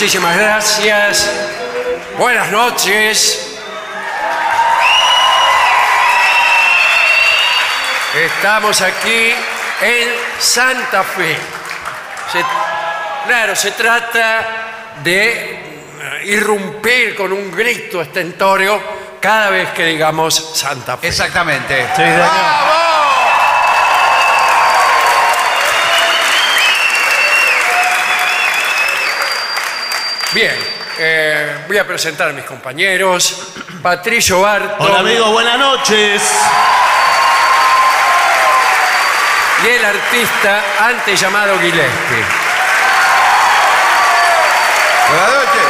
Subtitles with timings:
[0.00, 1.28] Muchísimas gracias.
[2.16, 3.56] Buenas noches.
[8.14, 9.32] Estamos aquí
[9.80, 11.36] en Santa Fe.
[12.30, 12.44] Se-
[13.26, 14.46] claro, se trata
[15.02, 15.58] de eh,
[16.26, 18.78] irrumpir con un grito estentórea
[19.20, 21.08] cada vez que digamos Santa Fe.
[21.08, 21.88] Exactamente.
[30.32, 30.54] Bien,
[30.98, 33.54] eh, voy a presentar a mis compañeros.
[33.82, 34.76] Patricio Barto.
[34.84, 36.22] Hola amigos, buenas noches.
[39.64, 42.24] y el artista antes llamado Gillespie.
[45.08, 45.62] Buenas noches.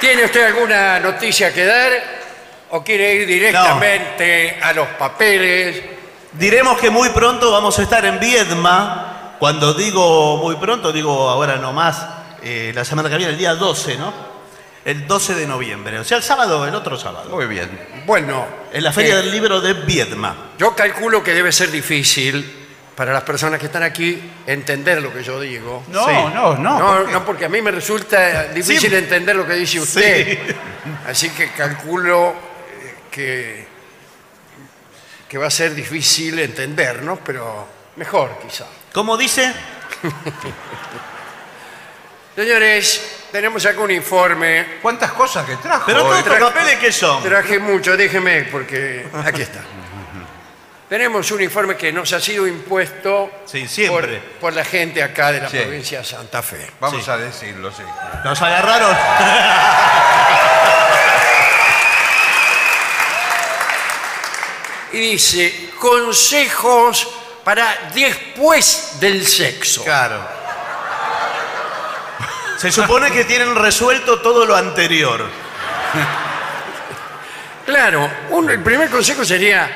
[0.00, 1.92] ¿Tiene usted alguna noticia que dar
[2.70, 5.97] o quiere ir directamente a los papeles?
[6.32, 9.36] Diremos que muy pronto vamos a estar en Viedma.
[9.38, 12.04] Cuando digo muy pronto, digo ahora no más,
[12.42, 14.12] eh, la semana que viene, el día 12, ¿no?
[14.84, 17.30] El 12 de noviembre, o sea, el sábado, el otro sábado.
[17.30, 17.68] Muy bien.
[18.06, 20.34] Bueno, En la Feria eh, del Libro de Viedma.
[20.58, 22.54] yo calculo que debe ser difícil
[22.96, 25.84] para las personas que están aquí entender lo que yo digo.
[25.88, 26.12] No, Sí.
[26.34, 26.78] no, no.
[26.78, 27.12] No, ¿por qué?
[27.12, 28.96] no, porque a mí me resulta difícil Sí.
[28.96, 30.26] entender lo que dice usted.
[30.48, 30.54] Sí.
[31.06, 33.67] Así que calculo eh, que,
[35.28, 37.16] que va a ser difícil entender, ¿no?
[37.16, 37.66] Pero
[37.96, 38.64] mejor quizá.
[38.92, 39.52] ¿Cómo dice?
[42.34, 44.78] Señores, tenemos acá un informe.
[44.80, 45.84] ¿Cuántas cosas que trajo?
[45.86, 47.22] Pero todos estos papeles que son.
[47.22, 49.60] Traje mucho, déjeme, porque aquí está.
[50.88, 54.22] Tenemos un informe que nos ha sido impuesto Sí, por, siempre.
[54.40, 55.58] por la gente acá de la Sí.
[55.58, 56.70] provincia de Santa Fe.
[56.80, 57.10] Vamos Sí.
[57.10, 57.82] a decirlo, sí.
[58.24, 58.96] Nos agarraron.
[64.92, 67.08] Y dice, consejos
[67.44, 69.84] para después del sexo.
[69.84, 70.20] Claro.
[72.58, 75.24] Se supone que tienen resuelto todo lo anterior.
[77.66, 79.70] Claro, un- el primer consejo sería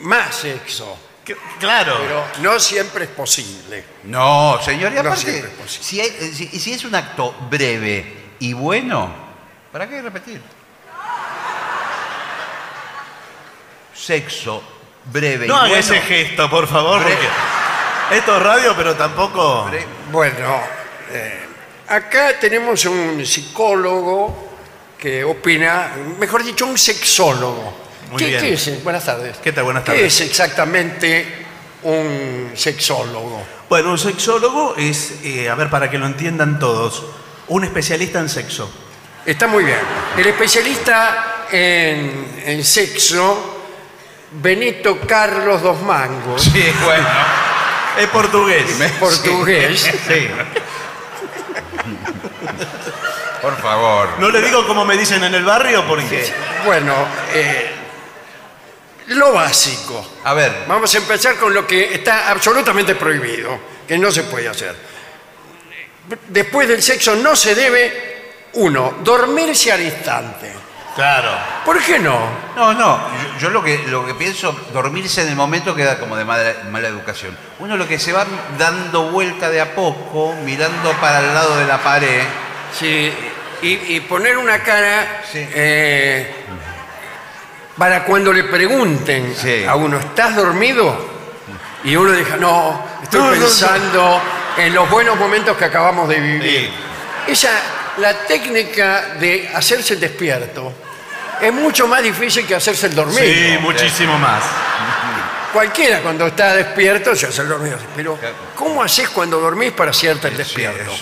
[0.00, 1.96] más sexo, Que- Claro.
[2.00, 3.84] pero no siempre es posible.
[4.04, 5.84] No, señor, y No aparte, siempre es posible.
[5.84, 9.12] si, hay- eh, si- y si es un acto breve y bueno,
[9.72, 10.40] ¿para qué repetir?
[13.98, 14.62] Sexo
[15.12, 15.76] breve No y haga bueno.
[15.80, 19.66] ese gesto, por favor, Bre- porque esto es radio, pero tampoco.
[19.70, 20.60] bre- Bueno,
[21.12, 21.40] eh,
[21.88, 24.46] acá tenemos un psicólogo
[24.98, 27.74] que opina, mejor dicho, un sexólogo.
[28.10, 28.40] Muy ¿Qué, bien.
[28.40, 28.84] qué es?
[28.84, 29.36] Buenas tardes.
[29.42, 29.64] ¿Qué tal?
[29.64, 30.20] Buenas ¿Qué tardes.
[30.20, 31.46] es exactamente
[31.82, 33.42] un sexólogo?
[33.68, 37.04] Bueno, un sexólogo es, eh, a ver, para que lo entiendan todos,
[37.48, 38.70] un especialista en sexo.
[39.26, 39.78] Está muy bien.
[40.16, 43.57] El especialista en, en sexo,
[44.30, 47.08] Benito Carlos Dos Mangos, Sí, bueno.
[47.98, 48.64] Es portugués.
[49.00, 49.80] portugués.
[50.06, 50.28] Sí.
[53.42, 54.08] Por favor.
[54.18, 56.30] No le digo como me dicen en el barrio porque...
[56.64, 56.94] Bueno,
[57.32, 57.70] eh,
[59.08, 60.06] lo básico.
[60.24, 64.48] A ver, Vamos a empezar con lo que está absolutamente prohibido, que no se puede
[64.48, 64.76] hacer.
[66.28, 70.52] Después del sexo no se debe, uno, dormirse al instante.
[70.98, 71.30] Claro.
[71.64, 72.18] ¿Por qué no?
[72.56, 72.98] no, no.
[73.38, 76.54] Yo, yo lo, que, lo que pienso, dormirse en el momento queda como de mala,
[76.72, 77.38] mala educación.
[77.60, 78.26] Uno lo que se va
[78.58, 82.22] dando vuelta de a poco, mirando para el lado de la pared.
[82.76, 83.12] Sí,
[83.62, 85.38] y, y poner una cara Sí.
[85.54, 86.34] eh,
[87.76, 89.64] para cuando le pregunten Sí.
[89.68, 91.16] a uno, ¿estás dormido?
[91.84, 93.40] Y uno dice, no, estoy No, no, no.
[93.40, 94.20] pensando
[94.56, 96.72] en los buenos momentos que acabamos de vivir.
[97.26, 97.30] Sí.
[97.30, 97.50] Esa,
[98.00, 100.72] la técnica de hacerse el despierto
[101.40, 103.20] es mucho más difícil que hacerse el dormido.
[103.22, 104.42] Sí, muchísimo más.
[105.52, 107.78] Cualquiera cuando está despierto se hace el dormido.
[107.96, 108.18] Pero,
[108.54, 110.92] ¿cómo haces cuando dormís para hacerte el despierto?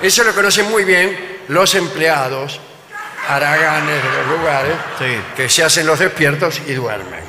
[0.00, 2.60] Eso lo conocen muy bien los empleados
[3.28, 5.20] haraganes de los lugares Sí.
[5.36, 7.20] que se hacen los despiertos y duermen.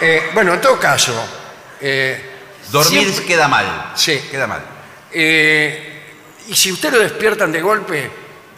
[0.00, 1.12] Eh, bueno, en todo caso,
[1.80, 2.30] eh,
[2.70, 3.92] Dormir siempre- queda mal.
[3.96, 4.18] Sí.
[4.30, 4.62] Queda mal.
[5.12, 5.92] eh,
[6.48, 8.10] y si usted lo despiertan de golpe,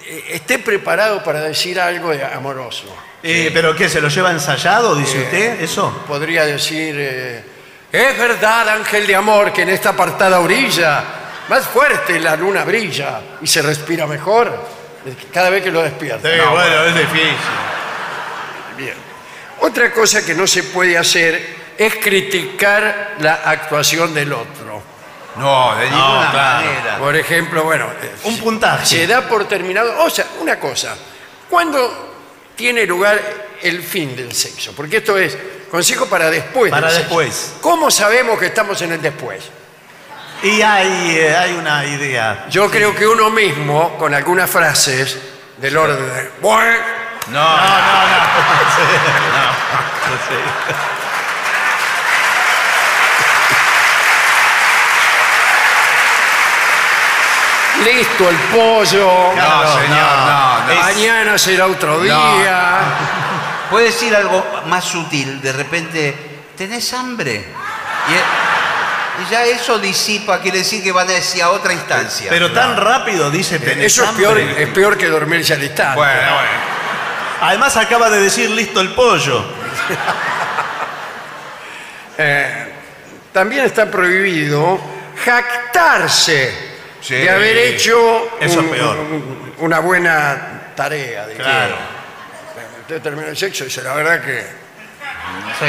[0.08, 2.84] esté preparado para decir algo de amoroso.
[3.22, 3.88] Eh, ¿Pero qué?
[3.88, 5.60] ¿Se lo lleva ensayado, dice usted?
[5.60, 6.04] ¿Eso?
[6.06, 7.44] Podría decir, eh,
[7.90, 11.04] es verdad, ángel de amor, que en esta apartada orilla,
[11.48, 14.78] más fuerte la luna brilla y se respira mejor
[15.32, 16.28] cada vez que lo despierta.
[16.36, 17.36] No, bueno, es difícil.
[18.76, 18.94] Bien.
[19.60, 24.57] Otra cosa que no se puede hacer es criticar la actuación del otro.
[25.38, 26.66] No, de ninguna claro.
[26.66, 26.98] manera.
[26.98, 28.84] Por ejemplo, bueno, eh, Un puntaje.
[28.86, 30.02] se da por terminado.
[30.04, 30.96] O sea, una cosa,
[31.48, 32.14] ¿cuándo
[32.56, 33.20] tiene lugar
[33.62, 34.72] el fin del sexo?
[34.74, 35.36] Porque esto es
[35.70, 36.70] consejo para después.
[36.70, 37.18] Para del sexo.
[37.20, 37.54] después.
[37.60, 39.44] ¿Cómo sabemos que estamos en el después?
[40.42, 42.46] Y hay, eh, hay una idea.
[42.48, 45.18] Yo creo que uno mismo, con algunas frases
[45.56, 46.76] del orden de, "Bueno,
[47.28, 49.52] No, No, no, no.
[50.28, 50.34] Sí,
[57.84, 60.82] listo el pollo, no, señor, no, no.
[60.82, 62.80] Mañana será otro día.
[63.70, 66.14] Puede decir algo más sutil, de repente,
[66.56, 67.44] ¿tenés hambre?
[68.08, 72.30] Y, y ya eso disipa, quiere decir que van a decir a otra instancia.
[72.30, 74.24] Pero tan rápido dice tenés Eso es hambre.
[74.26, 75.96] peor, es peor que dormirse al instante.
[75.96, 76.68] Bueno, bueno.
[77.40, 79.44] Además acaba de decir listo el pollo.
[82.20, 82.72] Eh,
[83.32, 84.80] también está prohibido
[85.24, 86.67] jactarse
[87.00, 87.14] Sí.
[87.14, 88.96] de haber hecho Eso es un- peor.
[88.98, 91.26] un- una buena tarea.
[91.26, 91.52] digamos.
[91.52, 91.74] Claro.
[92.82, 94.68] Usted termina el sexo y dice, la verdad que
[95.58, 95.64] Sí,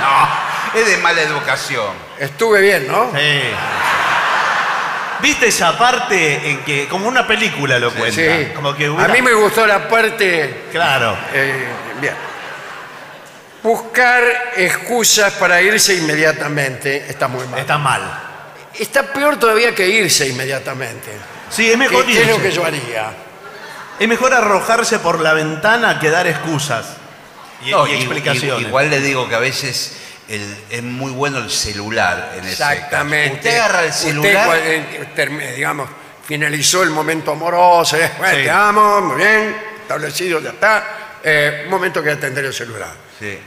[0.00, 1.94] No, es de mala educación.
[2.18, 3.10] estuve bien, ¿no?
[3.14, 3.40] sí.
[5.22, 8.14] ¿Viste esa parte en que, como una película lo cuenta?
[8.20, 8.52] Sí.
[8.54, 10.64] Como que A mí me gustó la parte...
[10.70, 11.16] Claro.
[11.32, 11.64] eh,
[12.00, 12.14] bien.
[13.62, 14.22] Buscar
[14.56, 17.60] excusas para irse inmediatamente está muy mal.
[17.60, 18.02] Está mal.
[18.78, 21.10] Está peor todavía que irse inmediatamente.
[21.50, 22.48] Sí, es mejor ¿Qué, qué es lo irse.
[22.48, 23.12] que yo haría?
[23.98, 26.86] Es mejor arrojarse por la ventana que dar excusas
[27.64, 28.66] y, No, y i- explicaciones.
[28.66, 29.96] igual le digo que a veces
[30.28, 32.72] el- es muy bueno el celular en ese caso.
[32.72, 33.36] Exactamente.
[33.36, 34.48] Usted agarra el Usted, celular.
[34.48, 35.88] cua- eh, term- digamos,
[36.26, 38.42] finalizó el momento amoroso, eh, bueno, Sí.
[38.44, 40.86] te amo, muy bien, establecido, ya está.
[41.22, 42.92] Eh, un momento que atender el celular.
[43.18, 43.38] Sí.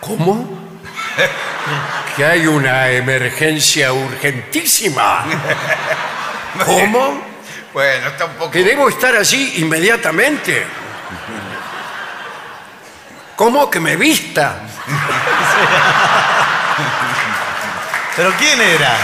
[0.00, 0.67] ¿Cómo?
[2.16, 5.24] Que hay una emergencia urgentísima.
[6.64, 7.22] ¿Cómo?
[7.72, 8.50] Bueno, está un poco.
[8.50, 10.66] Que debo estar allí inmediatamente.
[13.36, 14.62] ¿Cómo que me vista?
[18.16, 18.96] ¿Pero quién era?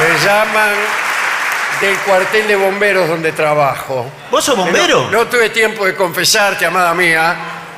[0.00, 0.74] Me llaman
[1.80, 4.10] del cuartel de bomberos donde trabajo.
[4.30, 5.04] ¿Vos sos bombero?
[5.04, 7.36] No, no tuve tiempo de confesarte, amada mía,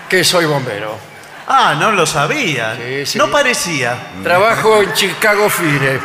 [0.08, 1.09] que soy bombero.
[1.52, 2.76] Ah, no lo sabía.
[2.76, 3.18] Sí, sí.
[3.18, 3.96] No parecía.
[4.22, 6.00] Trabajo en Chicago Fire,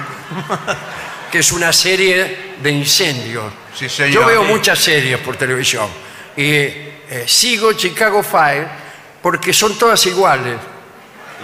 [1.32, 3.54] que es una serie de incendios.
[3.78, 4.12] Sí, señor.
[4.12, 5.88] Yo veo muchas series por televisión
[6.36, 8.68] y eh, sigo Chicago Fire
[9.22, 10.56] porque son todas iguales.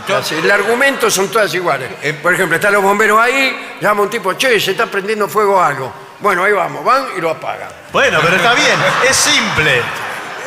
[0.08, 1.90] Las- El argumento son todas iguales.
[2.02, 5.62] Eh, Por ejemplo, están los bomberos ahí, llama un tipo, che, se está prendiendo fuego
[5.62, 5.94] algo.
[6.20, 7.70] Bueno, ahí vamos, van y lo apagan.
[7.94, 9.82] Bueno, pero está bien, es simple.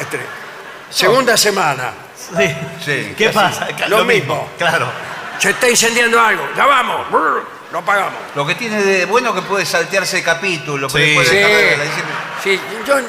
[0.01, 0.19] Este,
[0.91, 1.93] segunda semana,
[2.37, 2.57] Sí.
[2.85, 3.35] Sí, ¿Qué casi.
[3.39, 3.69] pasa?
[3.89, 4.49] Lo mismo.
[4.59, 4.87] Claro.
[5.39, 8.15] se está incendiando algo, ya vamos, brr, lo apagamos.
[8.35, 11.17] Lo que tiene de bueno que puede saltearse el capítulo, Sí.
[11.25, 11.41] Sí,
[12.43, 13.07] sí, yo no,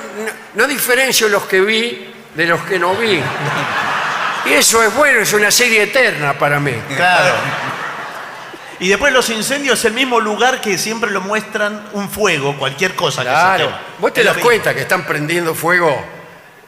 [0.56, 3.22] no diferencio los que vi de los que no vi.
[4.46, 6.74] Y eso es bueno, es una serie eterna para mí.
[6.96, 7.34] Claro.
[8.78, 12.94] Y después los incendios es el mismo lugar que siempre lo muestran un fuego, cualquier
[12.94, 13.66] cosa que se Claro.
[13.68, 13.80] quema.
[14.00, 14.50] Vos te Es lo das mismo.
[14.50, 16.06] cuenta que están prendiendo fuego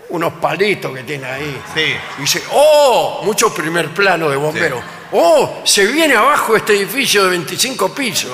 [0.09, 1.61] unos palitos que tiene ahí.
[1.73, 1.95] Sí.
[2.17, 3.21] Y dice, ¡oh!
[3.23, 4.81] Mucho primer plano de bomberos.
[5.11, 5.61] ¡Oh!
[5.65, 8.31] Se viene abajo este edificio de 25 pisos.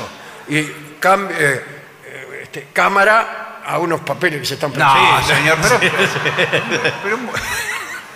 [0.48, 0.62] Y
[1.02, 1.64] cam- eh,
[2.06, 5.80] eh, este, cámara a unos papeles que se están No, Sí, señor, pero,
[7.04, 7.18] pero-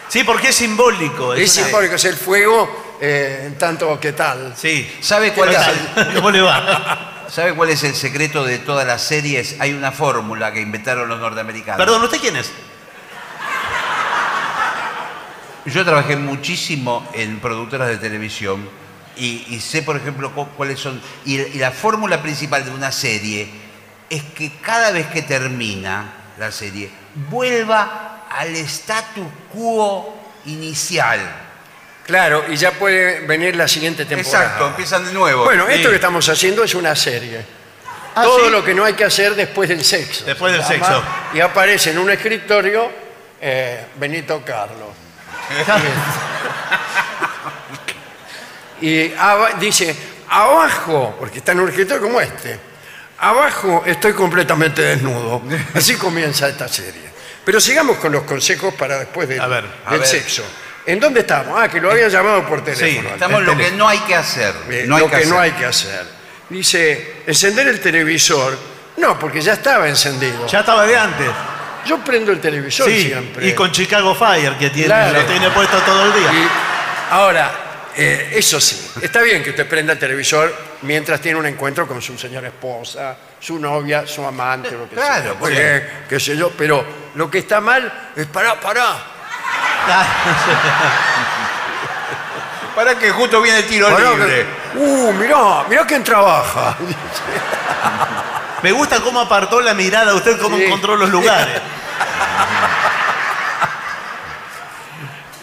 [0.09, 1.33] Sí, porque es simbólico.
[1.33, 4.53] Es una- simbólico, es el fuego eh, en tanto que tal.
[4.55, 4.97] Sí.
[5.01, 6.07] ¿sabe ¿Qué cuál, es tal?
[6.09, 7.25] el, ¿Cómo le va?
[7.29, 9.55] ¿sabe cuál es el secreto de todas las series?
[9.59, 11.77] Hay una fórmula que inventaron los norteamericanos.
[11.77, 12.51] Perdón, ¿usted quién es?
[15.67, 18.67] Yo trabajé muchísimo en productoras de televisión
[19.17, 21.01] y, y sé, por ejemplo, cu- cuáles son.
[21.25, 23.49] Y, y la fórmula principal de una serie
[24.09, 26.89] es que cada vez que termina la serie,
[27.29, 31.19] vuelva al status quo inicial.
[32.05, 34.45] Claro, y ya puede venir la siguiente temporada.
[34.45, 35.43] Exacto, empiezan de nuevo.
[35.43, 35.89] Bueno, esto Sí.
[35.89, 37.41] que estamos haciendo es una serie.
[38.15, 38.51] Ah, Todo ¿sí?
[38.51, 40.23] lo que no hay que hacer después del sexo.
[40.25, 41.03] Después del Se llama, sexo.
[41.33, 42.89] Y aparece en un escritorio
[43.41, 44.89] eh, Benito Carlos.
[48.81, 49.11] Y
[49.59, 49.95] dice,
[50.29, 52.59] abajo, porque está en un escritorio como este,
[53.19, 55.41] abajo estoy completamente desnudo.
[55.73, 57.07] Así comienza esta serie.
[57.43, 60.07] Pero sigamos con los consejos para después del, A ver, a del ver.
[60.07, 60.43] sexo.
[60.85, 61.59] ¿En dónde estamos?
[61.59, 63.09] Ah, que lo habían llamado por teléfono.
[63.09, 64.53] Estamos en lo que no hay que hacer.
[64.69, 65.51] Eh, no hay lo que, que no hacer.
[65.53, 66.05] hay que hacer.
[66.49, 68.57] Dice, encender el televisor.
[68.97, 70.45] No, porque ya estaba encendido.
[70.47, 71.29] Ya estaba de antes.
[71.87, 73.47] Yo prendo el televisor Sí, siempre.
[73.47, 75.19] y con Chicago Fire, que tiene, Claro.
[75.21, 76.33] lo tiene puesto todo el día.
[76.33, 76.47] Y
[77.11, 77.51] ahora,
[77.95, 82.01] eh, eso sí, está bien que usted prenda el televisor mientras tiene un encuentro con
[82.01, 85.33] su señora esposa, su novia, su amante, lo que Claro, sea.
[85.35, 85.53] pues.
[85.57, 86.83] Eh, qué sé yo, pero
[87.15, 88.97] lo que está mal es pará, pará.
[92.75, 94.45] Para que justo viene el tiro pará, libre.
[94.73, 96.77] que- uh, mirá, mirá quién trabaja.
[98.67, 100.65] Me gusta cómo apartó la mirada usted, cómo Sí.
[100.65, 101.61] encontró los lugares.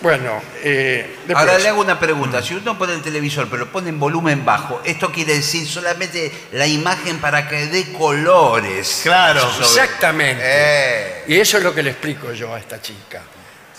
[0.03, 2.43] Bueno, eh, después, Ahora le hago una pregunta.
[2.43, 6.31] Si uno pone el televisor pero lo pone en volumen bajo, esto quiere decir solamente
[6.53, 9.01] la imagen para que dé colores.
[9.03, 9.41] Claro.
[9.41, 10.43] Sobre- Exactamente.
[10.45, 13.23] Eh, Y eso es lo que le explico yo a esta chica.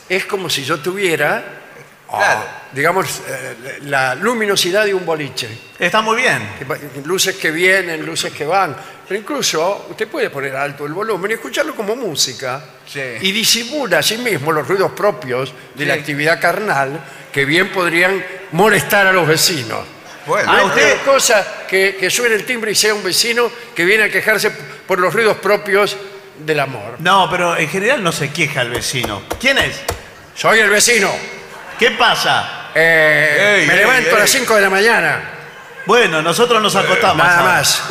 [0.09, 1.43] Es como si yo tuviera,
[2.09, 2.41] Claro.
[2.47, 5.49] ah, digamos, eh, la luminosidad de un boliche.
[5.79, 6.51] Está muy bien.
[6.59, 8.75] Que va- Luces que vienen, luces que van.
[9.07, 12.63] Pero incluso usted puede poner alto el volumen y escucharlo como música.
[12.87, 13.01] Sí.
[13.21, 15.99] Y disimula a sí mismo los ruidos propios de la Sí.
[15.99, 16.99] actividad carnal
[17.31, 19.79] que bien podrían molestar a los vecinos.
[20.27, 23.03] bueno, No Ah, es usted- peor cosa que, que suene el timbre y sea un
[23.03, 24.49] vecino que viene a quejarse
[24.87, 25.95] por los ruidos propios
[26.39, 26.95] del amor.
[26.99, 29.21] No, pero en general no se queja el vecino.
[29.39, 29.81] ¿Quién es?
[30.35, 31.11] Soy el vecino.
[31.77, 32.69] ¿Qué pasa?
[32.73, 34.19] Eh, Ey, me ey, levanto a ey.
[34.19, 35.21] las 5 de la mañana.
[35.85, 37.17] Bueno, nosotros nos acostamos.
[37.17, 37.53] Nada ahora.
[37.53, 37.83] más.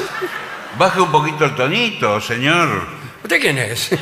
[0.79, 2.87] baje un poquito el tonito, señor.
[3.23, 3.91] ¿Usted quién es?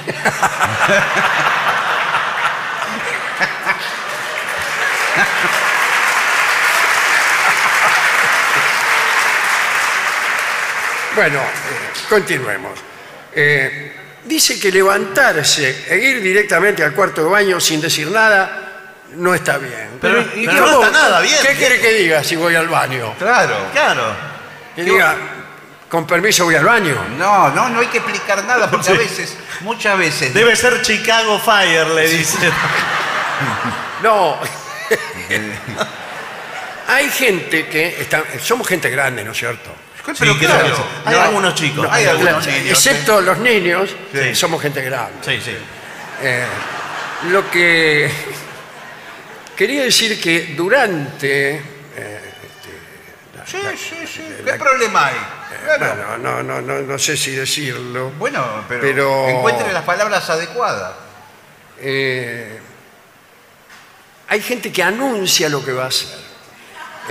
[11.15, 11.45] bueno, eh,
[12.09, 12.79] continuemos.
[13.35, 13.93] Eh,
[14.25, 18.72] dice que levantarse e ir directamente al cuarto de baño sin decir nada
[19.16, 19.99] no está bien.
[20.00, 21.38] Pero- ¿y pero no está nada bien.
[21.42, 23.14] ¿Qué quiere que diga si voy al baño?
[23.19, 23.57] Claro.
[23.73, 24.14] Claro.
[24.75, 25.14] Que diga,
[25.88, 26.97] con permiso voy al baño.
[27.19, 30.33] No, no, no hay que explicar nada porque a veces, muchas veces.
[30.35, 32.50] Debe ser Chicago Fire, le dicen.
[34.02, 34.37] No.
[36.88, 39.71] Hay gente que está, somos gente grande, ¿no es cierto?
[40.04, 40.61] Pero Sí, claro.
[40.64, 40.83] creo que sí.
[41.07, 41.88] Hay No, algunos chicos.
[41.90, 42.71] Hay algunos niños.
[42.71, 44.35] excepto los niños, Sí.
[44.35, 45.12] somos gente grande.
[45.25, 45.57] Sí, sí.
[46.23, 46.45] Eh,
[47.31, 48.11] lo que
[49.62, 52.21] quería decir que durante eh,
[53.47, 54.23] Sí, sí, sí.
[54.45, 55.16] ¿Qué problema hay?
[55.78, 55.95] Claro.
[55.95, 58.11] bueno, no, no, no, no sé si decirlo.
[58.19, 60.95] Bueno, pero, Pero- encuentre las palabras adecuadas.
[61.78, 62.59] eh,
[64.28, 66.09] hay gente que anuncia lo que va a hacer.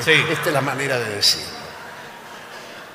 [0.04, 0.12] Sí.
[0.30, 1.48] Esta es la manera de decirlo.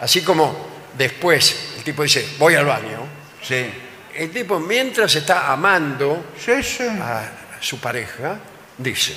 [0.00, 3.06] Así como después el tipo dice, voy al baño.
[3.42, 3.72] Sí.
[4.14, 6.86] El tipo, mientras está amando Sí, sí.
[6.88, 8.38] a su pareja,
[8.78, 9.14] dice,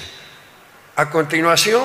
[1.00, 1.84] a continuación,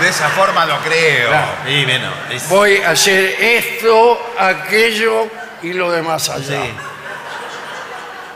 [0.00, 1.28] de esa forma lo creo.
[1.28, 1.52] Claro.
[1.68, 5.28] Y bueno, es- Voy a hacer esto, aquello
[5.62, 6.62] y lo demás allá.
[6.64, 6.74] sí.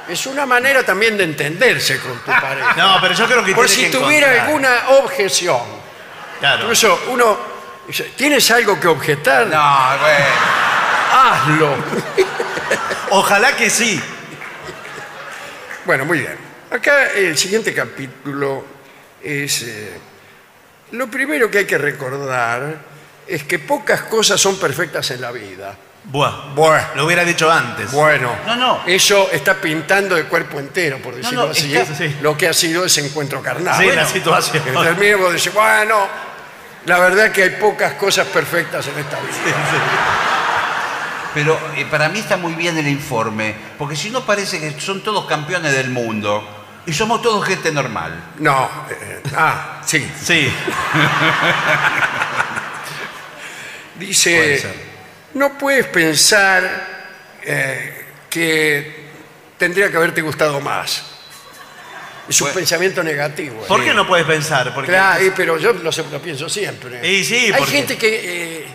[0.09, 2.75] Es una manera también de entenderse con tu pareja.
[2.77, 4.47] No, pero yo creo que Por tiene si que tuviera encontrar.
[4.79, 5.61] alguna objeción.
[6.39, 6.63] Claro.
[6.63, 7.37] Incluso uno
[7.89, 9.47] dice, ¿tienes algo que objetar?
[9.49, 10.25] No, bueno.
[11.13, 11.75] Hazlo.
[13.11, 14.01] Ojalá que sí.
[15.85, 16.46] Bueno, muy bien.
[16.71, 18.65] Acá el siguiente capítulo
[19.23, 19.63] es...
[19.63, 19.91] eh,
[20.93, 22.77] lo primero que hay que recordar
[23.27, 25.75] es que pocas cosas son perfectas en la vida.
[26.05, 26.55] Buah.
[26.55, 26.87] Bueno.
[26.95, 27.91] Lo hubiera dicho antes.
[27.91, 28.81] Bueno, No, no.
[28.87, 32.17] eso está pintando de cuerpo entero, por decirlo no, así, está- sí.
[32.21, 33.77] lo que ha sido ese encuentro carnal.
[33.77, 34.63] Sí, Bueno, la situación.
[34.63, 36.07] que termine vos decís, bueno,
[36.85, 40.36] la verdad es que hay pocas cosas perfectas en esta vida.
[41.37, 45.03] Pero eh, para mí está muy bien el informe, porque si no parece que son
[45.03, 48.33] todos campeones del mundo y somos todos gente normal.
[48.39, 50.11] No, eh, ah, sí.
[50.25, 50.51] Sí.
[53.97, 54.75] Puede Dice, ser.
[55.35, 56.87] no puedes pensar
[57.43, 59.07] eh, que
[59.59, 61.03] tendría que haberte gustado más.
[62.29, 63.63] Es un pensamiento negativo.
[63.67, 64.75] ¿Por qué no puedes pensar?
[64.75, 67.07] Porque Claro, pero yo lo, sé- lo pienso siempre.
[67.07, 68.67] Y sí, Hay porque- gente que eh,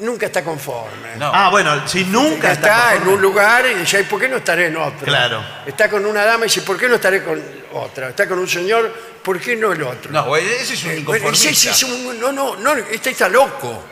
[0.00, 1.16] nunca está conforme.
[1.16, 1.30] No.
[1.34, 4.28] Ah, bueno, si nunca está, está, en conforme- un lugar y dice, "Ay, ¿por qué
[4.28, 5.04] no estaré en otro?
[5.06, 5.44] Claro.
[5.66, 8.08] Está con una dama y dice, ¿por qué no estaré con otra?
[8.10, 10.10] Está con un señor, ¿por qué no el otro?
[10.12, 11.50] No, ese es un Eh, bueno, ese- inconformista.
[11.50, 13.84] ese es un- no, no, no, este está loco.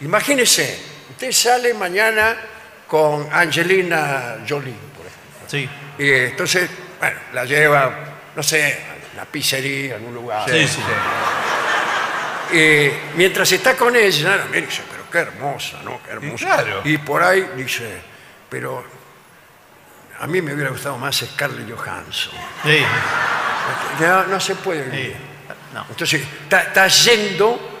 [0.00, 0.78] Imagínese,
[1.10, 2.36] usted sale mañana
[2.86, 5.46] con Angelina Jolie, por ejemplo.
[5.46, 5.68] Sí.
[5.98, 6.68] Y eh, entonces,
[6.98, 7.94] bueno, la lleva,
[8.34, 10.48] no sé, a una pizzería, en un lugar.
[10.50, 10.80] Sí, sí.
[12.52, 16.00] Eh, mientras está con ella, la mira dice, pero qué hermosa, ¿no?
[16.02, 16.34] Qué hermosa.
[16.44, 16.80] Y claro.
[16.84, 18.00] Y por ahí dice,
[18.48, 18.84] pero
[20.20, 22.34] a mí me hubiera gustado más Scarlett Johansson.
[22.64, 22.82] Sí.
[24.00, 24.90] Ya no se puede Sí.
[24.90, 25.16] vivir.
[25.74, 25.86] No.
[25.88, 27.78] Entonces, está, yendo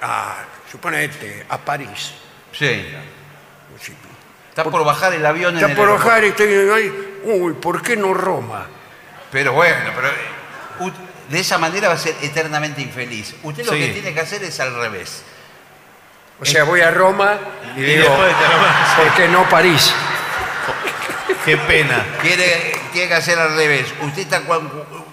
[0.00, 0.36] a,
[0.70, 2.12] suponete, a París.
[2.52, 2.86] Sí.
[4.48, 6.08] Está por bajar el avión en Está el por aeropuerto.
[6.08, 8.66] bajar y está ahí, uy, ¿por qué no Roma?
[9.32, 10.92] Pero bueno, pero eh,
[11.30, 13.34] de esa manera va a ser eternamente infeliz.
[13.42, 13.78] Usted lo Sí.
[13.78, 15.22] que tiene que hacer es al revés.
[16.40, 17.38] O sea, voy a Roma
[17.76, 18.34] y, Y digo, después
[18.96, 19.94] ¿por qué no París?
[21.44, 22.04] Qué pena.
[22.22, 23.86] Quiere, tiene que hacer al revés.
[24.02, 24.68] Usted está con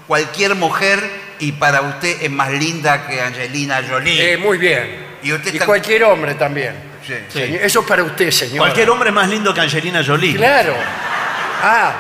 [0.08, 1.00] cualquier mujer
[1.39, 4.34] y para usted es más linda que Angelina Jolie.
[4.34, 5.17] Eh, muy bien.
[5.24, 6.76] Y usted Y está- cualquier hombre también.
[7.06, 7.13] Sí.
[7.30, 7.58] Sí.
[7.62, 8.60] Eso es para usted, señor.
[8.60, 10.36] Cualquier hombre es más lindo que Angelina Jolie.
[10.36, 10.76] Claro.
[11.63, 11.93] Ah,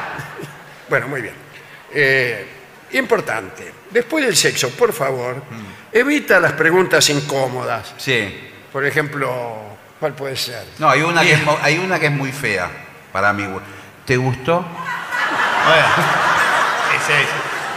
[0.89, 1.33] bueno, muy bien.
[1.93, 2.47] Eh,
[2.93, 3.71] importante.
[3.91, 5.65] Después del sexo, por favor, Mm.
[5.91, 7.93] evita las preguntas incómodas.
[7.97, 8.49] Sí.
[8.71, 9.55] Por ejemplo,
[9.99, 10.63] ¿cuál puede ser?
[10.79, 12.69] No, hay una, que es, mo- hay una que es muy fea
[13.11, 13.45] para mí.
[14.05, 14.59] ¿Te gustó?
[15.67, 15.85] Bueno,
[17.09, 17.27] es.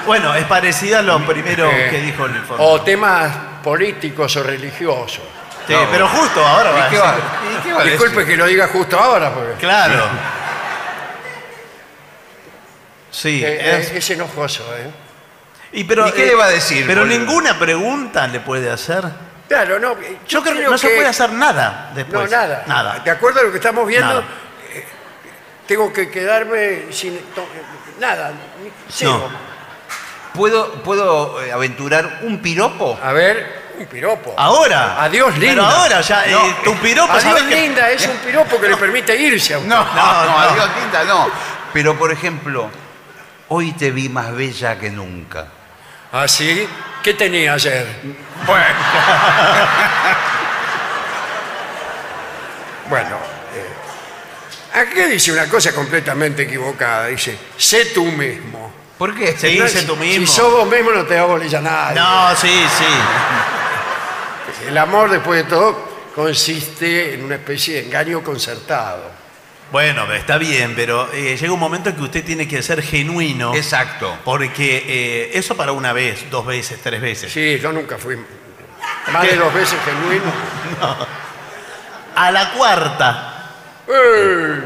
[0.06, 2.62] Bueno, es parecida a lo primero Eh, que dijo el informe.
[2.64, 5.24] O temas políticos o religiosos.
[5.66, 7.84] Sí, No, pero justo ahora va ¿Y a qué ser- va, ¿y qué va a
[7.84, 8.26] Disculpe decir?
[8.26, 10.04] que lo diga justo ahora, porque Claro.
[13.10, 13.42] Sí.
[13.44, 14.64] eh, es- es, es enojoso.
[14.76, 14.90] ¿eh?
[15.74, 17.18] Y pero, ¿Y qué eh, le va a decir, Pero boludo?
[17.18, 19.04] ninguna pregunta le puede hacer.
[19.48, 19.94] Claro, no.
[20.26, 22.30] Yo creo que no se puede hacer nada después.
[22.30, 22.64] No, nada.
[22.66, 22.98] Nada.
[23.00, 24.84] De acuerdo a lo que estamos viendo, eh,
[25.66, 27.62] tengo que quedarme sin to- eh,
[28.00, 28.32] nada,
[28.88, 29.28] cero.
[30.32, 32.98] ¿Puedo, ¿Puedo eh, aventurar un piropo?
[33.02, 34.34] A ver, un piropo.
[34.36, 35.00] Ahora.
[35.02, 35.48] Adiós, linda.
[35.54, 39.14] Pero ahora ya, No, eh, tu piropo, Adiós, linda, es un piropo que le permite
[39.16, 39.68] irse a usted.
[39.70, 40.38] No, no, No, no.
[40.38, 41.28] adiós, Tinta, no.
[41.72, 42.68] Pero, por ejemplo,
[43.48, 45.46] hoy te vi más bella que nunca.
[46.16, 46.68] ¿Ah, sí?
[47.02, 47.86] ¿Qué tenía ayer?
[48.46, 48.64] Bueno.
[52.86, 53.16] Bueno,
[53.54, 57.06] eh, aquí dice una cosa completamente equivocada.
[57.06, 58.70] Dice, sé tú mismo.
[58.98, 59.34] ¿Por qué?
[59.36, 60.26] Sé si- tú mismo.
[60.26, 61.98] Si sos vos mismo no te da bolilla a nadie.
[61.98, 62.84] No, sí, sí.
[64.68, 69.10] El amor, después de todo, consiste en una especie de engaño concertado.
[69.72, 73.54] Bueno, está bien, pero eh, llega un momento en que usted tiene que ser genuino.
[73.54, 74.16] Exacto.
[74.24, 77.32] Porque eh, eso para una vez, dos veces, tres veces.
[77.32, 78.16] Sí, yo nunca fui
[79.12, 80.32] más de dos veces genuino.
[82.16, 83.34] A la cuarta,
[83.88, 84.60] ¡Eh!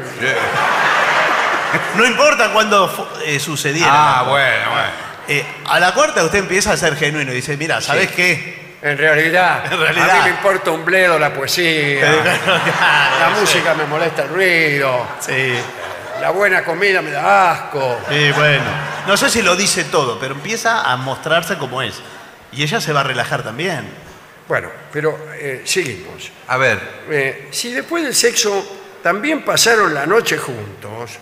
[1.95, 3.89] no importa cuándo eh, sucediera.
[3.91, 5.09] Ah, bueno, bueno.
[5.27, 8.68] Eh, a la cuarta usted empieza a ser genuino y dice, mira, ¿sabes qué?
[8.81, 10.09] En realidad, En realidad.
[10.09, 12.09] a mí me importa un bledo la poesía,
[13.19, 15.53] la música me molesta el ruido, Sí,
[16.21, 17.99] la buena comida me da asco.
[18.09, 18.63] sí, bueno.
[19.07, 21.95] No sé si lo dice todo, pero empieza a mostrarse como es.
[22.51, 23.87] Y ella se va a relajar también.
[24.47, 26.31] Bueno, pero eh, seguimos.
[26.47, 28.65] A ver, Eh, si después del sexo
[29.03, 31.19] también pasaron la noche juntos,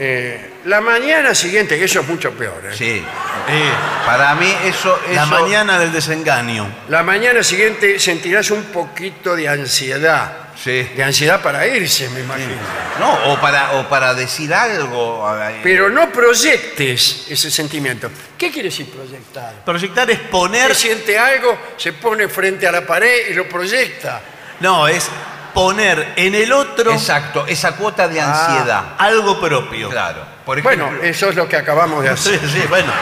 [0.00, 2.74] eh, la mañana siguiente, que eso es mucho peor, ¿eh?
[2.76, 3.04] sí.
[3.48, 3.70] Eh,
[4.06, 6.66] Para mí eso, la eso- mañana del desengaño.
[6.88, 10.32] La mañana siguiente sentirás un poquito de ansiedad.
[10.62, 10.82] Sí.
[10.94, 12.52] De ansiedad para irse, me imagino.
[12.98, 15.26] No, o para, o para decir algo.
[15.38, 18.10] eh, Pero no proyectes ese sentimiento.
[18.36, 19.64] ¿Qué quiere decir proyectar?
[19.64, 20.74] Proyectar es Él poner.
[20.74, 24.20] siente algo, se pone frente a la pared y lo proyecta.
[24.60, 25.08] No, es
[25.52, 28.94] poner en el otro Exacto, esa cuota de ansiedad.
[28.98, 29.88] algo propio.
[29.90, 30.22] Claro.
[30.44, 32.40] Por ejemplo, Bueno, eso es lo que acabamos de hacer.
[32.40, 32.92] Sí, sí, bueno.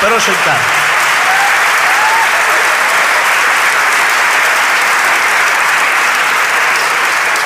[0.00, 0.56] Proyectar.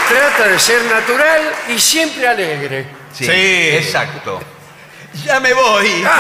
[0.09, 2.87] Trata de ser natural y siempre alegre.
[3.13, 3.31] sí, Sí.
[3.33, 4.41] exacto.
[5.25, 6.05] Ya me voy.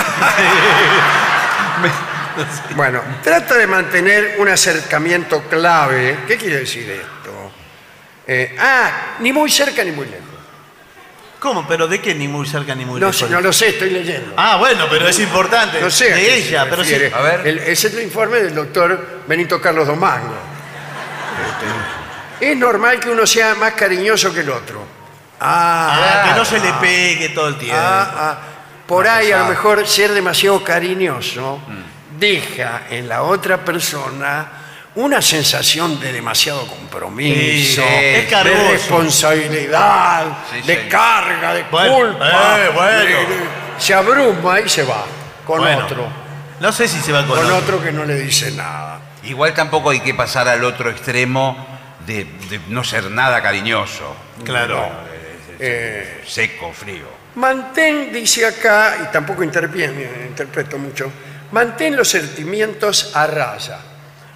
[2.76, 6.18] Bueno, trata de mantener un acercamiento clave.
[6.26, 7.52] ¿Qué quiere decir esto?
[8.26, 10.24] Eh, ah, ni muy cerca ni muy lejos.
[11.38, 11.66] ¿Cómo?
[11.68, 12.14] ¿Pero de qué?
[12.14, 13.18] Ni muy cerca ni muy No, lejos.
[13.18, 14.32] sé, no lo sé, estoy leyendo.
[14.36, 15.78] Ah, bueno, pero es importante.
[15.80, 16.92] No sé a de ella, pero sí.
[16.92, 17.14] refiere.
[17.14, 17.46] A ver.
[17.46, 20.34] El- ese es el informe del doctor Benito Carlos Domango.
[22.38, 24.86] Este, es normal que uno sea más cariñoso que el otro.
[25.40, 27.76] Ah, Ah, que no se le pegue todo el tiempo.
[27.78, 28.38] ah, ah.
[28.86, 31.60] Por ahí a lo mejor ser demasiado cariñoso
[32.24, 34.46] deja en la otra persona
[34.96, 38.70] una sensación de demasiado compromiso, Sí, es de cargoso.
[38.70, 40.88] responsabilidad, Sí, de señor.
[40.88, 42.26] carga, de Bueno, culpa.
[42.58, 42.98] eh, bueno.
[43.00, 43.44] De- de-
[43.78, 45.04] se abruma y se va
[45.44, 46.06] con Bueno, otro,
[46.60, 47.56] No sé si se va con, con otro.
[47.56, 49.00] otro que no le dice nada.
[49.24, 51.56] Igual tampoco hay que pasar al otro extremo
[52.06, 54.14] de, de no ser nada cariñoso.
[54.44, 54.88] Claro.
[55.58, 57.06] Eh, Seco, frío.
[57.34, 61.10] Mantén, dice acá, y tampoco interviene, interpreto mucho,
[61.54, 63.78] mantén los sentimientos a raya,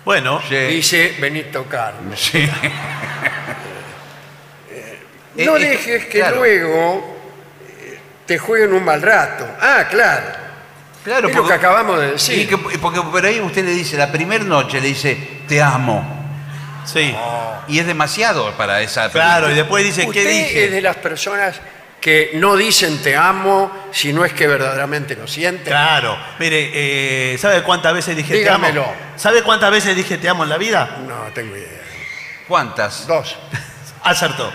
[0.04, 0.54] Bueno, Sí.
[0.56, 2.16] dice Benito Carlos.
[2.18, 2.48] Sí.
[5.36, 6.36] No Eh, eh, dejes que claro.
[6.36, 7.16] luego
[7.80, 9.46] eh, te jueguen un mal rato.
[9.60, 10.26] Ah, claro.
[11.04, 12.38] Claro, es lo que acabamos de decir.
[12.40, 16.16] y que- porque por ahí usted le dice, la primera noche le dice, te amo.
[16.84, 17.14] sí.
[17.68, 20.70] Y es demasiado para esa Claro, y después dice, Usted ¿qué es dije?
[20.70, 21.56] de las personas
[22.00, 25.66] que no dicen te amo si no es que verdaderamente lo sienten.
[25.66, 26.16] Claro.
[26.38, 26.70] Mire,
[27.34, 28.82] eh, ¿sabe cuántas veces dije Dígamelo.
[28.82, 28.96] te amo?
[29.16, 30.98] ¿Sabe cuántas veces dije te amo en la vida?
[31.06, 31.82] No tengo idea.
[32.46, 33.06] ¿Cuántas?
[33.06, 33.36] Dos.
[34.02, 34.52] Acertó.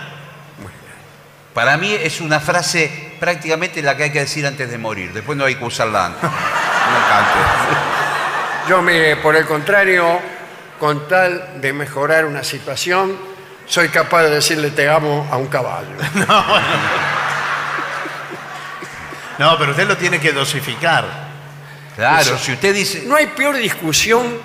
[1.54, 5.12] Para mí es una frase prácticamente la que hay que decir antes de morir.
[5.12, 6.30] Después no hay que usarla antes.
[6.84, 8.68] No.
[8.68, 10.20] Yo, mire, por el contrario,
[10.78, 13.16] con tal de mejorar una situación,
[13.66, 15.88] soy capaz de decirle te amo a un caballo.
[16.14, 16.44] No,
[19.58, 21.04] pero usted lo tiene que dosificar.
[21.96, 24.38] Claro, si usted dice, No hay peor discusión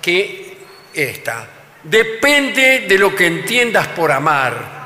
[0.00, 0.56] que
[0.94, 1.46] esta.
[1.82, 4.82] Depende de lo que entiendas por amar.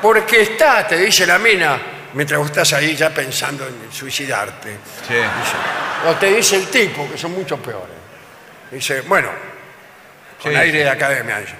[0.00, 1.78] Porque está, te dice la mina,
[2.14, 4.76] mientras vos estás ahí ya pensando en suicidarte.
[5.06, 5.14] Sí.
[6.08, 7.96] O te dice el tipo, que son muchos peores.
[8.70, 9.28] Dice, bueno,
[10.42, 10.84] con Sí, aire sí.
[10.84, 11.54] de academia, dice,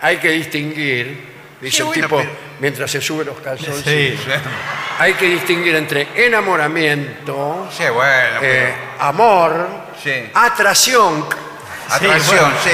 [0.00, 2.22] hay que distinguir, dice el tipo
[2.60, 4.18] mientras se sube los calzones, Sí.
[4.98, 9.66] hay que distinguir entre enamoramiento, Sí, bueno, eh, amor,
[10.02, 10.30] Sí.
[10.34, 11.26] atracción.
[11.88, 12.70] atracción, sí.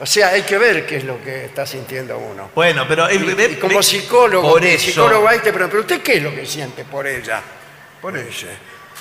[0.00, 2.50] O sea, hay que ver qué es lo que está sintiendo uno.
[2.56, 3.08] Bueno, pero...
[3.08, 5.80] eh, Y, ve- y como ve- psicólogo, por el eso- psicólogo ahí te pregunta, pero
[5.82, 7.40] usted qué es lo que siente por ella?
[8.00, 8.48] Por ella.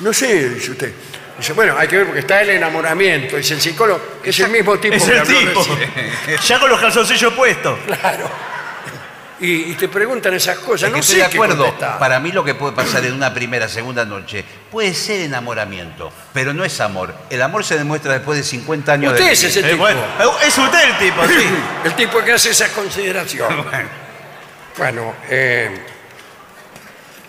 [0.02, 0.94] No sé, dice usted.
[1.38, 3.38] Dice, bueno, hay que ver porque está el enamoramiento.
[3.38, 5.60] Dice el psicólogo, que es el mismo tipo es que el habló tipo.
[5.76, 6.38] recién.
[6.48, 7.80] ya con los calzoncillos puestos.
[7.88, 8.30] Claro.
[9.40, 10.84] Y, y te preguntan esas cosas.
[10.84, 11.64] Es que no estoy sé de qué acuerdo.
[11.64, 11.98] contestar.
[11.98, 16.54] Para mí lo que puede pasar en una primera, segunda noche puede ser enamoramiento, pero
[16.54, 17.12] no es amor.
[17.32, 19.78] El amor se demuestra después de 50 años Usted de es ese Eh, tipo.
[19.78, 21.48] bueno, eh, es usted el tipo, sí.
[21.86, 23.66] El tipo que hace esa consideración.
[24.78, 25.70] Bueno, eh,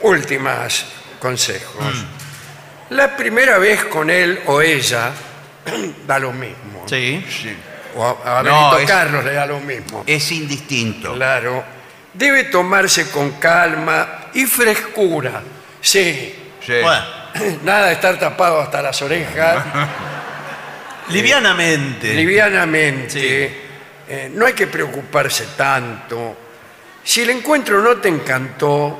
[0.02, 0.84] últimas
[1.18, 1.84] consejos.
[2.92, 5.10] La primera vez con él o ella
[6.06, 6.84] da lo mismo.
[6.86, 7.24] Sí.
[7.96, 10.04] O a, a No, Benito es- Carlos le da lo mismo.
[10.06, 11.14] Es indistinto.
[11.14, 11.62] Claro.
[12.14, 15.42] Debe tomarse con calma y frescura.
[15.80, 16.34] Sí.
[16.64, 16.74] Sí.
[16.82, 17.04] Bueno,
[17.64, 19.64] Nada de estar tapado hasta las orejas.
[21.10, 22.14] livianamente.
[22.14, 23.10] livianamente.
[23.10, 23.58] Sí.
[24.08, 26.36] Eh, no hay que preocuparse tanto.
[27.04, 28.98] Si el encuentro no te encantó,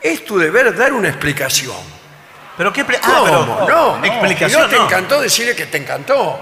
[0.00, 1.91] es tu deber dar una explicación.
[2.56, 2.84] Pero qué...
[2.84, 3.14] pre- ¿Cómo?
[3.16, 4.04] Ah, pero, no, no.
[4.04, 4.84] explicación Si no te no.
[4.86, 6.40] encantó, decirle que te encantó.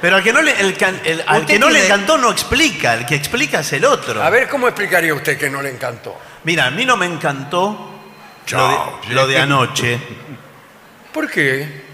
[0.00, 2.18] Pero al que no le, el can- el- al Usted que no le tiene- encantó
[2.18, 4.22] no explica, el que explica es el otro.
[4.22, 6.18] A ver, ¿cómo explicaría usted que no le encantó?
[6.44, 7.90] Mira, a mí no me encantó
[8.44, 9.00] Chao.
[9.02, 9.98] lo de, lo de anoche.
[11.12, 11.84] ¿Por qué?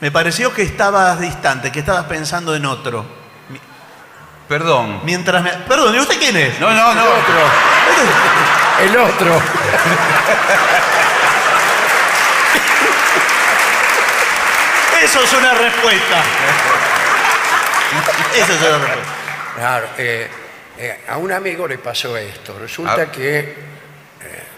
[0.00, 3.06] Me pareció que estabas distante, que estabas pensando en otro.
[4.48, 5.00] Perdón.
[5.04, 5.50] Mientras me...
[5.50, 6.58] Perdón, ¿y usted quién es?
[6.58, 7.04] No, no, El no.
[7.04, 7.38] otro.
[8.80, 9.42] El otro.
[15.02, 16.22] Eso es una respuesta.
[18.34, 19.12] Eso es una respuesta.
[19.56, 20.28] Claro, eh,
[20.78, 22.58] eh, a un amigo le pasó esto.
[22.58, 23.10] Resulta Ah.
[23.12, 23.54] que eh,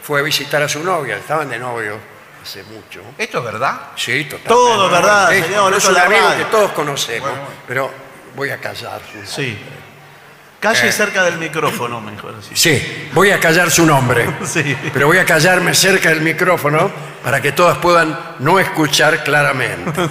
[0.02, 1.98] fue a visitar a su novia, estaban de novio
[2.42, 3.00] hace mucho.
[3.18, 3.80] ¿Esto es verdad?
[3.96, 4.48] Sí, totalmente.
[4.48, 5.72] Todo, ¿verdad, Es, señor?
[5.72, 6.44] es Esto un es la amigo radio.
[6.44, 7.60] que todos conocemos, Bueno, bueno.
[7.66, 7.90] pero
[8.36, 9.00] voy a callar.
[9.24, 9.58] Sí.
[10.64, 10.92] Calle Eh.
[10.92, 12.56] cerca del micrófono, mejor así.
[12.56, 14.26] Sí, voy a callar su nombre.
[14.46, 14.74] Sí.
[14.94, 16.90] Pero voy a callarme cerca del micrófono
[17.22, 19.92] para que todas puedan no escuchar claramente.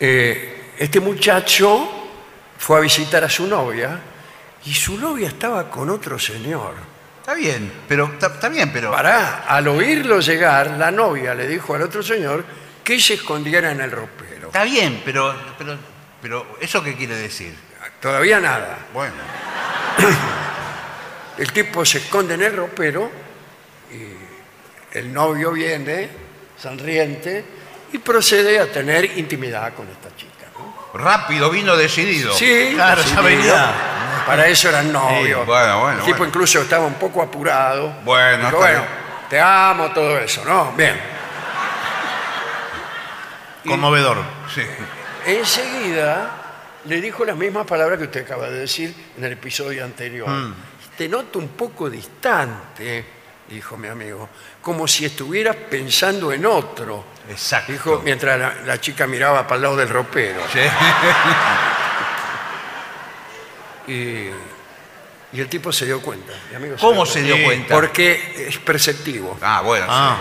[0.00, 1.88] Eh, este muchacho
[2.58, 4.00] fue a visitar a su novia
[4.66, 6.74] y su novia estaba con otro señor.
[7.20, 8.90] Está bien, pero está, está bien, pero.
[8.90, 12.44] Pará, al oírlo llegar, la novia le dijo al otro señor
[12.82, 14.48] que se escondiera en el ropero.
[14.48, 15.76] Está bien, pero, pero,
[16.20, 17.54] pero ¿eso qué quiere decir?
[18.04, 18.76] Todavía nada.
[18.92, 19.14] Bueno.
[21.38, 23.10] El tipo se esconde en el ropero
[23.90, 26.08] y el novio viene,
[26.56, 27.44] sonriente,
[27.92, 30.46] y procede a tener intimidad con esta chica.
[30.56, 30.96] ¿no?
[30.96, 32.34] Rápido, vino decidido.
[32.34, 33.56] Sí, Claro, decidido.
[34.26, 35.40] Para eso eran novios.
[35.40, 36.26] Sí, bueno, bueno, El tipo bueno.
[36.26, 37.88] incluso estaba un poco apurado.
[38.04, 38.82] Bueno, Dijo, bueno,
[39.30, 40.72] te amo, todo eso, ¿no?
[40.72, 41.00] Bien.
[43.64, 44.18] Conmovedor.
[44.54, 44.62] Sí.
[45.26, 46.43] Enseguida
[46.86, 50.28] le dijo las mismas palabras que usted acaba de decir en el episodio anterior.
[50.28, 50.54] Mm.
[50.96, 53.04] Te noto un poco distante,
[53.48, 54.28] dijo mi amigo,
[54.62, 57.04] como si estuvieras pensando en otro.
[57.28, 57.72] Exacto.
[57.72, 60.40] Dijo mientras la, la chica miraba para el lado del ropero.
[60.52, 60.60] Sí.
[63.86, 64.30] Y,
[65.32, 66.32] y el tipo se dio cuenta.
[66.50, 67.74] Mi amigo ¿Cómo se dio cuenta?
[67.74, 69.36] Porque es perceptivo.
[69.42, 69.86] Ah, bueno.
[69.88, 70.16] Ah.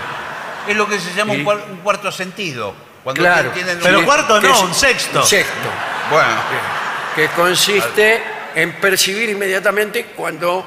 [0.65, 0.71] sí.
[0.71, 2.73] Es lo que se llama Y- un, cuar- un cuarto sentido.
[3.03, 3.51] Cuando Claro.
[3.51, 5.19] tienen Pero un- cuarto Que no, es- un sexto.
[5.21, 5.69] Un sexto.
[6.09, 6.35] Bueno.
[7.15, 8.21] que consiste
[8.55, 10.65] en percibir inmediatamente cuando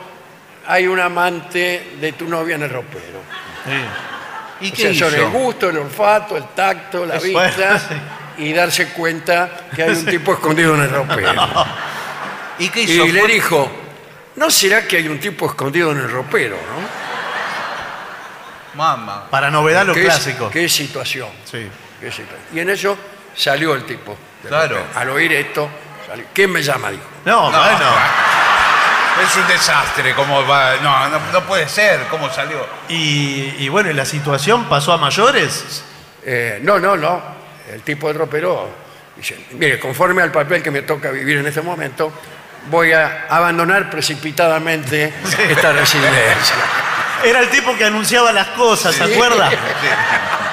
[0.66, 3.20] hay un amante de tu novia en el ropero.
[3.64, 4.66] Sí.
[4.66, 5.10] ¿Y O qué sea, hizo?
[5.10, 8.42] sobre el gusto, el olfato, el tacto, la Es vista bueno, sí.
[8.44, 11.32] y darse cuenta que hay un tipo escondido en el ropero.
[12.58, 13.04] ¿Y qué hizo?
[13.06, 13.70] Y le Fue- dijo,
[14.36, 16.56] ¿no será que hay un tipo escondido en el ropero?
[16.56, 17.06] ¿no?
[18.78, 19.26] Mamá.
[19.30, 20.50] Para novedad lo ¿Qué, clásico.
[20.50, 21.28] qué situación?
[21.50, 21.68] Sí.
[22.00, 22.40] qué situación.
[22.54, 22.96] Y en eso
[23.36, 24.16] salió el tipo.
[24.46, 24.82] Claro.
[24.94, 25.68] Al oír esto,
[26.06, 26.24] salió.
[26.32, 26.90] ¿quién me llama?
[26.90, 27.04] Dijo.
[27.24, 27.76] No, No, bueno.
[29.22, 30.76] Es un desastre, ¿cómo va?
[30.82, 32.66] No, no, no puede ser, ¿cómo salió?
[32.90, 35.82] Y, y bueno, ¿y la situación pasó a mayores?
[36.22, 37.22] Eh, no, no, no.
[37.72, 38.68] El tipo del ropero
[39.16, 42.12] dice, mire, conforme al papel que me toca vivir en este momento,
[42.70, 45.14] voy a abandonar precipitadamente
[45.48, 46.56] esta residencia.
[47.24, 49.50] Era el tipo que anunciaba las cosas, ¿se acuerda?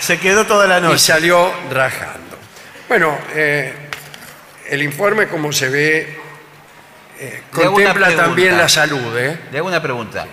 [0.00, 0.98] Se quedó toda la Y noche.
[0.98, 2.38] salió rajando.
[2.88, 3.72] Bueno, eh,
[4.70, 6.18] el informe, como se ve,
[7.18, 8.24] eh, Le hago una contempla pregunta.
[8.24, 9.16] también la salud.
[9.18, 9.38] ¿eh?
[9.50, 10.26] Le hago una pregunta.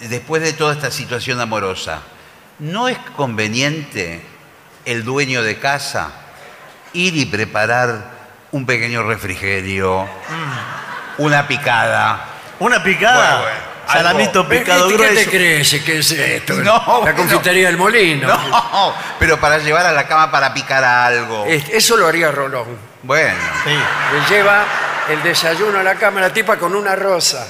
[0.00, 2.02] Después de toda esta situación amorosa,
[2.58, 4.20] ¿no es conveniente
[4.84, 6.10] el dueño de casa
[6.92, 8.10] ir y preparar
[8.52, 11.22] un pequeño refrigerio, Mm.
[11.22, 12.24] una picada?
[12.58, 13.40] Una picada.
[13.40, 14.48] Bueno, bueno, Salamito algo.
[14.50, 16.54] picado ¿Qué, qué te crees que es esto?
[16.62, 17.16] No, la bueno.
[17.16, 18.28] confitería del molino.
[18.28, 21.44] No, pero para llevar a la cama para picar algo.
[21.46, 22.78] Es- Eso lo haría Rolón.
[23.02, 23.70] Bueno, Sí.
[23.70, 24.64] Le lleva
[25.08, 27.46] el desayuno a la cama la tipa con una rosa.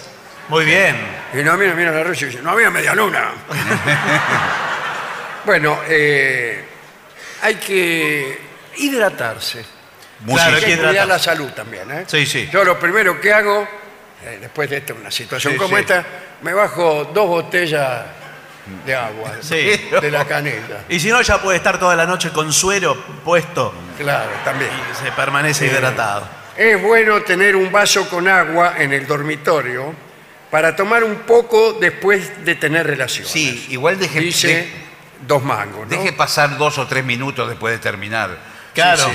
[0.48, 0.96] Muy bien.
[1.32, 3.30] Y no mira, mira la rosa y dice, no había media luna.
[5.44, 6.64] bueno, eh,
[7.42, 8.38] hay que
[8.76, 9.64] hidratarse.
[10.24, 11.08] Claro, Hay hay que que cuidar hidratarse.
[11.08, 11.90] la salud también.
[11.90, 12.04] ¿eh?
[12.06, 12.48] Sí, sí.
[12.52, 13.66] Yo lo primero que hago,
[14.24, 15.82] eh, después de esta, una situación Sí, como sí.
[15.82, 16.04] esta,
[16.42, 18.04] me bajo dos botellas
[18.84, 19.88] de agua Sí.
[20.00, 20.84] de la canela.
[20.88, 24.70] Y si no, ya puede estar toda la noche con suero puesto Claro, también.
[24.92, 26.28] y se permanece hidratado.
[26.56, 29.94] Es bueno tener un vaso con agua en el dormitorio
[30.50, 33.30] para tomar un poco después de tener relaciones.
[33.30, 34.70] sí, igual deje, Dice de-
[35.26, 35.86] dos mangos, ¿no?
[35.86, 38.30] deje pasar dos o tres minutos después de terminar.
[38.74, 39.04] Claro.
[39.04, 39.12] sí.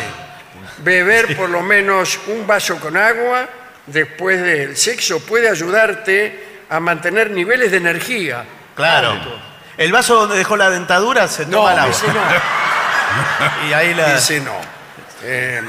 [0.83, 3.47] Beber por lo menos un vaso con agua
[3.87, 8.45] después del sexo puede ayudarte a mantener niveles de energía.
[8.75, 9.17] Claro.
[9.77, 11.91] El vaso donde dejó la dentadura se No, toma el agua.
[11.91, 12.21] ese no.
[13.69, 14.15] Y ahí la.
[14.15, 14.53] Ese no.
[15.23, 15.61] Eh,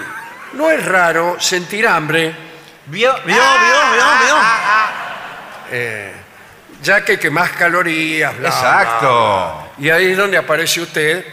[0.55, 2.35] no es raro sentir hambre,
[2.87, 3.13] ¿Vio?
[3.25, 4.37] ¿Vio, vio, vio, vio?
[5.71, 6.13] eh,
[6.83, 8.37] ya que quemás calorías.
[8.39, 9.73] bla, bla, Exacto.
[9.79, 11.25] Y ahí es donde aparece usted.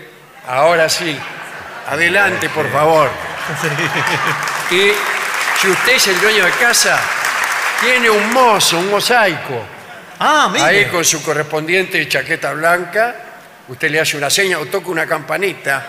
[0.48, 1.18] Ahora sí.
[1.90, 3.10] Adelante, por favor.
[4.72, 4.92] Y
[5.62, 7.00] si usted es el dueño de casa,
[7.82, 9.64] tiene un mozo, un mosaico.
[10.20, 10.66] Ah, mire.
[10.66, 13.16] Ahí con su correspondiente chaqueta blanca,
[13.68, 15.86] usted le hace una seña o toca una campanita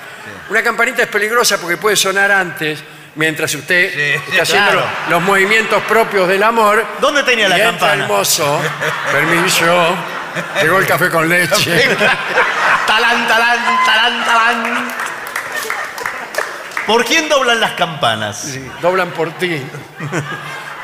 [0.50, 2.78] Una campanita es peligrosa porque puede sonar antes
[3.16, 4.86] mientras usted Sí, está haciendo claro.
[5.02, 6.84] los, los movimientos propios del amor.
[7.00, 8.02] ¿Dónde tenía la y entra campana?
[8.04, 8.60] el mozo,
[9.10, 9.96] permiso,
[10.62, 11.96] llegó el café con leche.
[12.86, 14.92] Talán, talán, talán, talán.
[16.86, 18.40] ¿Por quién doblan las campanas?
[18.40, 19.60] Sí, doblan por ti.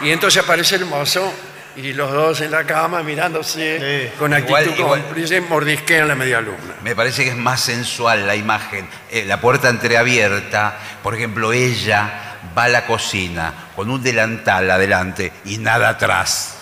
[0.03, 1.33] Y entonces aparece el mozo
[1.75, 4.19] y los dos en la cama mirándose Sí.
[4.19, 5.03] con actitud Igual- igual.
[5.05, 6.75] cómplice, mordisquean la media luna.
[6.83, 8.87] Me parece que es más sensual la imagen.
[9.11, 12.11] Eh, la puerta entreabierta, por ejemplo, ella
[12.57, 16.59] va a la cocina con un delantal adelante y nada atrás.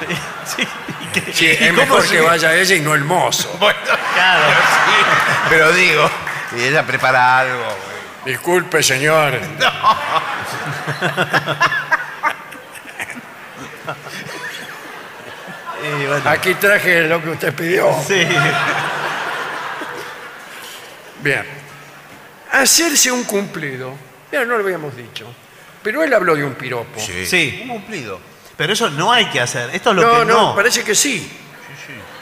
[0.44, 3.56] Sí, ¿y qué- Sí, y es cómo mejor que vaya ella y no el mozo.
[3.58, 3.78] Bueno,
[4.12, 4.42] Claro.
[4.50, 5.04] sí,
[5.48, 6.10] pero digo,
[6.58, 7.93] y ella prepara algo.
[8.24, 9.38] Disculpe, señor.
[15.82, 17.94] Y bueno, Aquí traje lo que usted pidió.
[18.06, 18.26] sí.
[21.20, 21.44] Bien.
[22.52, 23.94] Hacerse un cumplido.
[24.32, 25.26] Ya no lo habíamos dicho.
[25.82, 27.00] Pero él habló de un piropo.
[27.00, 27.60] Sí.
[27.62, 28.20] Un cumplido.
[28.56, 29.70] Pero eso no hay que hacer.
[29.74, 30.54] Esto es lo no, que no, no.
[30.54, 31.30] parece que sí.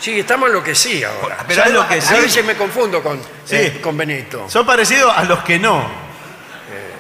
[0.03, 1.39] Sí, estamos en lo que sí ahora.
[1.47, 2.15] Pero ¿Sabes hay- lo que A sí?
[2.15, 3.55] veces me confundo con, Sí.
[3.57, 4.51] eh, con Benito.
[4.51, 6.03] Son parecidos a los que no.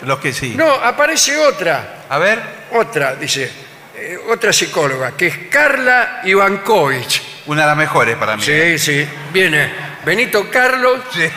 [0.02, 0.54] Los que sí.
[0.56, 2.04] No, aparece otra.
[2.08, 3.50] A ver, Otra, dice,
[3.96, 7.20] eh, otra psicóloga, que es Carla Ivankovich.
[7.46, 8.42] una de las mejores para mí.
[8.42, 9.06] Sí, sí.
[9.32, 9.70] Viene
[10.04, 11.28] Benito Carlos Sí.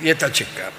[0.00, 0.70] y, y esta chica.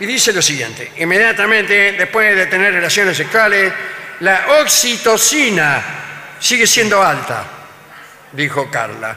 [0.00, 3.72] Y dice lo siguiente, inmediatamente después de tener relaciones sexuales,
[4.20, 5.82] la oxitocina
[6.38, 7.44] sigue siendo alta,
[8.32, 9.16] dijo Carla,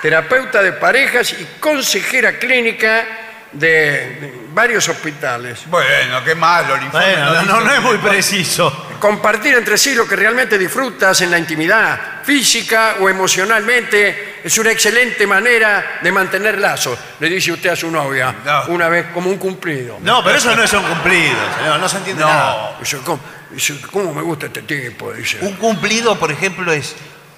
[0.00, 3.04] terapeuta de parejas y consejera clínica
[3.52, 5.62] de, de varios hospitales.
[5.66, 7.06] Bueno, qué malo el informe.
[7.06, 8.88] Bueno, no, no, no es muy preciso.
[8.98, 14.70] Compartir entre sí lo que realmente disfrutas en la intimidad, física o emocionalmente, es una
[14.72, 18.64] excelente manera de mantener lazos, le dice usted a su novia, No.
[18.68, 19.98] una vez como un cumplido.
[20.00, 21.78] No, pero eso no es un cumplido, señor.
[21.78, 22.28] No se entiende No.
[22.28, 22.76] nada.
[22.80, 23.20] Dice, ¿cómo,
[23.52, 25.12] dice, ¿cómo me gusta este tipo?
[25.12, 25.38] Dice.
[25.42, 26.94] Un cumplido, por ejemplo, es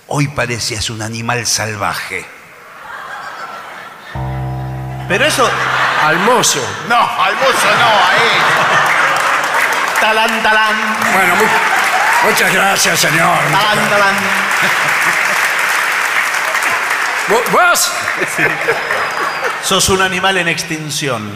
[0.07, 2.25] hoy parecías un animal salvaje.
[5.09, 5.49] Pero eso.
[6.03, 6.61] Al mozo.
[6.89, 8.43] No, al mozo no, a él.
[10.01, 10.75] Talán, talán.
[11.15, 13.39] Bueno, mu- muchas gracias, señor.
[13.51, 14.15] Talán, talán.
[17.29, 17.93] ¿Vo- ¿Vos?
[19.63, 21.33] Sos un animal en extinción.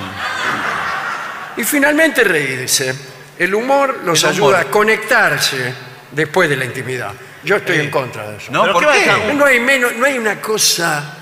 [1.57, 2.95] Y finalmente reírse.
[3.39, 4.55] El humor los El humor.
[4.55, 5.75] ayuda a conectarse
[6.13, 7.13] después de la intimidad.
[7.45, 8.51] Yo estoy en contra de eso.
[8.51, 8.63] ¿No?
[8.63, 9.33] ¿Pero ¿Por qué va a?
[9.33, 11.15] No hay, menos, no hay una cosa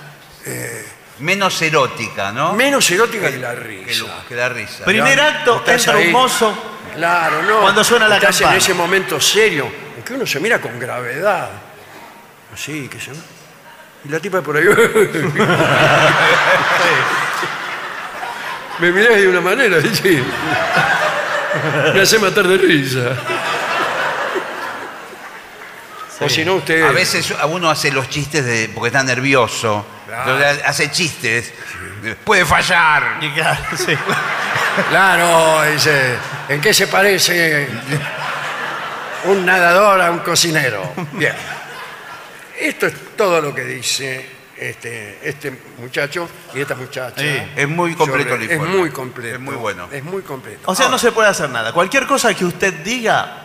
[1.18, 2.52] Menos erótica, ¿no?
[2.54, 4.04] menos erótica que la que, risa.
[4.04, 4.84] lo- que la risa.
[4.84, 6.06] Primer acto, Estás entra ahí.
[6.06, 6.72] un mozo.
[6.94, 7.60] Claro, no.
[7.60, 8.56] Cuando suena la Estás campana.
[8.56, 11.50] en ese momento serio, en que uno se mira con gravedad.
[12.54, 13.10] Así, que se...
[14.04, 14.64] Y la tipa por ahí...
[18.78, 20.22] Me mirás de una manera, sí.
[21.94, 23.16] Me hace matar de risa.
[26.20, 26.82] O si no, usted...
[26.82, 29.86] A veces uno hace los chistes de porque está nervioso.
[30.06, 30.32] Claro.
[30.32, 31.52] Entonces hace chistes.
[32.24, 33.18] Puede fallar.
[33.20, 33.94] Y claro, sí.
[34.88, 36.16] Claro, dice,
[36.48, 37.68] ¿en qué se parece
[39.24, 40.92] un nadador a un cocinero?
[41.12, 41.34] Bien.
[42.58, 47.20] Esto es todo lo que dice este, este muchacho y esta muchacha.
[47.20, 48.76] Sí, es muy completo el Es informe.
[48.76, 49.34] muy completo.
[49.36, 49.88] Es muy bueno.
[49.92, 50.60] Es muy completo.
[50.70, 51.72] O sea, no se puede hacer nada.
[51.72, 53.42] Cualquier cosa que usted diga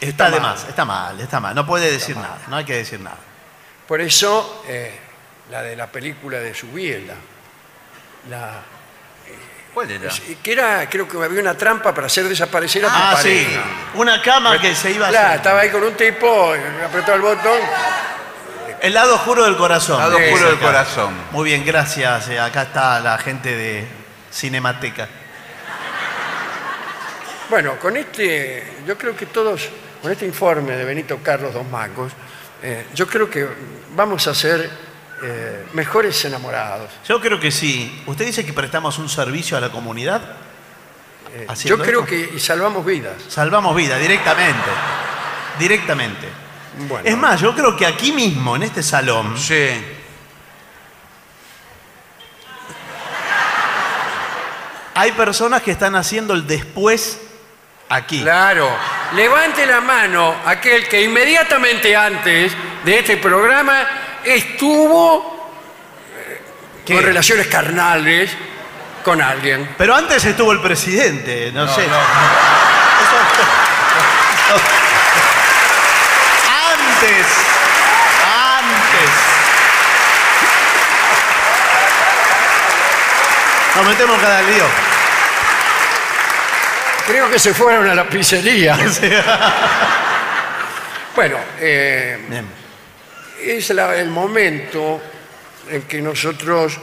[0.00, 0.52] está, de mal.
[0.52, 0.64] más.
[0.68, 1.54] Está mal, está mal.
[1.54, 2.38] No puede decir nada.
[2.48, 3.18] No hay que decir nada.
[3.86, 4.98] Por eso, eh,
[5.50, 7.14] la de la película de Subiela,
[8.30, 8.62] la,
[9.74, 10.08] ¿Cuál era?
[10.42, 13.46] que era, creo que había una trampa para hacer desaparecer a tu Ah, sí.
[13.94, 15.36] Una cama que se iba a Claro, hacer.
[15.38, 16.52] estaba ahí con un tipo,
[16.86, 17.58] apretó el botón.
[18.84, 19.98] El lado oscuro del corazón.
[19.98, 20.66] Lado Sí, oscuro del Acá.
[20.66, 21.14] corazón.
[21.30, 22.28] Muy bien, gracias.
[22.28, 23.86] Eh, Acá está la gente de
[24.30, 25.08] Cinemateca.
[27.48, 29.70] Bueno, con este, yo creo que todos,
[30.02, 32.12] con este informe de Benito Carlos Dos Mangos,
[32.62, 33.48] eh, yo creo que
[33.96, 34.70] vamos a ser
[35.22, 36.90] eh, mejores enamorados.
[37.08, 38.02] Yo creo que sí.
[38.04, 40.20] ¿Usted dice que prestamos un servicio a la comunidad?
[41.34, 42.10] Eh, ¿Haciendo yo creo esto?
[42.10, 43.14] que y salvamos vidas.
[43.30, 44.68] Salvamos vida directamente.
[45.58, 46.43] Directamente.
[46.76, 49.70] Bueno, Es más, yo creo que aquí mismo, en este salón, Sí.
[54.94, 57.18] hay personas que están haciendo el después
[57.88, 58.22] aquí.
[58.22, 58.70] Claro,
[59.14, 62.52] levante la mano aquel que inmediatamente antes
[62.84, 63.86] de este programa
[64.24, 65.50] estuvo
[66.16, 66.40] eh,
[66.86, 66.94] ¿Qué?
[66.94, 68.30] con relaciones carnales
[69.02, 69.74] con alguien.
[69.76, 71.86] Pero antes estuvo el presidente, no, sé.
[71.88, 71.98] no.
[77.04, 77.26] Antes.
[78.24, 79.10] Antes.
[83.76, 84.64] Nos metemos cada lío.
[87.06, 88.76] Creo que se fueron a la pizzería.
[91.14, 92.18] Bueno, eh,
[93.40, 95.00] es la- el momento
[95.70, 96.76] en que nosotros,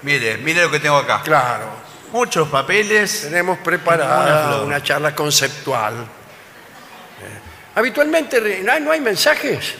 [0.00, 1.20] Mire, mire lo que tengo acá.
[1.22, 1.66] claro,
[2.12, 3.24] Muchos papeles.
[3.24, 4.64] tenemos preparada flor.
[4.64, 5.96] una charla conceptual.
[5.96, 7.40] Eh,
[7.78, 9.74] habitualmente no hay, no hay mensajes,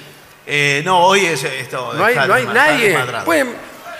[0.46, 1.92] Eh, no, hoy es esto.
[1.94, 2.98] no hay, no hay nadie.
[3.24, 3.54] Pueden,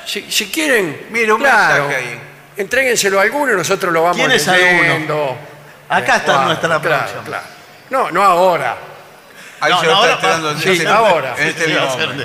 [0.07, 2.21] si, si quieren, Mire, un claro, mensaje ahí.
[2.57, 5.37] entréguenselo a alguno y nosotros lo vamos ¿Quién es leyendo.
[5.91, 7.25] Acá está Claro, nuestra claro, producción.
[7.25, 7.45] claro.
[7.91, 8.77] No, no ahora.
[9.61, 10.51] Ahí No, se no, lo ahora está esperando.
[10.53, 11.35] en sí, este- ahora.
[11.37, 11.73] En este Sí,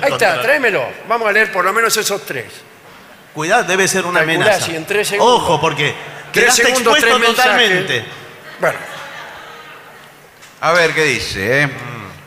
[0.02, 0.86] Ahí está, tráemelo.
[1.08, 2.46] Vamos a leer por lo menos esos tres.
[3.34, 4.66] Cuidado, debe ser una Calculá amenaza.
[4.66, 5.94] si en tres segundos- Ojo, porque
[6.32, 7.52] Tres quedaste segundos, expuesto tres mensajes.
[7.68, 8.04] totalmente.
[8.60, 8.78] Bueno,
[10.64, 11.62] A ver qué dice.
[11.64, 11.68] ¿eh?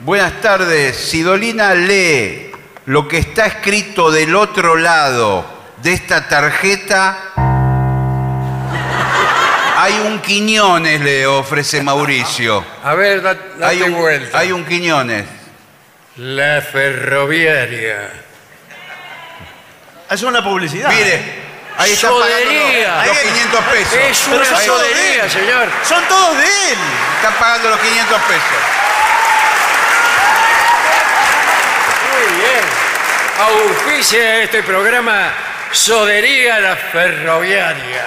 [0.01, 0.95] Buenas tardes.
[0.95, 2.51] Sidolina lee
[2.85, 5.43] lo que está escrito del otro lado
[5.81, 7.17] de esta tarjeta.
[9.79, 12.63] Hay un Quiñones, le ofrece Mauricio.
[12.83, 14.37] a ver, da- date Hay un, vuelta.
[14.37, 15.25] hay un Quiñones.
[16.17, 18.11] La ferroviaria.
[20.11, 20.89] Es una publicidad.
[20.91, 21.46] Mire,
[21.77, 22.95] ahí está Sodería.
[22.97, 23.93] los, los Ahí- 500 pesos.
[23.93, 25.69] Es una sodería, señor.
[25.87, 26.77] Son todos de él.
[27.17, 28.59] Está pagando los 500 pesos.
[32.11, 32.63] Muy bien.
[33.39, 35.31] Auspicia este programa
[35.71, 38.03] Sodería la Ferroviaria.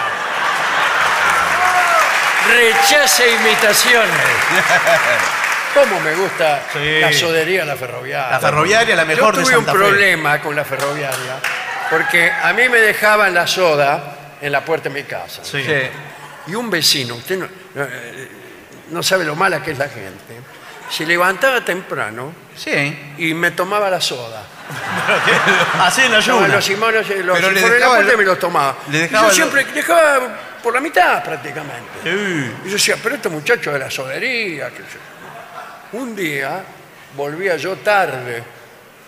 [2.48, 4.10] Rechace imitaciones.
[5.74, 6.98] ¿Cómo me gusta Sí.
[7.00, 8.30] la sodería la ferroviaria?
[8.32, 9.84] La ferroviaria, la mejor Yo de tuve Santa un Fe.
[9.84, 11.34] problema con la ferroviaria
[11.90, 15.44] porque a mí me dejaban la soda en la puerta de mi casa.
[15.44, 15.62] Sí.
[15.64, 15.72] Sí.
[16.46, 18.28] Y un vecino, usted no, no, eh,
[18.90, 20.40] no sabe lo mala que es la gente,
[20.88, 23.14] se levantaba temprano Sí.
[23.18, 24.42] y me tomaba la soda.
[25.80, 28.18] Así en la Tomaba los simones, eh, los Pero le de la dejaba puerta el-
[28.18, 28.76] me los tomaba.
[28.90, 30.20] le Y dejaba yo el- siempre dejaba
[30.62, 31.90] por la mitad prácticamente.
[32.04, 32.52] Sí.
[32.64, 34.70] Y yo decía, pero este muchacho de la sodería.
[34.70, 34.98] qué sé
[35.92, 35.98] yo.
[35.98, 36.62] Un día
[37.16, 38.42] volvía yo tarde,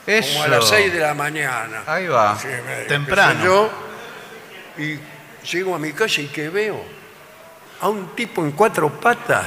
[0.07, 0.33] Eso.
[0.33, 1.83] como a las 6 de la mañana.
[1.87, 2.37] Ahí va.
[2.39, 3.45] Sí, me- Temprano.
[3.45, 3.71] Yo,
[4.79, 4.99] y
[5.51, 6.85] llego a mi casa y que veo
[7.81, 9.45] a un tipo en cuatro patas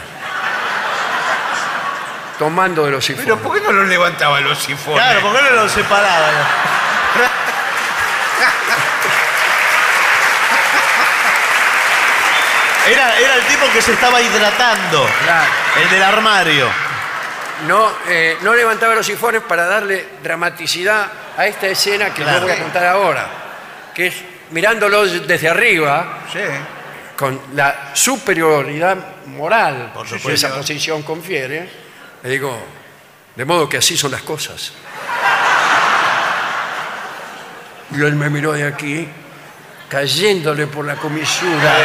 [2.39, 3.25] tomando de los sifones.
[3.25, 5.01] Pero ¿por qué no los levantaba los sifones?
[5.01, 6.29] Claro, ¿por qué no lo separaba?
[12.87, 15.09] Era, era el tipo que se estaba hidratando.
[15.23, 15.51] Claro.
[15.81, 16.67] El del armario.
[17.67, 22.39] No, eh, no levantaba los sifones para darle dramaticidad a esta escena que Claro.
[22.41, 23.27] yo voy a contar ahora,
[23.93, 24.15] que es
[24.51, 26.39] mirándolo desde arriba, Sí.
[27.15, 28.97] con la superioridad
[29.27, 30.47] moral Por que supuesto.
[30.47, 31.69] esa posición confiere,
[32.23, 32.57] le digo,
[33.35, 34.73] de modo que así son las cosas.
[37.91, 39.07] Y él me miró de aquí,
[39.89, 41.75] cayéndole por la comisura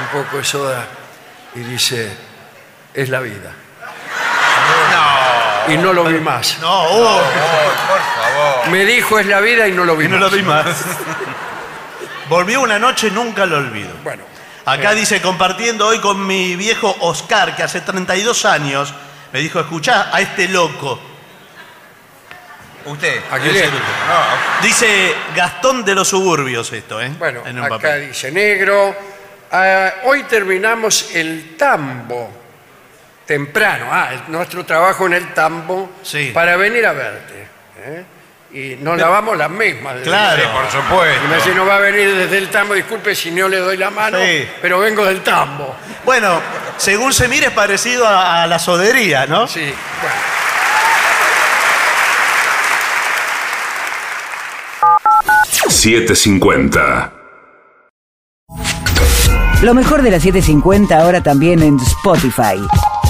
[0.00, 0.86] un poco de soda,
[1.54, 2.10] y dice,
[2.94, 3.52] es la vida.
[5.72, 6.58] Y no lo vi más.
[6.60, 7.20] No, Oh,
[7.88, 8.68] por favor.
[8.70, 10.30] Me dijo, es la vida y no lo vi y no más.
[10.30, 10.66] lo vi más.
[12.28, 13.90] Volvió una noche, nunca lo olvido.
[14.04, 14.22] Bueno,
[14.66, 18.94] Acá dice, compartiendo hoy con mi viejo Oscar, que hace 32 años,
[19.32, 21.00] me dijo, escuchá a este loco.
[22.84, 23.20] Usted.
[23.30, 27.10] Aquí Ese- le- No, Dice Gastón de los suburbios esto, ¿eh?
[27.18, 28.08] bueno En un acá papel.
[28.08, 28.94] dice negro.
[29.52, 32.39] ah, hoy terminamos el tambo
[33.30, 33.84] temprano.
[33.92, 36.32] Ah, nuestro trabajo en el tambo Sí.
[36.34, 37.46] para venir a verte.
[37.78, 38.04] ¿eh?
[38.52, 39.94] Y nos lavamos las mismas.
[40.02, 40.42] Claro.
[40.52, 41.24] por supuesto.
[41.24, 43.76] Y me dice, no va a venir desde el tambo, disculpe si no le doy
[43.76, 44.48] la mano, Sí.
[44.60, 45.76] pero vengo del tambo.
[46.04, 46.40] Bueno,
[46.76, 49.46] según se mire es parecido a, a la sodería, ¿no?
[49.46, 49.72] Sí,
[50.02, 50.20] bueno.
[56.00, 57.10] $7.50.
[59.62, 62.56] Lo mejor de la 750 ahora también en Spotify.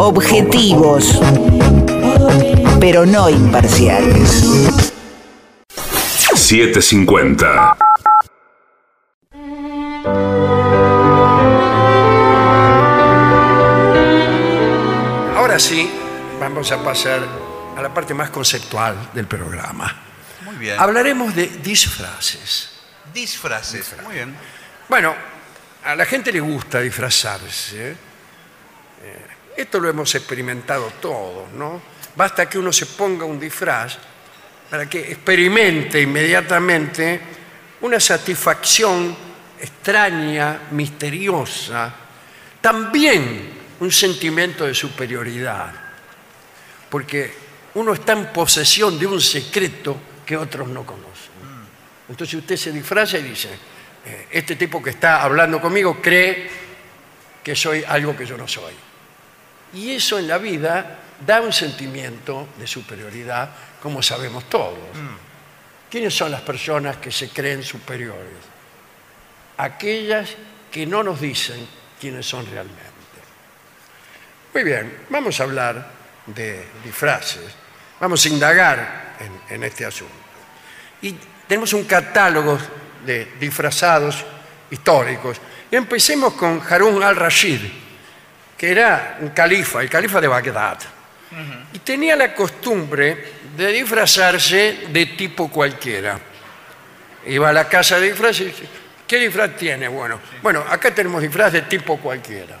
[0.00, 1.20] Objetivos,
[2.78, 4.78] pero no imparciales.
[6.36, 7.76] 750.
[15.36, 15.90] Ahora sí,
[16.38, 17.20] vamos a pasar
[17.76, 20.00] a la parte más conceptual del programa.
[20.44, 20.76] Muy bien.
[20.78, 22.70] Hablaremos de disfraces.
[23.12, 23.96] Disfraces.
[24.04, 24.32] Muy bien.
[24.88, 25.12] Bueno,
[25.84, 27.90] a la gente le gusta disfrazarse.
[27.90, 28.07] Eh,
[29.60, 31.82] esto lo hemos experimentado todos, ¿no?
[32.14, 33.98] Basta que uno se ponga un disfraz
[34.70, 37.20] para que experimente inmediatamente
[37.80, 39.16] una satisfacción
[39.60, 41.92] extraña, misteriosa,
[42.60, 45.72] también un sentimiento de superioridad,
[46.88, 47.34] porque
[47.74, 51.08] uno está en posesión de un secreto que otros no conocen.
[52.08, 53.50] Entonces usted se disfraza y dice,
[54.06, 56.48] eh, este tipo que está hablando conmigo cree
[57.42, 58.87] que soy algo que yo no soy.
[59.74, 63.50] Y eso en la vida da un sentimiento de superioridad,
[63.82, 64.78] como sabemos todos.
[65.90, 68.38] ¿Quiénes son las personas que se creen superiores?
[69.56, 70.30] Aquellas
[70.70, 71.66] que no nos dicen
[72.00, 72.78] quiénes son realmente.
[74.54, 75.90] Muy bien, vamos a hablar
[76.26, 77.54] de disfraces,
[78.00, 80.14] vamos a indagar en, en este asunto.
[81.02, 81.14] Y
[81.46, 82.58] tenemos un catálogo
[83.04, 84.24] de disfrazados
[84.70, 85.40] históricos.
[85.70, 87.60] Y empecemos con Harun al-Rashid,
[88.58, 90.78] que era un califa, el califa de Bagdad.
[91.72, 96.18] Y tenía la costumbre de disfrazarse de tipo cualquiera.
[97.26, 98.68] Iba a la casa de disfraces y dice,
[99.06, 99.88] ¿qué disfraz tiene?
[99.88, 102.56] Bueno, bueno, acá tenemos disfraz de tipo cualquiera.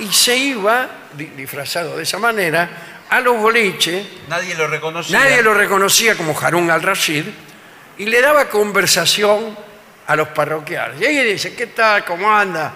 [0.00, 2.68] Y se iba, di- disfrazado de esa manera,
[3.08, 5.18] a los boliches Nadie lo reconocía.
[5.18, 7.24] Nadie lo reconocía como Harun al-Rashid
[7.98, 9.56] y le daba conversación
[10.06, 11.00] a los parroquiales.
[11.00, 12.04] Y ahí dice, ¿qué tal?
[12.04, 12.72] ¿Cómo anda?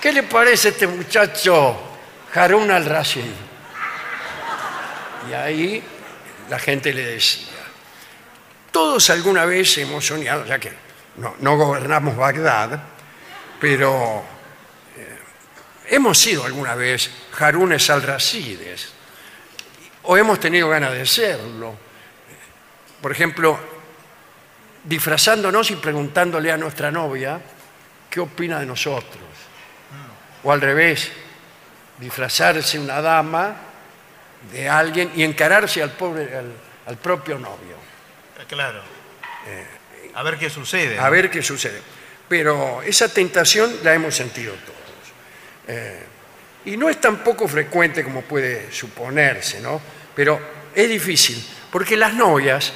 [0.00, 1.78] ¿Qué le parece este muchacho
[2.34, 3.24] Harun al-Rashid?
[5.28, 5.82] Y ahí
[6.48, 7.48] la gente le decía,
[8.70, 10.72] todos alguna vez hemos soñado, ya que
[11.16, 12.80] no, no gobernamos Bagdad,
[13.60, 14.24] pero
[14.96, 15.18] eh,
[15.90, 18.92] hemos sido alguna vez Harunes al-Rashides
[20.04, 21.74] o hemos tenido ganas de serlo.
[23.02, 23.58] Por ejemplo,
[24.82, 27.38] disfrazándonos y preguntándole a nuestra novia
[28.08, 29.29] qué opina de nosotros.
[30.42, 31.10] O al revés,
[31.98, 33.56] disfrazarse una dama
[34.52, 36.52] de alguien y encararse al, pobre, al,
[36.86, 37.76] al propio novio.
[38.48, 38.80] Claro.
[40.14, 40.98] a ver qué sucede.
[40.98, 41.80] A ver qué sucede.
[42.28, 44.78] Pero esa tentación la hemos sentido todos.
[45.68, 46.02] Eh,
[46.64, 49.80] y no es tan poco frecuente como puede suponerse, ¿no?
[50.14, 50.40] Pero
[50.74, 52.72] es difícil, porque las novias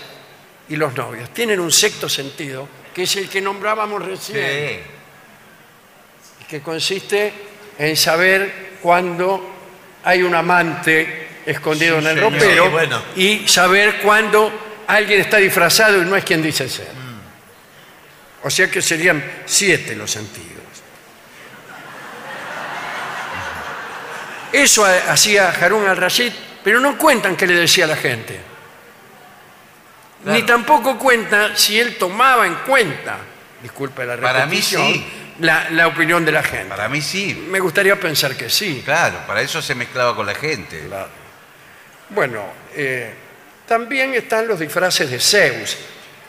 [0.69, 6.47] y los novios tienen un sexto sentido, que es el que nombrábamos recién, Sí.
[6.49, 7.33] que consiste
[7.79, 9.51] en saber cuándo
[10.05, 12.33] hay un amante escondido en el señor.
[12.33, 13.03] ropero bueno.
[13.17, 14.53] y saber cuándo
[14.87, 16.89] alguien está disfrazado y no es quien dice ser.
[18.43, 20.51] O sea que serían siete los sentidos.
[24.53, 28.39] Eso ha- hacía Harun al-Rashid, pero no cuentan qué le decía a la gente.
[30.27, 33.19] Ni tampoco cuenta si él tomaba en cuenta,
[33.63, 35.07] disculpe la Para mí repetición, sí.
[35.41, 36.69] La, la opinión de la gente.
[36.69, 37.47] Para mí sí.
[37.49, 38.83] Me gustaría pensar que sí.
[38.85, 40.87] Claro, para eso se mezclaba con la gente.
[40.87, 41.09] Claro.
[42.11, 43.13] Bueno, eh,
[43.67, 45.77] también están los disfraces de Zeus,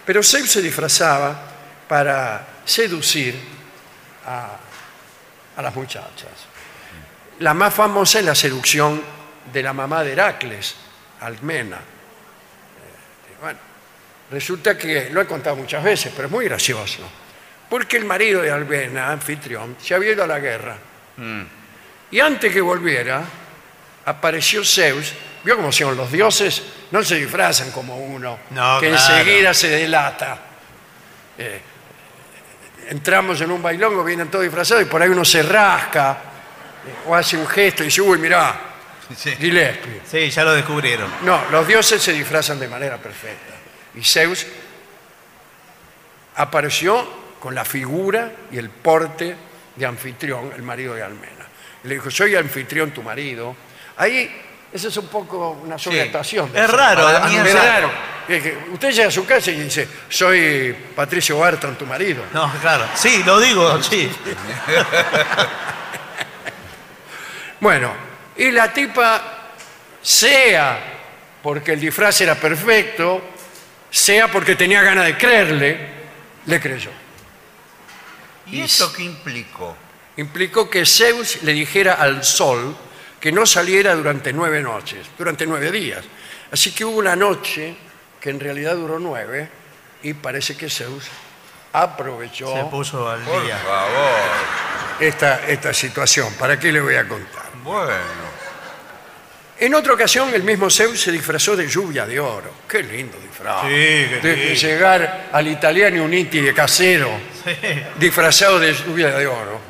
[0.06, 1.39] pero Zeus se disfrazaba
[1.88, 3.36] para seducir
[4.26, 4.58] a,
[5.58, 6.32] a las muchachas.
[7.39, 9.01] La más famosa es la seducción
[9.51, 10.76] de la mamá de Heracles,
[11.20, 11.78] Almena.
[11.78, 13.60] Eh, bueno,
[14.32, 17.01] resulta que lo he contado muchas veces, pero es muy gracioso,
[17.70, 20.78] porque el marido de Almena, anfitrión, se había ido a la guerra.
[22.11, 23.24] Y antes que volviera,
[24.05, 25.13] apareció Zeus.
[25.43, 26.63] ¿Vio cómo son los dioses?
[26.91, 29.16] No se disfrazan como uno, No, que claro.
[29.16, 30.39] enseguida se delata.
[31.38, 31.61] Eh,
[32.89, 36.18] entramos en un bailongo, vienen todos disfrazados y por ahí uno se rasca
[36.88, 38.59] eh, o hace un gesto y dice, uy, mirá,
[39.16, 39.36] Sí.
[39.36, 40.01] Gillespie.
[40.09, 41.07] Sí, ya lo descubrieron.
[41.22, 43.53] No, los dioses se disfrazan de manera perfecta.
[43.93, 44.47] Y Zeus
[46.36, 47.07] apareció
[47.46, 49.36] con la figura y el porte
[49.76, 51.46] de anfitrión, el marido de Almena.
[51.84, 53.56] Y le dijo, soy anfitrión tu marido.
[53.98, 54.36] Ahí,
[54.74, 56.50] esa es un poco una sobreactuación.
[56.56, 57.91] Es raro, a mí es raro.
[58.74, 62.24] Usted llega a su casa y dice, soy Patricio Barton, tu marido.
[62.34, 62.88] No, claro.
[62.96, 64.10] Sí, lo digo, sí.
[67.60, 67.93] Bueno,
[68.38, 69.52] y la tipa,
[70.02, 70.80] sea
[71.43, 73.22] porque el disfraz era perfecto,
[73.91, 75.78] sea porque tenía ganas de creerle,
[76.48, 77.05] le creyó.
[78.48, 79.76] ¿Y esto qué implicó?
[80.18, 82.76] Implicó que Zeus le dijera al sol
[83.20, 86.04] que no saliera durante nueve noches, durante nueve días.
[86.52, 87.76] Así que hubo una noche
[88.22, 89.50] que en realidad duró nueve
[90.04, 91.06] y parece que Zeus
[91.74, 93.58] aprovechó Se puso al Por día.
[93.58, 94.20] favor.
[95.00, 96.34] esta, esta situación.
[96.39, 97.46] ¿Para qué le voy a contar?
[97.64, 98.35] Bueno.
[99.58, 102.51] En otra ocasión, el mismo Zeus se disfrazó de lluvia de oro.
[102.68, 103.62] Qué lindo disfraz.
[103.64, 104.53] Sí, qué de, lindo.
[104.53, 107.10] llegar al Italiano Uniti de casero,
[107.97, 109.62] disfrazado de lluvia de oro.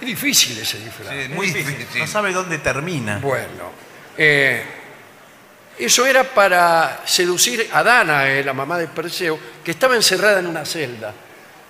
[0.00, 1.10] Es difícil ese disfraz.
[1.10, 2.00] Sí, muy difícil.
[2.00, 3.18] No sabe dónde termina.
[3.18, 3.70] Bueno,
[4.16, 4.62] eh,
[5.78, 10.64] eso era para seducir a Danae, la mamá de Perseo, que estaba encerrada en una
[10.64, 11.14] celda.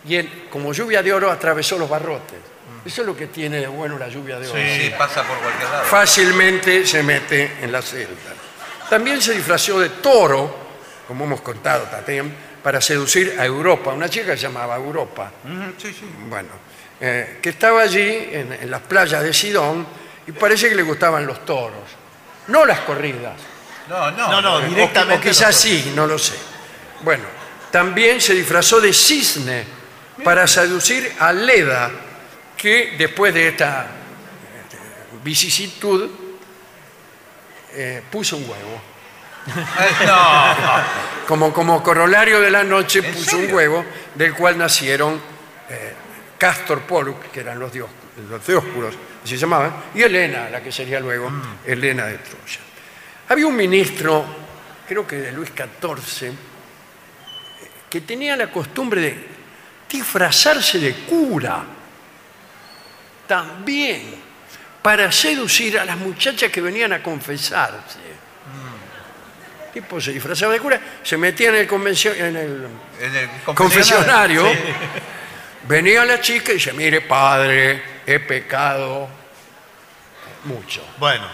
[0.08, 2.38] Y él, como lluvia de oro, atravesó los barrotes.
[2.84, 4.58] Eso es lo que tiene de bueno la lluvia de oro.
[4.58, 5.84] Sí, pasa por cualquier lado.
[5.84, 8.34] Fácilmente se mete en la celda.
[8.88, 10.56] También se disfrazó de toro,
[11.06, 13.92] como hemos contado también, para seducir a Europa.
[13.92, 15.30] Una chica que se llamaba Europa.
[15.76, 16.08] Sí, sí.
[16.28, 16.48] Bueno,
[17.00, 19.86] eh, que estaba allí en, en las playas de Sidón
[20.26, 21.84] y parece que le gustaban los toros.
[22.48, 23.34] No las corridas.
[23.88, 24.28] No, no.
[24.30, 25.28] No, no, directamente.
[25.28, 26.34] O, quizás sí, no lo sé.
[27.00, 27.24] Bueno,
[27.70, 29.64] también se disfrazó de cisne
[30.24, 31.90] para seducir a Leda,
[32.58, 33.86] que después de esta
[35.22, 36.10] vicisitud
[37.72, 38.82] eh, puso un huevo.
[40.06, 40.54] No.
[41.26, 43.84] Como, como corolario de la noche ¿En puso un huevo
[44.14, 45.20] del cual nacieron
[45.68, 45.92] eh,
[46.36, 47.88] Castor Pollux, que eran los, dios,
[48.28, 51.42] los dioscuros, así se llamaban, y Helena, la que sería luego Mm.
[51.66, 52.60] Helena de Troya.
[53.28, 54.24] Había un ministro,
[54.86, 56.34] creo que de Luis XIV, eh,
[57.88, 59.26] que tenía la costumbre de
[59.88, 61.64] disfrazarse de cura
[63.28, 64.14] también
[64.82, 67.98] para seducir a las muchachas que venían a confesarse.
[67.98, 69.72] Mm.
[69.74, 72.68] Tipo se disfrazaba de cura, se metía en el, convencio- en el
[73.00, 74.44] En el confesionario,
[75.64, 79.08] venía la chica y dice, mire padre, he pecado
[80.44, 81.26] mucho, Bueno,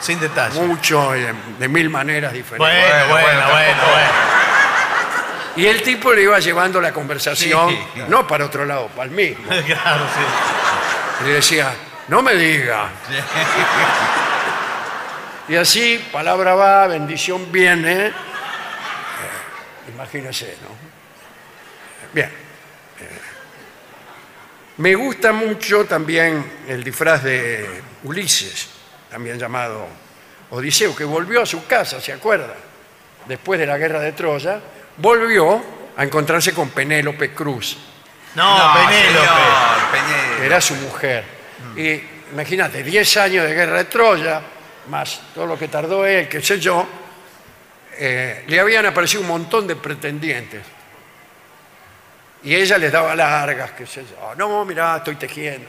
[0.00, 0.58] sin detalle.
[0.60, 2.58] mucho, y de, de mil maneras diferentes.
[2.58, 4.10] Bueno, bueno, bueno, bueno, bueno.
[5.56, 8.10] Y el tipo le iba llevando la conversación, Sí, claro.
[8.10, 9.44] no para otro lado, para el mismo.
[9.66, 10.24] Claro, sí.
[11.20, 11.74] Y le decía,
[12.08, 12.90] no me diga.
[15.50, 18.06] Y así, palabra va, bendición viene.
[18.06, 18.12] Eh,
[19.92, 20.68] imagínese, ¿no?
[22.14, 22.28] Bien.
[22.28, 22.30] Eh,
[24.76, 28.68] me gusta mucho también el disfraz de Ulises,
[29.10, 29.88] también llamado
[30.50, 32.54] Odiseo, que volvió a su casa, ¿se acuerda?
[33.26, 34.60] Después de la guerra de Troya,
[34.98, 35.60] volvió
[35.96, 37.76] a encontrarse con Penélope Cruz,
[38.34, 39.26] No, Penélope.
[39.26, 40.36] señor, Penélope.
[40.38, 41.24] que era su mujer.
[41.76, 42.00] Y
[42.32, 44.40] imagínate, 10 años de guerra de Troya,
[44.88, 46.86] más todo lo que tardó él, qué sé yo,
[47.98, 50.62] eh, le habían aparecido un montón de pretendientes.
[52.42, 54.34] Y ella les daba largas, qué sé yo.
[54.36, 55.68] No, mirá, estoy tejiendo.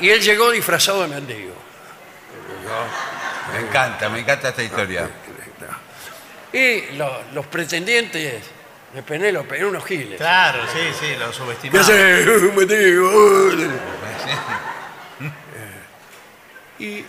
[0.00, 1.54] Y él llegó disfrazado de mendigo.
[3.52, 5.08] Me encanta, me encanta esta historia.
[6.52, 8.44] Y lo- los pretendientes
[8.94, 10.16] de Penélope eran unos giles.
[10.18, 11.84] Claro, sí, sí, lo ¿Qué subestimaba.
[16.78, 17.04] Y,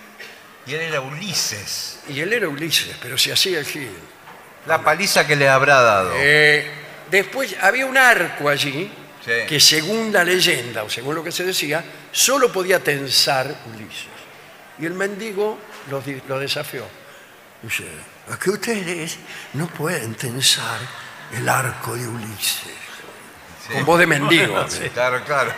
[0.65, 1.99] Y él era Ulises.
[2.09, 3.91] y él era Ulises, pero se hacía el gil.
[4.65, 6.11] La paliza que le habrá dado.
[6.15, 6.67] Eh,
[7.09, 8.91] después había un arco allí
[9.25, 9.31] Sí.
[9.47, 14.07] que según la leyenda o según lo que se decía, solo podía tensar Ulises.
[14.79, 15.59] Y el mendigo
[15.91, 16.85] lo, di- lo desafió.
[17.61, 17.83] Dice,
[18.31, 19.17] ¿a que ustedes
[19.53, 20.79] no pueden tensar
[21.33, 22.73] el arco de Ulises?
[23.73, 24.65] Con voz de mendigo.
[24.93, 25.51] Claro, claro.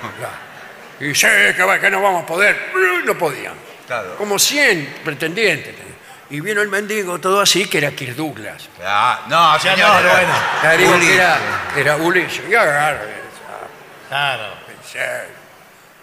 [1.00, 2.72] Y dice, que, va- que no vamos a poder.
[3.06, 3.54] No podían.
[3.88, 4.16] Claro.
[4.18, 5.76] Como 100 pretendientes.
[6.30, 8.70] Y vino el mendigo todo así, que era Kirk Douglas.
[8.84, 9.80] Ah, no, señor.
[10.04, 10.34] no, bueno.
[10.62, 11.16] Que Ulises.
[11.16, 11.40] era,
[11.76, 12.42] era Ulises.
[12.50, 13.02] Y agarra,
[14.08, 14.44] Claro.
[14.68, 15.00] pensé,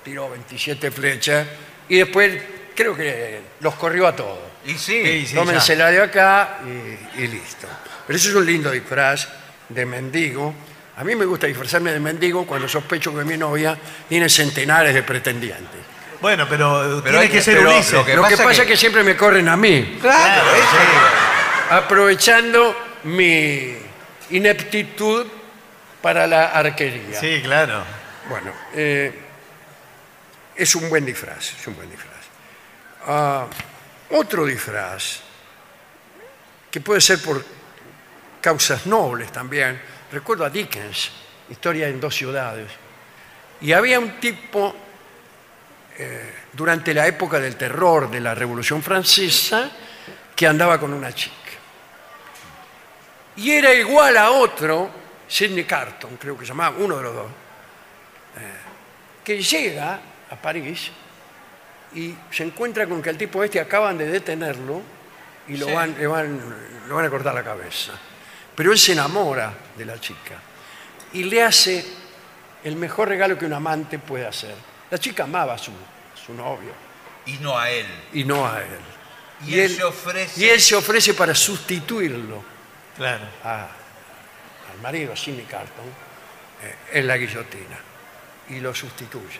[0.02, 1.46] tiró 27 flechas
[1.88, 2.42] y después
[2.74, 4.38] creo que los corrió a todos.
[4.66, 5.26] Y sí.
[5.26, 7.66] Sí, Tómensela de acá y, y listo.
[8.06, 9.28] Pero eso es un lindo disfraz
[9.68, 10.54] de mendigo.
[10.96, 15.02] A mí me gusta disfrazarme de mendigo cuando sospecho que mi novia tiene centenares de
[15.02, 15.80] pretendientes.
[16.20, 17.92] Bueno, pero, Pero tiene hay que que- ser pero Ulises.
[17.92, 20.42] lo que Lo que pasa pasa que- es que siempre me corren a mí, Claro,
[20.56, 21.74] eso.
[21.76, 23.76] aprovechando mi
[24.30, 25.26] ineptitud
[26.02, 27.20] para la arquería.
[27.20, 27.84] Sí, claro.
[28.28, 29.12] Bueno, eh,
[30.56, 32.08] es un buen disfraz, es un buen disfraz.
[33.06, 33.46] Ah,
[34.10, 35.20] otro disfraz,
[36.70, 37.44] que puede ser por
[38.40, 39.80] causas nobles también.
[40.12, 41.10] Recuerdo a Dickens,
[41.50, 42.70] Historia en dos ciudades.
[43.62, 44.74] Y había un tipo,
[45.96, 49.70] eh, durante la época del terror de la Revolución Francesa,
[50.36, 51.34] que andaba con una chica.
[53.36, 54.90] Y era igual a otro,
[55.26, 57.30] Sidney Carton, creo que se llamaba, uno de los dos,
[59.28, 60.90] que llega a París
[61.94, 64.80] y se encuentra con que al tipo este acaban de detenerlo
[65.48, 66.40] y lo, van, le van,
[66.88, 67.92] lo van a cortar la cabeza.
[68.58, 70.34] Pero él se enamora de la chica
[71.12, 71.84] y le hace
[72.64, 74.56] el mejor regalo que un amante puede hacer.
[74.90, 76.72] La chica amaba a su, a su novio
[77.24, 77.86] Y no a él.
[78.14, 79.46] y no a él.
[79.46, 82.42] Y él se ofrece- y él se ofrece para sustituirlo
[82.96, 83.24] Claro.
[83.44, 83.68] a-
[84.72, 85.86] al marido, Jimmy Carton,
[86.64, 87.78] eh, en la guillotina.
[88.48, 89.38] Y lo sustituye.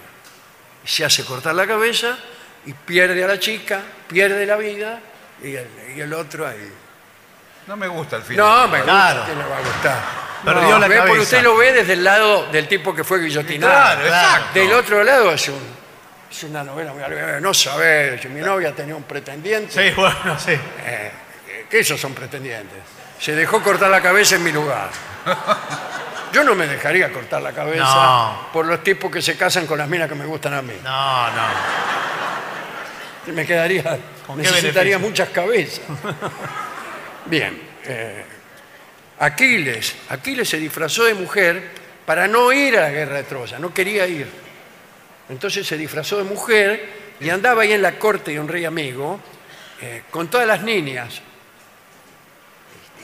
[0.85, 2.17] Y se hace cortar la cabeza
[2.67, 5.01] y pierde a la chica, pierde la vida
[5.43, 5.67] y el,
[5.97, 6.73] y el otro ahí.
[7.69, 8.47] No me gusta el final.
[8.47, 9.19] No, me Claro.
[9.21, 9.99] gusta, que le va a gustar.
[10.45, 13.21] Perdió No, la ve, Porque usted lo ve desde el lado del tipo que fue
[13.21, 13.73] guillotinado.
[13.73, 14.59] Claro, exacto.
[14.59, 15.77] Del otro lado es, un-
[16.31, 17.03] es una novela muy.
[17.43, 19.73] No saber, mi novia tenía un pretendiente.
[19.91, 20.53] Sí, bueno, sí.
[20.87, 21.13] Eh,
[21.69, 22.79] que esos son pretendientes.
[23.21, 24.89] Se dejó cortar la cabeza en mi lugar.
[26.33, 28.49] Yo no me dejaría cortar la cabeza No.
[28.53, 30.75] por los tipos que se casan con las minas que me gustan a mí.
[30.85, 31.43] No, no.
[33.35, 33.83] Me quedaría,
[34.27, 34.99] ¿Con qué necesitaría beneficio?
[35.01, 35.81] muchas cabezas.
[37.29, 37.61] Bien.
[37.85, 38.25] eh,
[39.21, 39.97] Aquiles.
[40.11, 41.71] Aquiles se disfrazó de mujer
[42.07, 43.59] para no ir a la guerra de Troya.
[43.59, 44.29] No quería ir.
[45.29, 46.89] Entonces se disfrazó de mujer
[47.21, 49.21] y andaba ahí en la corte de un rey amigo
[49.81, 51.21] eh, con todas las niñas.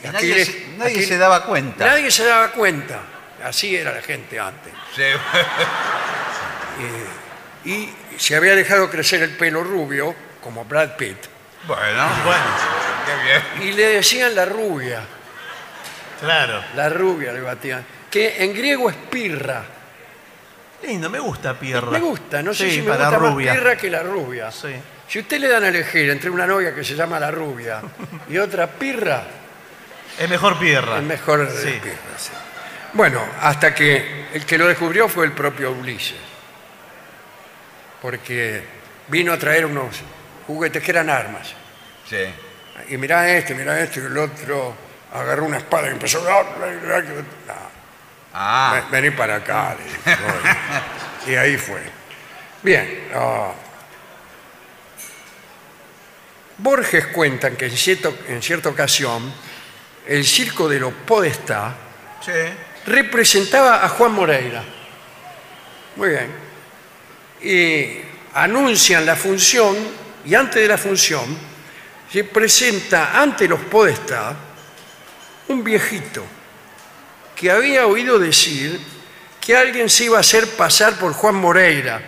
[0.03, 1.85] Nadie, se, nadie Aquiles- se daba cuenta.
[1.85, 2.99] Nadie se daba cuenta.
[3.43, 4.73] Así era la gente antes.
[4.95, 5.03] Sí.
[7.65, 10.13] Y se había dejado crecer el pelo rubio,
[10.43, 11.17] como Brad Pitt,
[11.65, 12.43] bueno, Bueno,
[13.05, 13.69] qué bien.
[13.69, 15.01] y le decían la rubia,
[16.19, 16.63] claro.
[16.75, 19.63] la rubia le batían, que en griego es pirra.
[20.83, 21.89] Lindo, me gusta Pierra.
[21.91, 23.51] Me gusta, no sé Sí, si me para gusta rubia.
[23.53, 24.51] más pirra que la rubia.
[24.51, 24.69] Sí.
[25.07, 27.81] Si usted le dan a elegir entre una novia que se llama la rubia
[28.29, 29.23] y otra pirra,
[30.19, 30.97] Es mejor Pierra.
[30.97, 31.79] es mejor Sí.
[31.81, 31.95] pirra.
[32.17, 32.31] sí.
[32.93, 36.15] Bueno, hasta que el que lo descubrió fue el propio Ulises.
[38.01, 38.63] Porque
[39.07, 40.01] vino a traer unos
[40.47, 41.53] juguetes que eran armas.
[42.09, 42.17] Sí.
[42.89, 44.75] Y mirá este, mirá este, y el otro
[45.13, 46.45] agarró una espada y empezó a...
[48.33, 49.75] Ah, ven- vení para acá.
[51.27, 51.79] y ahí fue.
[52.61, 53.07] Bien.
[56.57, 59.33] Borges cuentan que en, cierto- en cierta ocasión
[60.07, 61.73] el circo de los Podestá
[62.23, 62.31] sí.
[62.85, 64.63] representaba a Juan Moreira.
[65.95, 66.31] Muy bien.
[67.41, 68.01] Y
[68.33, 69.75] anuncian la función
[70.25, 71.54] y antes de la función
[72.11, 74.35] se presenta ante los Podestá
[75.47, 76.23] un viejito
[77.35, 78.79] que había oído decir
[79.41, 82.01] que alguien se iba a hacer pasar por Juan Moreira,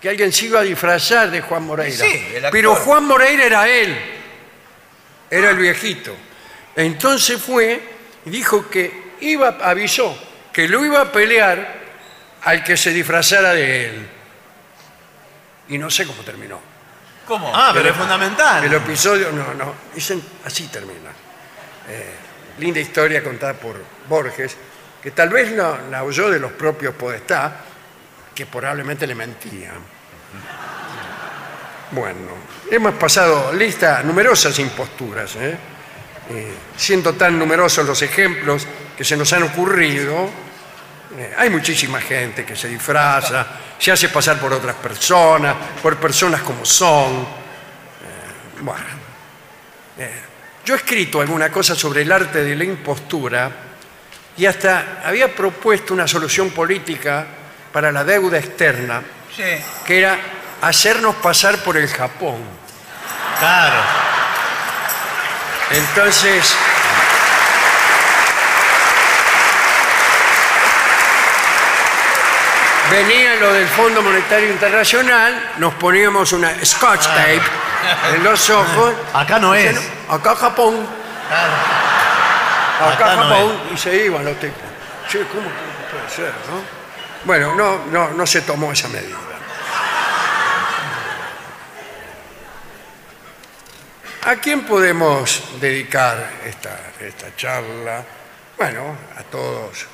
[0.00, 2.04] que alguien se iba a disfrazar de Juan Moreira.
[2.04, 2.52] Sí, el actor.
[2.52, 3.96] Pero Juan Moreira era él,
[5.30, 6.14] era el viejito.
[6.76, 7.80] Entonces fue
[8.26, 10.16] y dijo que iba, avisó
[10.52, 11.74] que lo iba a pelear
[12.42, 14.08] al que se disfrazara de él.
[15.68, 16.75] Y no sé cómo terminó.
[17.26, 17.50] ¿Cómo?
[17.54, 18.64] Ah, pero es fundamental.
[18.64, 21.10] El episodio, no, no, dicen, así termina.
[21.88, 22.14] Eh,
[22.58, 23.76] linda historia contada por
[24.08, 24.56] Borges,
[25.02, 27.52] que tal vez la, la oyó de los propios Podestá,
[28.34, 29.96] que probablemente le mentían.
[31.90, 32.28] Bueno,
[32.70, 35.56] hemos pasado lista numerosas imposturas, ¿eh?
[36.28, 38.66] Eh, siendo tan numerosos los ejemplos
[38.96, 40.28] que se nos han ocurrido,
[41.38, 43.46] hay muchísima gente que se disfraza,
[43.78, 47.22] se hace pasar por otras personas, por personas como son.
[47.22, 48.84] Eh, bueno,
[49.98, 50.20] eh,
[50.64, 53.50] yo he escrito alguna cosa sobre el arte de la impostura
[54.36, 57.24] y hasta había propuesto una solución política
[57.72, 59.02] para la deuda externa,
[59.34, 59.42] Sí.
[59.86, 60.18] que era
[60.62, 62.38] hacernos pasar por el Japón.
[63.38, 63.76] Claro.
[65.70, 66.54] Entonces,
[72.90, 77.42] venía lo del Fondo Monetario Internacional, nos poníamos una scotch tape
[78.14, 78.94] en los ojos.
[79.14, 79.76] Acá no es.
[80.08, 80.86] Acá Japón,
[82.78, 84.62] acá, Acá no Japón, y se iban los tipos.
[85.08, 85.48] Che, ¿cómo
[85.90, 86.62] puede ser, no?
[87.24, 89.16] Bueno, no, no, no se tomó esa medida.
[94.26, 98.04] ¿A quién podemos dedicar esta, esta charla?
[98.56, 99.86] Bueno, a todos.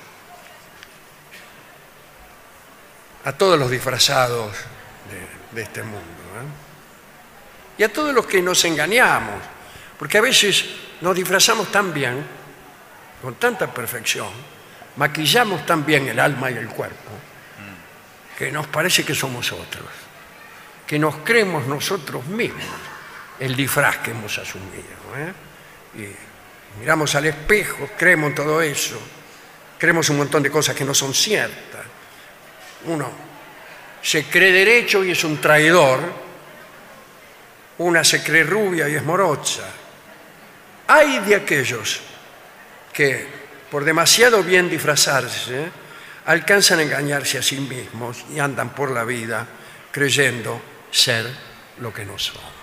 [3.24, 4.52] A todos los disfrazados
[5.52, 5.98] de, este mundo.
[5.98, 7.78] ¿eh?
[7.78, 9.40] Y a todos los que nos engañamos.
[9.98, 10.64] Porque a veces
[11.00, 12.24] nos disfrazamos tan bien,
[13.20, 14.30] con tanta perfección,
[14.96, 17.10] maquillamos tan bien el alma y el cuerpo,
[18.36, 19.86] que nos parece que somos otros.
[20.86, 22.64] Que nos creemos nosotros mismos
[23.38, 24.82] el disfraz que hemos asumido.
[25.16, 25.32] ¿eh?
[25.98, 29.00] Y miramos al espejo, creemos todo eso,
[29.78, 31.71] creemos un montón de cosas que no son ciertas.
[32.86, 33.10] Uno
[34.02, 36.00] se cree derecho y es un traidor,
[37.78, 39.62] una se cree rubia y es morocha.
[40.88, 42.00] Hay de aquellos
[42.92, 43.26] que
[43.70, 45.70] por demasiado bien disfrazarse
[46.26, 49.46] alcanzan a engañarse a sí mismos y andan por la vida
[49.90, 50.60] creyendo
[50.90, 51.26] ser
[51.78, 52.61] lo que no son.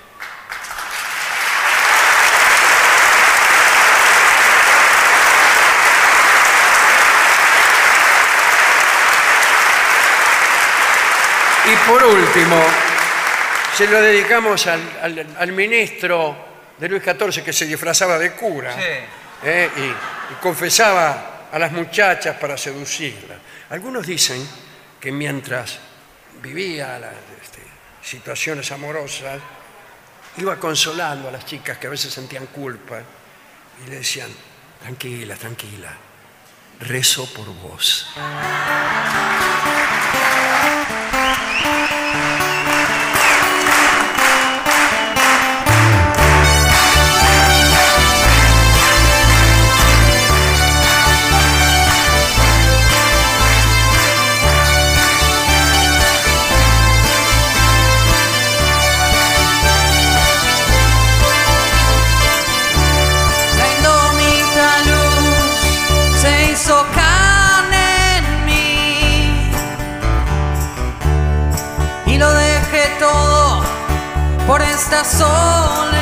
[11.72, 12.56] Y por último,
[13.76, 16.46] se lo dedicamos al, al- al ministro
[16.78, 18.74] de Luis XIV que se disfrazaba de cura
[19.44, 19.70] ¿eh?
[19.78, 23.38] y, y confesaba a las muchachas para seducirlas.
[23.70, 24.48] Algunos dicen
[25.00, 25.80] que mientras
[26.42, 27.60] vivía las este,
[28.02, 29.40] situaciones amorosas,
[30.38, 33.02] iba consolando a las chicas que a veces sentían culpa
[33.86, 34.30] y le decían,
[34.82, 35.92] tranquila, tranquila,
[36.82, 38.08] rezo por vos.
[40.70, 41.89] La
[74.92, 75.99] esta soledad.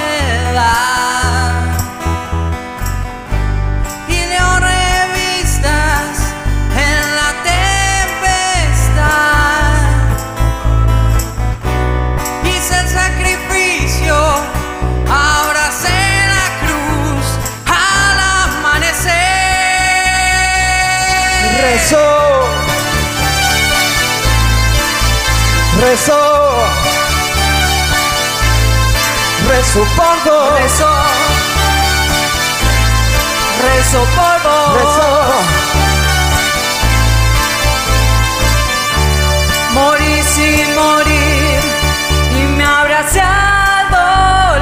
[29.78, 30.90] Vos, Rezo,
[33.62, 35.46] rezo por vos.
[39.74, 41.60] Morí sin morir
[42.36, 43.90] y me abracé al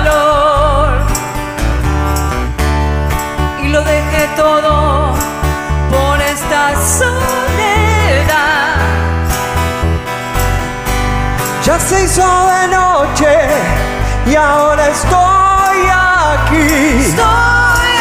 [0.04, 0.88] dolor.
[3.64, 5.14] Y lo dejé todo
[5.92, 8.36] por esta soledad.
[11.64, 13.75] ya se hizo de noche
[14.26, 16.68] y ahora estoy aquí.
[17.10, 17.94] Estoy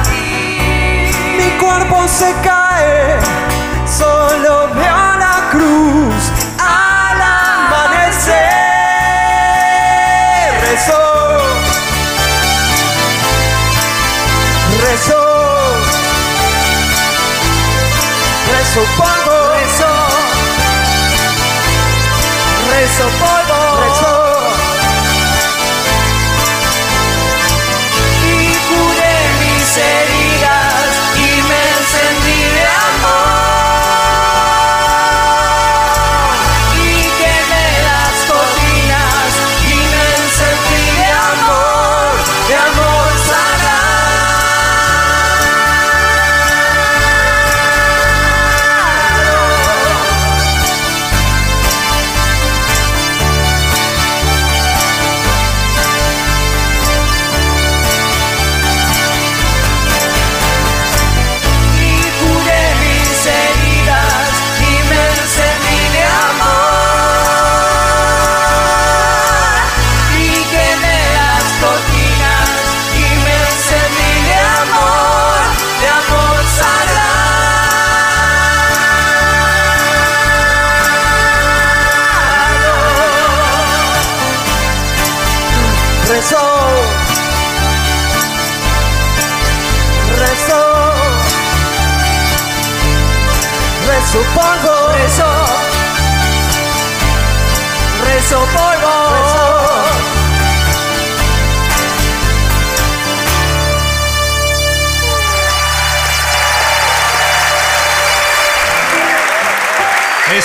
[0.00, 1.10] aquí.
[1.36, 3.18] Mi cuerpo se cae,
[3.86, 8.34] solo veo la cruz al amanecer.
[10.70, 11.04] Rezó,
[14.80, 15.24] rezó,
[18.50, 19.11] rezó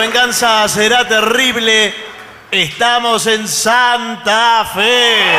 [0.00, 1.94] Venganza será terrible.
[2.50, 5.38] Estamos en Santa Fe.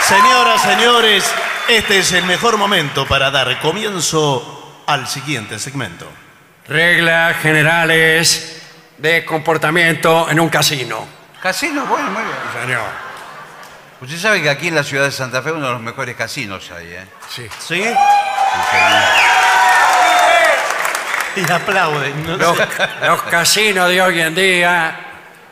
[0.00, 1.34] Señoras, señores,
[1.68, 6.06] este es el mejor momento para dar comienzo al siguiente segmento.
[6.66, 8.62] Reglas generales
[8.96, 11.06] de comportamiento en un casino.
[11.42, 12.62] Casino, bueno, muy bien.
[12.62, 13.08] Señor.
[14.00, 16.70] Usted sabe que aquí en la ciudad de Santa Fe uno de los mejores casinos
[16.70, 17.06] hay, ¿eh?
[17.28, 17.46] Sí.
[17.58, 17.84] ¿Sí?
[21.36, 22.26] Y aplauden.
[22.26, 22.36] ¿no?
[22.36, 22.58] Los,
[23.06, 24.96] los casinos de hoy en día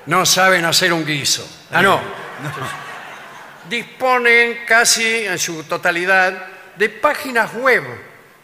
[0.06, 1.48] no saben hacer un guiso.
[1.72, 2.00] Ah, no.
[3.68, 6.32] Disponen casi en su totalidad
[6.76, 7.82] de páginas web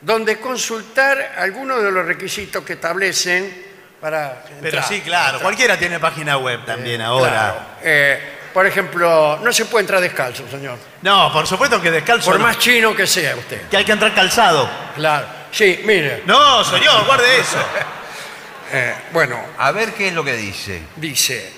[0.01, 4.85] donde consultar algunos de los requisitos que establecen para Pero entrar.
[4.85, 5.41] sí, claro.
[5.41, 7.13] Cualquiera tiene página web también Claro.
[7.15, 7.55] ahora.
[7.83, 10.79] Eh, por ejemplo, no se puede entrar descalzo, señor.
[11.03, 12.31] No, por supuesto que descalzo.
[12.31, 12.47] Por no.
[12.47, 13.69] más chino que sea usted.
[13.69, 14.69] Que hay que entrar calzado.
[14.95, 15.27] Claro.
[15.51, 16.23] Sí, mire.
[16.27, 17.59] No, señor, guarde eso.
[18.73, 20.83] eh, bueno, A ver qué es lo que dice.
[20.97, 21.53] dice,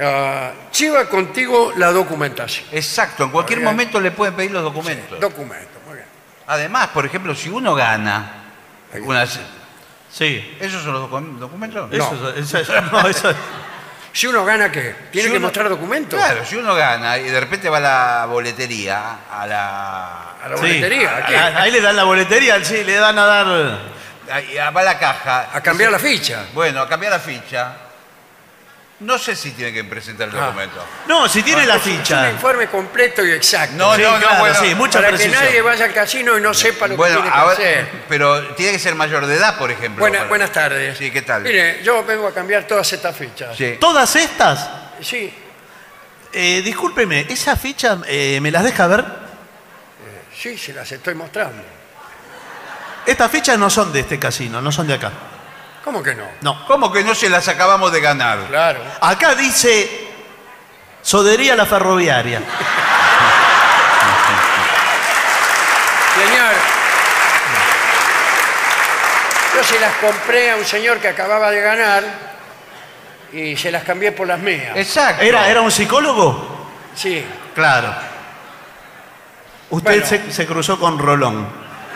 [0.00, 2.66] ah, lleva contigo la documentación.
[2.72, 3.70] Exacto, en cualquier Bien.
[3.70, 5.20] momento le pueden pedir los documentos.
[5.20, 6.08] Documento, muy bien.
[6.46, 8.44] Además, por ejemplo, si uno gana,
[9.02, 9.38] unas-
[10.10, 10.56] Sí.
[10.58, 11.92] ¿esos son los docu- documentos?
[11.92, 13.30] Eso, eso- eso- no, eso-
[14.12, 14.94] Si uno gana, ¿qué?
[15.12, 16.18] ¿Tiene Si que uno- mostrar documentos?
[16.18, 20.56] Claro, si uno gana y de repente va a la boletería, a la, A la
[20.56, 20.62] sí.
[20.62, 21.36] boletería, ¿a qué?
[21.36, 23.46] Ah, Ahí le dan la boletería, sí, le dan a dar.
[23.46, 25.48] a- a- va a la caja.
[25.52, 26.46] A cambiar la ficha.
[26.52, 27.72] Bueno, a cambiar la ficha.
[29.00, 30.46] No sé si tiene que presentar el Ah.
[30.46, 30.84] documento.
[31.06, 32.30] No, si tiene la Es un ficha.
[32.32, 33.76] informe completo y exacto.
[33.76, 34.58] No, Sí, no, no, claro, bueno.
[34.60, 35.38] sí, mucha para precisión.
[35.40, 37.88] que nadie vaya al casino y no sepa lo Bueno, que tiene que ahora- hacer.
[38.08, 40.00] pero tiene que ser mayor de edad, por ejemplo.
[40.00, 40.98] Buena- para- buenas tardes.
[40.98, 41.42] Sí, ¿qué tal?
[41.42, 43.56] Mire, yo vengo a cambiar todas estas fichas.
[43.56, 43.76] Sí.
[43.80, 44.68] Todas estas.
[45.00, 45.32] Sí,
[46.30, 49.02] Eh, discúlpeme, ¿esa ficha eh, me las deja ver?
[50.36, 51.62] sí, se las estoy mostrando.
[53.06, 55.10] Estas fichas no son de este casino, no son de acá.
[55.88, 56.24] ¿Cómo que no?
[56.42, 56.66] No.
[56.66, 58.40] ¿Cómo que no se las acabamos de ganar?
[58.50, 58.78] Claro.
[59.00, 60.06] Acá dice
[61.00, 62.42] Sodería La Ferroviaria.
[66.14, 66.52] Señor,
[69.56, 72.04] yo se las compré a un señor que acababa de ganar
[73.32, 74.76] y se las cambié por las mías.
[74.76, 75.22] Exacto.
[75.24, 76.68] ¿Era, ¿Era un psicólogo?
[76.94, 77.24] Sí,
[77.54, 77.94] Claro.
[79.70, 80.06] Usted Bueno.
[80.06, 81.48] se, se cruzó con Rolón.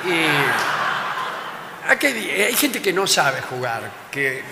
[0.06, 0.24] y
[1.92, 4.42] aquí hay- gente que no sabe jugar, que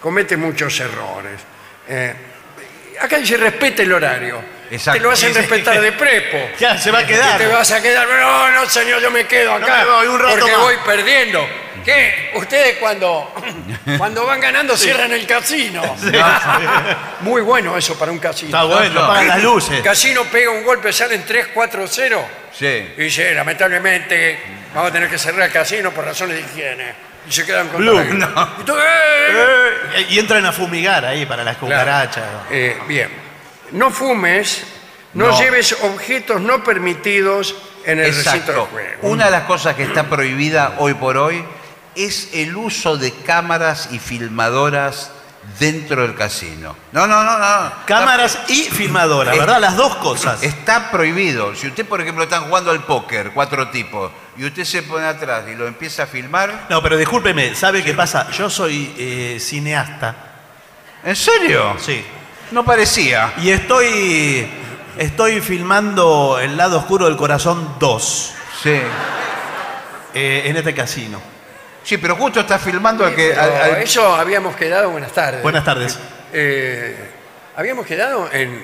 [0.00, 1.40] comete muchos errores.
[1.88, 2.14] Eh,
[3.06, 4.42] acá dice respete el horario.
[4.70, 4.98] Exacto.
[4.98, 6.38] Te lo hacen respetar de prepo.
[6.58, 7.34] Ya, se va a quedar.
[7.40, 10.06] Y te vas a quedar, no, no, señor, yo me quedo No acá me voy,
[10.06, 10.60] un rato porque más".
[10.60, 11.46] voy perdiendo.
[11.84, 12.30] ¿Qué?
[12.36, 13.34] Ustedes cuando,
[13.98, 15.82] cuando van ganando cierran el casino.
[17.20, 18.48] Muy bueno eso para un casino.
[18.56, 19.04] Está bueno, no.
[19.04, 19.76] apagan las luces.
[19.78, 22.26] El casino pega un golpe, salen 3, 4, 0.
[22.56, 22.94] Sí.
[22.96, 24.38] Y dice, lamentablemente,
[24.74, 27.11] vamos a tener que cerrar el casino por razones de higiene.
[27.28, 28.26] Y se quedan con todo el- no.
[28.60, 29.76] Y tú, ¡eh!
[29.94, 32.24] Eh, y entran a fumigar ahí para las cucarachas.
[32.50, 33.10] Eh, bien.
[33.72, 34.64] No fumes,
[35.14, 35.38] no, No.
[35.38, 37.54] lleves objetos no permitidos
[37.84, 38.52] en el recinto Exacto.
[38.52, 38.98] del juego.
[39.02, 41.44] Una de las cosas que está prohibida hoy por hoy
[41.94, 45.10] es el uso de cámaras y filmadoras
[45.58, 46.74] dentro del casino.
[46.92, 47.72] No, no, no, no.
[47.86, 49.60] Cámaras y filmadora, ¿verdad?
[49.60, 50.42] Las dos cosas.
[50.42, 51.54] Está prohibido.
[51.54, 55.44] Si usted, por ejemplo, está jugando al póker, cuatro tipos, y usted se pone atrás
[55.50, 56.66] y lo empieza a filmar.
[56.68, 58.30] No, pero discúlpeme, ¿sabe qué pasa?
[58.30, 60.14] Yo soy eh, cineasta.
[61.04, 61.76] ¿En serio?
[61.78, 62.04] Sí.
[62.50, 63.32] No parecía.
[63.38, 64.46] Y estoy.
[64.98, 68.78] Estoy filmando El lado oscuro del corazón 2 Sí.
[70.14, 71.18] eh, en este casino.
[71.84, 73.34] Sí, pero justo está filmando al que.
[73.34, 75.42] Al- al- Eso habíamos quedado, buenas tardes.
[75.42, 75.98] Buenas tardes.
[76.32, 76.96] Eh,
[77.56, 78.62] habíamos quedado en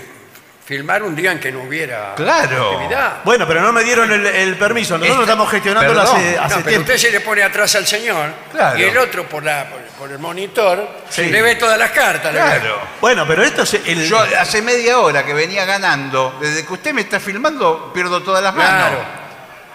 [0.65, 2.73] filmar un día en que no hubiera Claro.
[2.73, 3.25] actividad.
[3.25, 4.95] Bueno, pero no me dieron el, el permiso.
[4.99, 6.17] Nosotros Esta- estamos gestionándolo Perdón.
[6.17, 6.81] hace, No, hace pero tiempo.
[6.93, 8.79] usted se le pone atrás al señor Claro.
[8.79, 11.25] y el otro por, la, por, por el monitor Sí.
[11.27, 12.33] le ve todas las cartas.
[12.35, 12.47] le ve.
[12.47, 12.81] Claro.
[13.01, 14.07] Bueno, pero esto es el.
[14.07, 16.37] Yo hace media hora que venía ganando.
[16.41, 18.91] Desde que usted me está filmando, pierdo todas las manos.
[18.91, 19.05] Claro.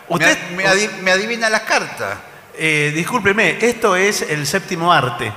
[0.09, 2.17] usted, me, me adi- me adivina las cartas.
[2.55, 5.31] Eh, discúlpeme, esto es el séptimo arte.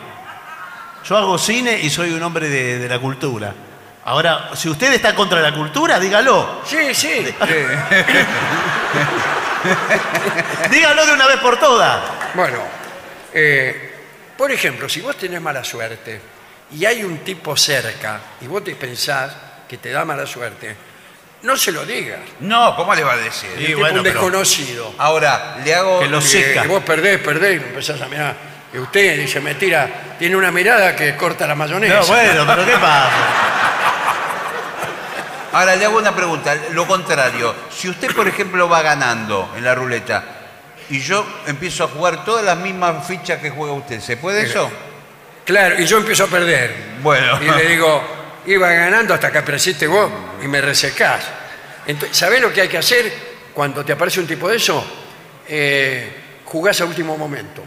[1.04, 3.54] Yo hago cine y soy un hombre de, de la cultura.
[4.04, 6.62] Ahora, si usted está contra la cultura, dígalo.
[6.64, 7.26] Sí, sí.
[10.70, 12.02] Dígalo de una vez por todas.
[12.34, 12.58] Bueno,
[13.32, 13.94] eh,
[14.36, 16.20] por ejemplo, si vos tenés mala suerte
[16.72, 19.34] y hay un tipo cerca y vos te pensás
[19.68, 20.76] que te da mala suerte,
[21.46, 22.18] no se lo digas.
[22.40, 23.48] No, ¿cómo le va a decir?
[23.56, 24.92] Sí, tipo bueno, un pero- desconocido.
[24.98, 26.00] Ahora, le hago.
[26.00, 26.64] Que lo Y, seca.
[26.64, 28.34] y vos perdés, perdés y empezás a mirar.
[28.74, 29.88] Y usted dice, me tira,
[30.18, 32.00] tiene una mirada que corta la mayonesa.
[32.00, 33.10] No, bueno, pero ¿qué pasa?
[35.52, 37.54] Ahora le hago una pregunta, lo contrario.
[37.74, 40.22] Si usted, por ejemplo, va ganando en la ruleta
[40.90, 44.70] y yo empiezo a jugar todas las mismas fichas que juega usted, ¿se puede eso?
[45.46, 46.74] Claro, y yo empiezo a perder.
[47.02, 47.38] Bueno.
[47.40, 48.02] Y le digo,
[48.46, 50.10] iba ganando hasta que apareciste vos
[50.42, 51.24] y me resecás.
[51.86, 53.12] Entonces, ¿Sabés lo que hay que hacer
[53.54, 54.84] cuando te aparece un tipo de eso?
[55.48, 57.64] Eh, jugás a último momento.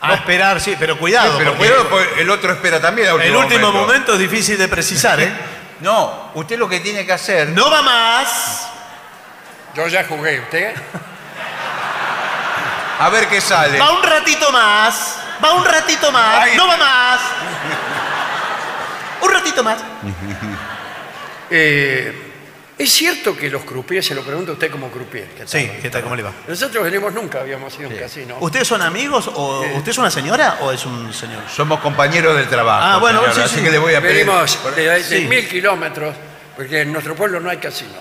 [0.00, 1.38] A esperar, sí, pero cuidado.
[1.38, 3.08] Pero porque cuidado, porque el otro espera también.
[3.08, 4.14] al el último momento.
[4.14, 5.32] es difícil de precisar, ¿eh?
[5.80, 7.48] No, usted lo que tiene que hacer.
[7.48, 8.66] No va más.
[9.74, 10.74] Yo ya jugué, ¿usted?
[12.98, 13.78] A ver qué sale.
[13.78, 15.18] Va un ratito más.
[15.44, 16.38] Va un ratito más.
[16.40, 16.56] Ay.
[16.56, 17.20] No va más.
[19.46, 19.78] Un ratito más.
[21.48, 22.12] Eh,
[22.76, 25.28] ¿Es cierto que los croupiers, se lo pregunto a usted como croupier?
[25.28, 25.48] ¿qué tal?
[25.48, 26.02] Sí, ¿qué tal?
[26.02, 26.32] ¿Cómo le va?
[26.48, 28.36] Nosotros venimos nunca, habíamos ido a un casino.
[28.40, 31.44] ¿Ustedes son amigos o usted es una señora o es un señor?
[31.48, 32.84] Somos compañeros del trabajo.
[32.84, 33.62] Ah, bueno, señora, sí, así sí.
[33.62, 34.26] que le voy a pedir.
[34.26, 35.24] Venimos de, de Sí.
[35.28, 36.16] mil kilómetros,
[36.56, 37.94] porque en nuestro pueblo no hay casino.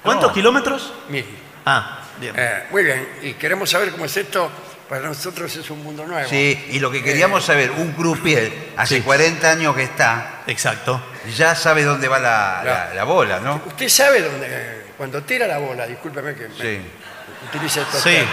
[0.00, 0.34] ¿Cuántos No.
[0.34, 0.92] kilómetros?
[1.08, 1.26] Mil.
[1.66, 2.34] Ah, bien.
[2.38, 4.48] Eh, muy bien, y queremos saber cómo es esto.
[4.92, 6.28] Para nosotros es un mundo nuevo.
[6.28, 11.00] Sí, y lo que queríamos saber, un croupier hace 40 años que está, Exacto.
[11.34, 13.62] ya sabe dónde va la, la- la bola, ¿no?
[13.68, 16.78] Usted sabe dónde, cuando tira la bola, discúlpeme que me Sí.
[17.48, 18.10] utilice estos Sí.
[18.10, 18.28] términos.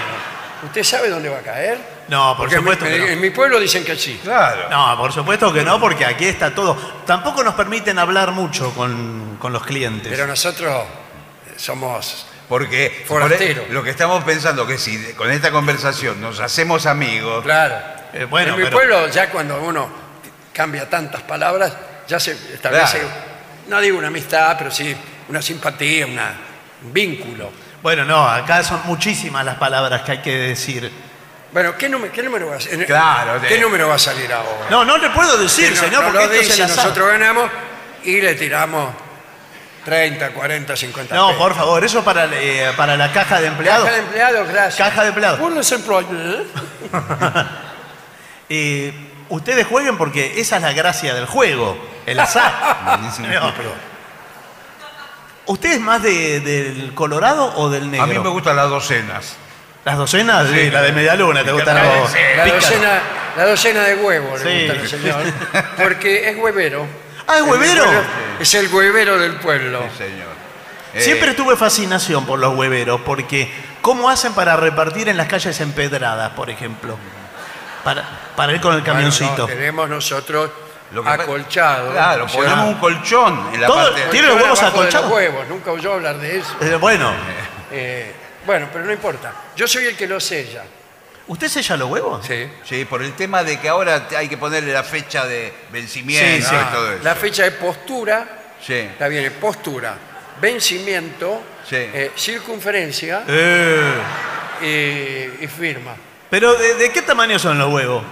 [0.65, 1.77] ¿Usted sabe dónde va a caer?
[2.09, 3.07] No, por Porque supuesto me- que no.
[3.07, 4.19] en mi pueblo dicen que sí.
[4.21, 4.69] Claro.
[4.69, 6.75] No, por supuesto que no, porque aquí está todo.
[7.05, 10.11] Tampoco nos permiten hablar mucho con, con los clientes.
[10.11, 10.83] Pero nosotros
[11.47, 13.61] eh, somos Porque Forastero.
[13.63, 17.75] por- lo que estamos pensando que si con esta conversación nos hacemos amigos, Claro.
[18.11, 19.87] Eh, bueno, en mi pero- pueblo, ya cuando uno
[20.51, 21.71] cambia tantas palabras,
[22.07, 23.13] ya se establece, Claro.
[23.67, 24.95] no digo una amistad, pero sí
[25.29, 26.33] una simpatía, una,
[26.83, 27.51] un vínculo.
[27.83, 30.91] Bueno, no, acá son muchísimas las palabras que hay que decir.
[31.51, 32.85] Bueno, ¿qué número, qué número va a salir?
[32.87, 34.67] Claro, ¿Qué de- número va a salir ahora?
[34.71, 37.49] No, no le puedo decir, no- señor, no porque lo dice, nosotros ganamos
[38.03, 38.91] y le tiramos
[39.89, 41.41] 30, 40, 50 No, pesos.
[41.41, 43.85] por favor, eso para, eh, para la caja de empleados.
[43.85, 44.77] Caja de empleados, gracias.
[44.89, 45.71] Caja de empleados.
[45.71, 46.45] Employés.
[48.51, 48.91] Eh,
[49.29, 51.77] ustedes jueguen porque esa es la gracia del juego,
[52.07, 52.51] el azar.
[53.19, 53.73] No, pero-
[55.45, 58.03] ¿Usted es más de- del colorado o del negro?
[58.05, 59.35] a mí me gustan las docenas.
[59.85, 60.47] ¿Las docenas?
[60.49, 60.71] Sí, Sí.
[60.71, 61.77] la de media luna, ¿te gustan
[62.11, 62.17] sí.
[62.37, 63.01] La docena,
[63.37, 64.45] la docena de huevos Sí.
[64.47, 65.21] le gusta al señor.
[65.77, 66.85] Porque es huevero.
[67.29, 67.83] Ah, ¿es huevero?
[68.39, 69.83] Es el huevero del pueblo.
[69.91, 70.27] Sí, señor.
[70.93, 73.51] Eh, Siempre tuve fascinación por los hueveros, porque
[73.81, 76.97] ¿cómo hacen para repartir en las calles empedradas, por ejemplo?
[77.83, 78.03] Para,
[78.35, 79.29] para ir con el camioncito.
[79.31, 80.49] Bueno, no, tenemos nosotros
[80.91, 81.91] Lo que acolchado.
[81.91, 84.01] Claro, O sea, ponemos un colchón en la Todo- parte.
[84.09, 85.05] tiene- los huevos acolchados?
[85.07, 85.47] los huevos.
[85.47, 86.55] Nunca oyó hablar de eso.
[86.61, 87.11] Eh, bueno,
[87.71, 88.11] Eh,
[88.47, 89.31] bueno, pero no importa.
[89.55, 90.63] Yo soy el que lo sella.
[91.29, 92.25] ¿Usted sella los huevos?
[92.27, 92.49] Sí.
[92.65, 96.55] Sí, por el tema de que ahora hay que ponerle la fecha de vencimiento Sí,
[96.55, 96.55] sí.
[96.55, 97.03] y todo eso.
[97.03, 98.27] La fecha de postura,
[98.61, 98.73] Sí.
[98.73, 99.95] está bien, postura,
[100.41, 101.77] vencimiento, Sí.
[101.77, 103.93] eh, circunferencia Eh,
[104.61, 105.95] y, y firma.
[106.29, 108.03] Pero ¿de, de qué tamaño son los huevos?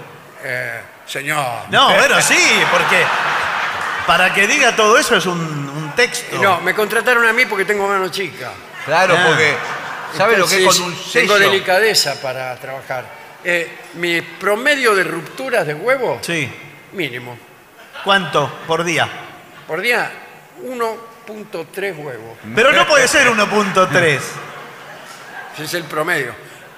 [0.42, 1.44] Eh, señor.
[1.70, 2.36] No, bueno, sí,
[2.72, 3.04] porque
[4.06, 6.40] para que diga todo eso es un, un texto.
[6.42, 8.50] No, me contrataron a mí porque tengo mano chica.
[8.86, 9.24] Claro, Ah.
[9.26, 9.56] porque
[10.16, 11.34] ¿sabe lo que es con un sello?
[11.34, 13.04] Tengo delicadeza para trabajar.
[13.44, 16.50] Eh, mi promedio de rupturas de huevo, Sí.
[16.92, 17.38] mínimo.
[18.04, 19.08] ¿Cuánto por día?
[19.66, 20.10] Por día,
[20.62, 22.38] 1.3 huevos.
[22.54, 24.20] Pero no puede ser 1.3.
[25.54, 26.34] Ese es el promedio.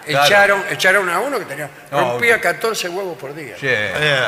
[0.06, 0.24] Claro.
[0.26, 3.54] Echaron, echaron a uno que tenía, No, rompía 14 huevos por día.
[3.60, 3.66] Sí.
[3.68, 4.26] Eh,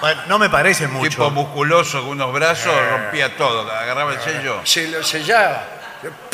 [0.00, 1.10] bueno, no me parece Un mucho.
[1.10, 2.90] tipo musculoso con unos brazos Eh.
[2.90, 4.60] rompía todo, agarraba el sello.
[4.64, 5.66] Se lo sellaba.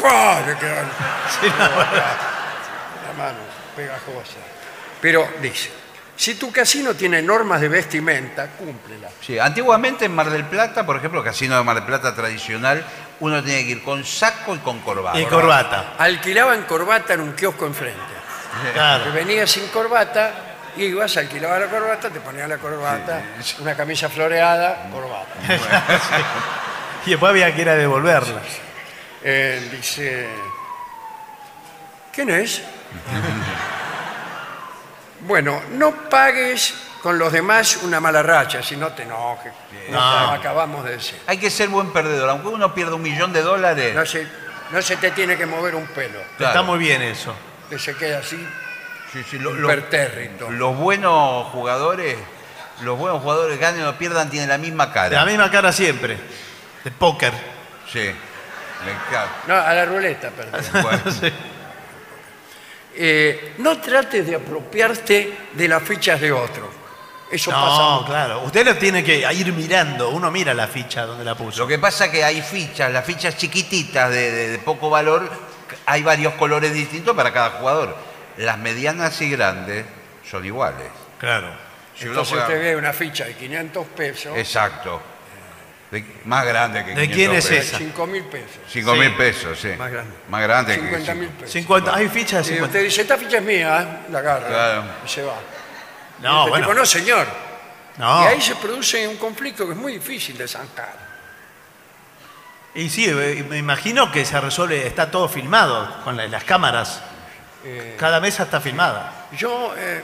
[0.01, 0.41] ¡Pah!
[0.47, 0.83] Le quedaba
[1.41, 1.93] Sí, no, bueno.
[3.07, 3.39] la mano
[3.75, 4.39] pegajosa.
[5.01, 5.71] Pero dice,
[6.17, 9.09] si tu casino tiene normas de vestimenta, cúmplela.
[9.21, 12.85] Sí, antiguamente en Mar del Plata, por ejemplo, casino de Mar del Plata tradicional,
[13.21, 15.19] uno tenía que ir con saco y con corbata.
[15.21, 15.95] Y corbata.
[15.99, 18.01] Alquilaban corbata en un kiosco enfrente.
[18.65, 19.13] Te Claro.
[19.13, 20.33] venías sin corbata,
[20.79, 23.23] ibas, alquilabas la corbata, te ponías la corbata,
[23.61, 25.27] una camisa floreada, corbata.
[27.07, 28.41] Y después había que ir a devolverla.
[29.23, 30.29] Eh, dice,
[32.15, 32.63] ¿quién es?
[35.21, 39.53] bueno, no pagues con los demás una mala racha, si no te enojes.
[39.91, 40.31] No, No.
[40.33, 41.19] acabamos de decir.
[41.27, 43.95] Hay que ser buen perdedor, aunque uno pierda un millón de dólares.
[43.95, 44.27] No se,
[44.71, 46.53] no se te tiene que mover un pelo, Claro.
[46.53, 47.35] Está muy bien eso.
[47.71, 48.37] que se queda así
[49.13, 50.51] Sí, sí, lo- lo- impertérrito.
[50.51, 52.17] los buenos jugadores,
[52.83, 55.17] los buenos jugadores ganen o pierdan tienen la misma cara.
[55.17, 56.19] La misma cara siempre.
[56.85, 57.33] De póker.
[57.93, 58.11] Sí.
[58.85, 59.31] Me encanta.
[59.47, 60.61] No, a la ruleta, perdón.
[60.83, 61.03] Bueno,
[62.99, 66.71] Eh, no trates de apropiarte de las fichas de otro.
[67.31, 68.07] Eso pasa No, mucho.
[68.07, 68.41] claro.
[68.41, 70.09] Usted lo tiene que ir mirando.
[70.11, 71.59] Uno mira la ficha donde la puso.
[71.61, 75.29] Lo que pasa es que hay fichas, las fichas chiquititas de, de- de poco valor,
[75.85, 77.95] hay varios colores distintos para cada jugador.
[78.39, 79.85] Las medianas y grandes
[80.31, 80.89] son iguales.
[81.19, 81.49] Claro.
[81.97, 85.03] Si uno Entonces juega- usted ve una ficha de 500 pesos Exacto.
[85.91, 87.67] De- más grande que ¿De 500 quién es pesos.
[87.69, 87.79] esa?
[87.79, 88.57] 5 mil pesos.
[88.69, 89.15] 5 mil Sí.
[89.17, 89.69] pesos, sí.
[89.79, 90.15] Más grande.
[90.29, 91.53] Más grande que 50 mil pesos.
[91.53, 92.67] 50, hay fichas de Y 50.
[92.67, 94.11] usted dice, esta ficha es mía, ¿eh?
[94.13, 94.85] la agarra Claro.
[95.05, 95.35] y se va.
[96.23, 96.67] No, Este bueno.
[96.67, 97.27] tipo, no, señor.
[97.99, 98.25] No.
[98.25, 101.07] Y ahí se produce un conflicto que es muy difícil de zanjar.
[102.75, 107.01] Y sí, eh, me imagino que se resuelve, está todo filmado con la- las cámaras.
[107.65, 109.29] Eh, Cada mesa está filmada.
[109.39, 110.03] Yo eh,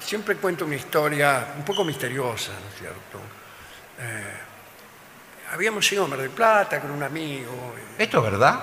[0.00, 3.20] siempre cuento una historia un poco misteriosa, ¿no es cierto?
[4.00, 4.34] Eh,
[5.52, 7.74] habíamos ido a Mar del Plata con un amigo.
[7.78, 8.60] eh, ¿Esto es verdad?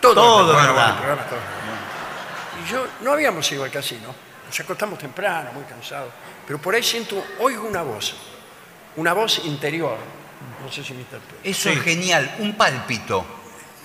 [0.00, 2.64] todo, Todo es verdad, el programa todo es verdad.
[2.64, 4.14] Y yo no habíamos ido al casino.
[4.46, 6.10] Nos acostamos temprano, muy cansados.
[6.46, 8.14] Pero por ahí siento, oigo una voz.
[8.96, 9.96] Una voz interior.
[10.64, 11.40] No sé si me interpreta.
[11.42, 13.24] Eso es genial, un pálpito.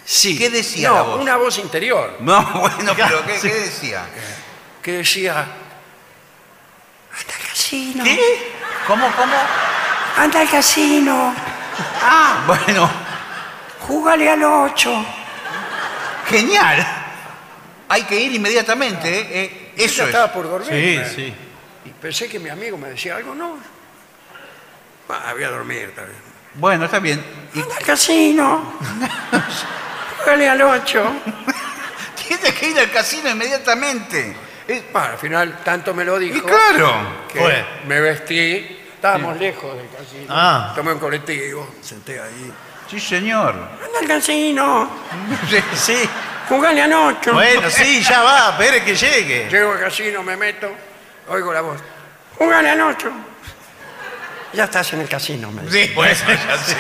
[0.06, 0.38] Sí.
[0.38, 1.20] ¿Qué decía no, la voz?
[1.22, 2.18] una voz interior.
[2.22, 3.48] No, bueno, pero ¿qué, Sí.
[3.50, 4.06] qué decía?
[4.82, 8.52] que decía, anda al casino, ¿Qué?
[8.88, 9.34] ¿Cómo, cómo?
[10.18, 11.36] anda al casino,
[12.02, 12.90] Ah, bueno,
[13.82, 15.06] júgale al 8.
[16.28, 16.88] genial.
[17.90, 19.28] Hay que ir inmediatamente, ¿eh?
[19.32, 20.10] Eh, Yo Eso ya es.
[20.10, 20.70] estaba por dormir.
[20.70, 21.12] Sí, ¿eh?
[21.16, 21.34] sí.
[21.86, 23.58] Y pensé que mi amigo me decía algo, no.
[25.10, 26.18] Ah, voy a dormir también.
[26.54, 27.22] Bueno, está bien.
[27.54, 28.74] Y Anda al casino,
[30.20, 31.14] júgale al 8.
[32.28, 34.36] tiene que ir al casino inmediatamente.
[34.68, 37.26] Eh, Bueno, al final tanto me lo dijo Y claro.
[37.32, 37.66] que Fue.
[37.88, 38.78] me vestí.
[39.02, 40.26] Estábamos lejos del casino.
[40.30, 40.74] Ah.
[40.76, 42.54] Tomé un colectivo, senté ahí.
[42.88, 43.50] Sí, señor.
[43.56, 44.88] Anda al casino,
[45.50, 45.58] Sí.
[45.74, 46.10] Sí.
[46.48, 47.34] júgale al 8.
[47.34, 49.50] Bueno, sí, ya va, espere que llegue.
[49.50, 50.70] Llego al casino, me meto,
[51.30, 51.82] oigo la voz.
[52.38, 53.12] Júgale al 8.
[54.54, 55.88] Ya estás en el casino, me dice.
[55.88, 56.76] Sí, bueno, ya sé.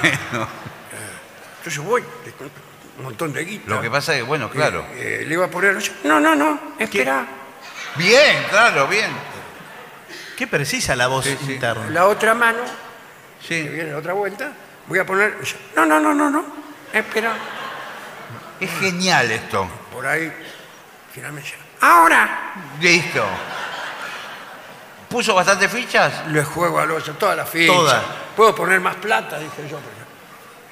[0.00, 0.48] Bueno,
[1.58, 2.02] Entonces voy,
[2.98, 3.70] un montón de guita.
[3.70, 4.84] lo que pasa es que, bueno, claro.
[4.94, 5.78] Eh, le iba a poner.
[6.02, 7.24] No, no, no, espera.
[7.94, 9.29] Bien, claro, bien.
[10.40, 11.52] Qué precisa la voz Sí, sí.
[11.52, 11.90] interna.
[11.90, 12.60] La otra mano,
[13.46, 13.68] que Sí.
[13.68, 14.50] viene la otra vuelta,
[14.86, 15.36] voy a poner.
[15.76, 16.42] No, no, no, no, no,
[16.90, 17.34] espera.
[18.58, 19.68] Es genial esto.
[19.92, 20.32] Por ahí,
[21.12, 21.52] finalmente.
[21.82, 23.22] Ahora Listo.
[25.10, 26.26] ¿Puso bastantes fichas?
[26.28, 27.76] le juego al 8, todas las fichas.
[27.76, 28.02] Todas.
[28.34, 29.78] Puedo poner más plata, dije yo.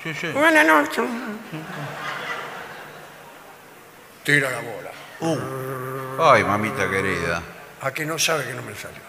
[0.03, 0.31] Sí, sí.
[0.33, 1.07] Júgale al 8.
[4.25, 6.33] Tira la bola.
[6.33, 7.43] Ay, mamita querida.
[7.83, 9.08] A que no sabe que no me salió.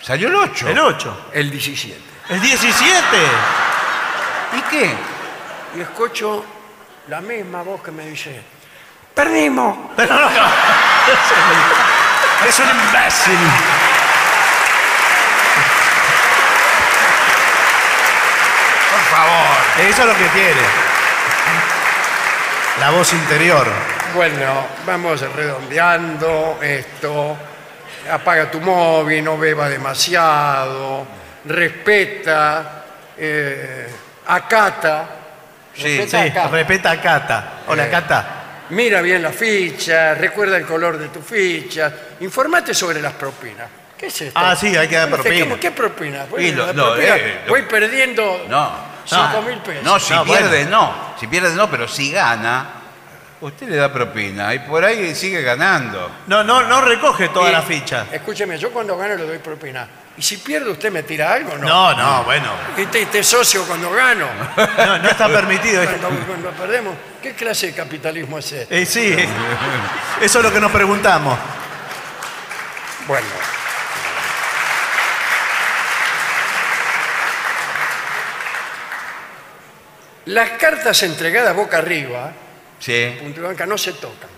[0.00, 0.68] ¿Salió el 8?
[0.68, 1.30] El 8.
[1.32, 2.00] El 17.
[2.30, 2.98] El 17.
[4.56, 4.94] ¿Y qué?
[5.76, 6.44] y escucho
[7.08, 8.42] la misma voz que me dice,
[9.14, 9.76] perdimos.
[9.96, 10.46] Pero no, no.
[12.46, 13.38] Es un imbécil.
[18.90, 19.56] Por favor.
[19.88, 20.60] Eso es lo que quiere.
[22.80, 23.66] La voz interior.
[24.14, 27.36] Bueno, vamos redondeando esto.
[28.10, 31.06] Apaga tu móvil, no beba demasiado,
[31.44, 32.84] respeta,
[33.16, 33.86] eh,
[34.26, 35.08] acata.
[35.74, 36.48] Sí, respeta, Sí, acata.
[36.48, 37.52] respeta a Cata.
[37.68, 37.90] Hola, Eh.
[37.90, 38.34] Cata.
[38.70, 43.66] Mira bien la ficha, recuerda el color de tu ficha, informate sobre las propinas.
[43.96, 44.38] ¿Qué es esto?
[44.38, 45.44] Ah, sí, hay que dar Dice, propina.
[45.44, 45.60] ¿cómo?
[45.60, 46.24] ¿Qué propina?
[46.24, 48.70] Y Bueno, lo- la no, propina, eh, lo- voy perdiendo No.
[49.04, 49.82] 5 mil pesos.
[49.84, 50.70] No, si No, pierde, bueno.
[50.70, 51.14] no.
[51.18, 52.66] Si pierde, no, pero si gana,
[53.40, 56.10] usted le da propina y por ahí sigue ganando.
[56.26, 58.06] No, no, no recoge toda Y, la ficha.
[58.10, 59.86] Escúcheme, yo cuando gano le doy propina.
[60.16, 61.56] ¿Y si pierdo usted me tira algo?
[61.56, 61.68] No.
[61.68, 62.50] No, no, bueno.
[62.76, 64.26] ¿Y te, te socio cuando gano?
[64.78, 65.84] No, no está permitido.
[65.84, 68.82] Cuando, cuando perdemos, ¿qué clase de capitalismo es este?
[68.82, 69.14] Eh, sí,
[70.20, 71.38] eso es lo que nos preguntamos.
[73.06, 73.26] Bueno.
[80.26, 82.32] Las cartas entregadas boca arriba,
[82.78, 83.16] Sí.
[83.20, 84.30] punto y banca, no se tocan.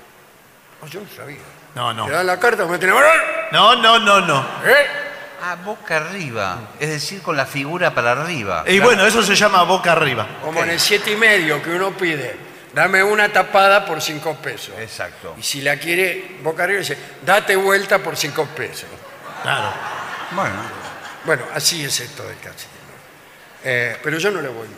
[0.82, 1.38] Oh, yo no sabía.
[1.74, 2.06] No, no.
[2.06, 2.96] Te dan la carta, me tienen...
[3.52, 4.40] No, no, no, no.
[4.64, 4.86] ¿Eh?
[5.42, 6.58] Ah, boca arriba.
[6.78, 8.64] Es decir, con la figura para arriba.
[8.66, 10.26] Y bueno, eso se llama boca arriba.
[10.42, 12.36] Como en el siete y medio que uno pide,
[12.74, 14.74] dame una tapada por cinco pesos.
[14.78, 15.34] Exacto.
[15.38, 18.88] Y si la quiere boca arriba, dice, date vuelta por cinco pesos.
[19.42, 19.72] Claro.
[20.32, 20.54] Bueno.
[21.24, 22.72] Bueno, así es esto del casino.
[23.64, 24.76] Eh, pero yo no le voy más.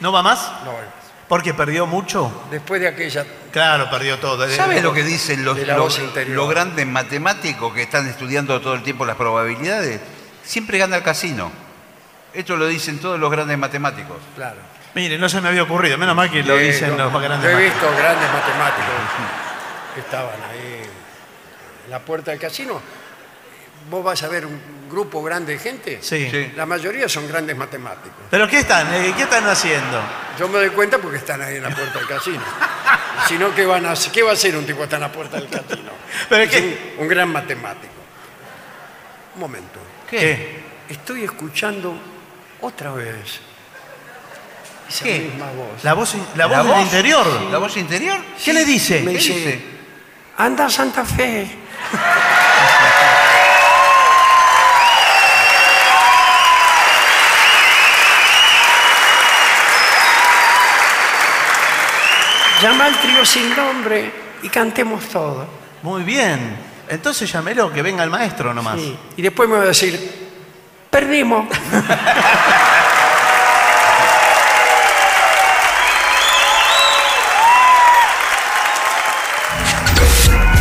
[0.00, 0.52] ¿No va más?
[0.64, 1.07] No voy más.
[1.28, 2.32] Porque perdió mucho.
[2.50, 4.48] Después de aquella Claro, perdió todo.
[4.48, 6.34] ¿Sabe lo que dicen los, de la los- voz interior.
[6.36, 10.00] los grandes matemáticos que están estudiando todo el tiempo las probabilidades?
[10.42, 11.50] Siempre gana el casino.
[12.32, 14.16] Esto lo dicen todos los grandes matemáticos.
[14.36, 14.56] Claro.
[14.94, 15.98] Mire, no se me había ocurrido.
[15.98, 17.50] Menos mal que lo dicen los más grandes.
[17.52, 18.94] Yo he visto grandes matemáticos
[19.94, 20.82] que estaban ahí
[21.84, 22.80] en la puerta del casino.
[23.90, 24.60] Vos vas a ver un
[24.90, 25.98] grupo grande de gente.
[26.02, 26.28] Sí.
[26.30, 26.52] Sí.
[26.56, 28.18] La mayoría son grandes matemáticos.
[28.30, 28.92] ¿Pero qué están?
[28.94, 30.00] eh, ¿Qué están haciendo?
[30.38, 32.42] Yo me doy cuenta porque están ahí en la puerta del casino.
[33.26, 34.12] si no, ¿qué, van a hacer?
[34.12, 35.90] ¿qué va a hacer un tipo que está en la puerta del casino?
[36.28, 37.92] Pero es un, un gran matemático.
[39.34, 39.78] Un momento.
[40.08, 40.60] ¿Qué?
[40.88, 41.94] Estoy escuchando
[42.62, 43.40] otra vez
[44.88, 45.18] Esa ¿Qué?
[45.20, 45.84] misma voz.
[45.84, 47.26] La voz, la voz ¿La del interior.
[47.50, 48.18] ¿La voz interior?
[48.42, 49.00] ¿Qué le dice?
[49.02, 49.62] Me ¿Qué dice, dice?
[50.38, 51.46] anda a Santa Fe.
[62.62, 64.12] Llama al trío sin nombre
[64.42, 65.46] y cantemos todo.
[65.82, 66.56] Muy bien.
[66.88, 68.80] Entonces llámelo, que venga el maestro nomás.
[68.80, 68.98] Sí.
[69.16, 70.28] Y después me va a decir,
[70.90, 71.46] perdimos.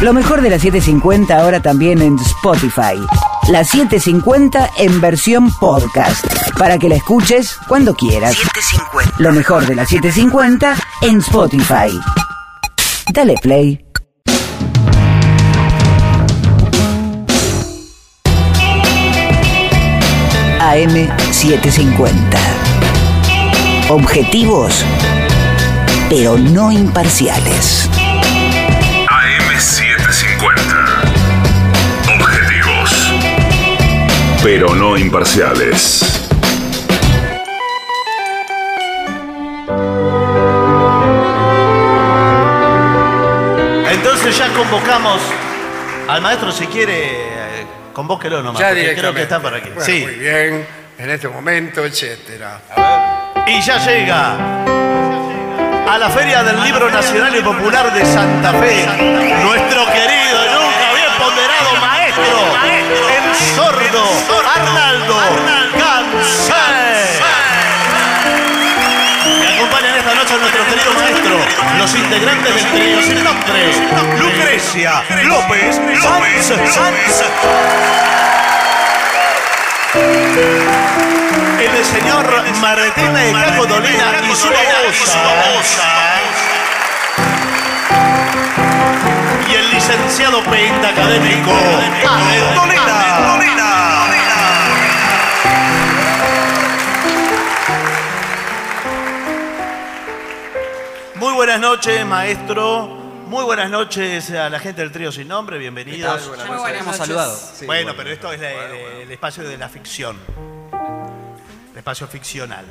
[0.01, 2.99] Lo mejor de la 750 ahora también en Spotify.
[3.49, 6.25] La 750 en versión podcast.
[6.57, 8.35] Para que la escuches cuando quieras.
[9.19, 11.97] Lo mejor de la 750 en Spotify.
[13.13, 13.85] Dale play.
[20.59, 22.11] AM750.
[23.89, 24.83] Objetivos,
[26.09, 27.89] pero no imparciales.
[34.43, 36.27] Pero no imparciales.
[43.91, 45.21] Entonces ya convocamos
[46.07, 48.59] al maestro, si quiere, convóquelo nomás.
[48.59, 49.69] Ya porque creo que está por aquí.
[49.69, 50.01] Bueno, sí.
[50.01, 50.65] Muy bien,
[50.97, 52.61] en este momento, etcétera.
[53.47, 54.63] Y ya llega
[55.89, 58.85] a la Feria del Libro Nacional y Popular de Santa Fe,
[59.41, 60.26] nuestro querido
[63.55, 64.03] sordo
[64.55, 65.15] Arnaldo
[65.77, 66.53] Gansé.
[69.39, 71.39] Me acompañan esta noche a nuestro querido maestro,
[71.77, 73.73] los integrantes del trío sin nombre,
[74.19, 76.73] Lucrecia López Sanz.
[76.73, 77.23] Sanz.
[81.59, 86.07] El señor Martín Caco Dolina y su babosa.
[89.87, 90.41] Licenciado
[92.05, 94.07] Abel Dolina.
[101.15, 102.87] Muy buenas noches, maestro.
[103.27, 106.27] Muy buenas noches a la gente del trío sin nombre, bienvenidos.
[106.29, 107.39] Muy buenas hemos saludado.
[107.65, 110.17] bueno, pero esto es la- el, el espacio de la ficción.
[111.71, 112.65] El espacio ficcional.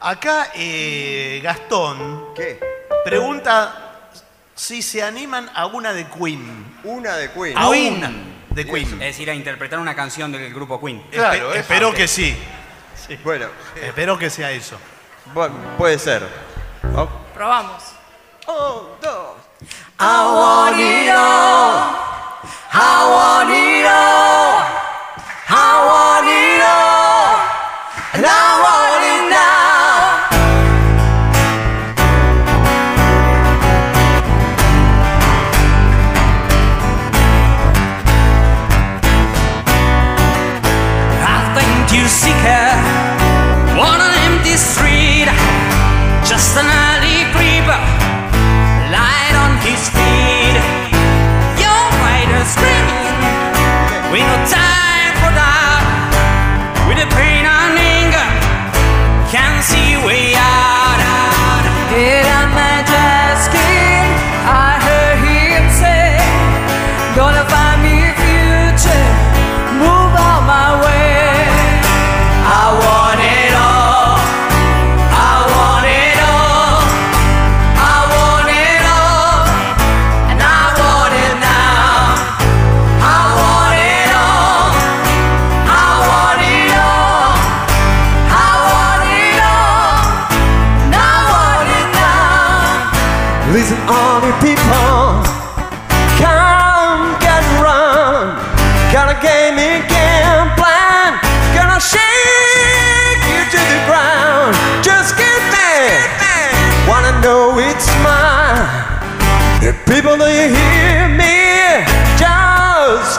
[0.00, 2.58] Acá eh, Gastón ¿Qué?
[3.04, 3.87] pregunta
[4.58, 6.80] si se animan a una de Queen.
[6.82, 7.56] Una de Queen.
[7.56, 8.10] A una
[8.50, 8.98] de Es Queen.
[8.98, 11.00] decir, a interpretar una canción del grupo Queen.
[11.12, 12.36] Claro, Espe- es espero que sí.
[13.22, 13.46] Bueno,
[13.80, 14.76] Espero que sea eso.
[15.32, 16.26] bueno, puede ser.
[16.96, 17.08] Oh.
[17.34, 17.82] Probamos.
[18.46, 19.36] Oh, dos.
[20.00, 21.94] I want it all.
[22.72, 24.64] I want it all.
[25.50, 27.38] I want it all.
[28.14, 28.77] And I want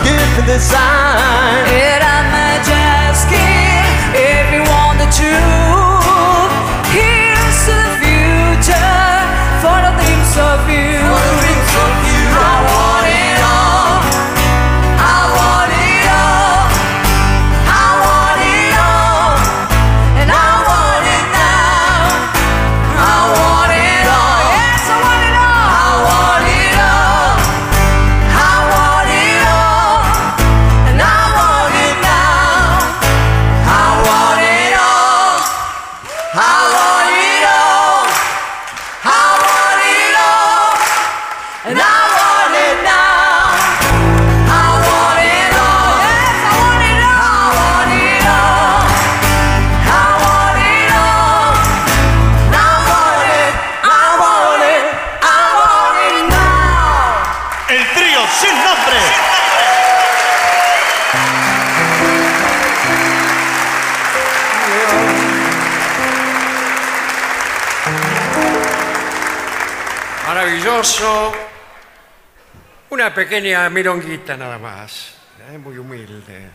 [0.10, 1.66] different design.
[1.70, 3.30] And I might just
[4.54, 5.59] you want the truth.
[72.90, 75.14] Una pequeña mironguita nada más.
[75.52, 75.58] ¿eh?
[75.58, 76.50] Muy humilde.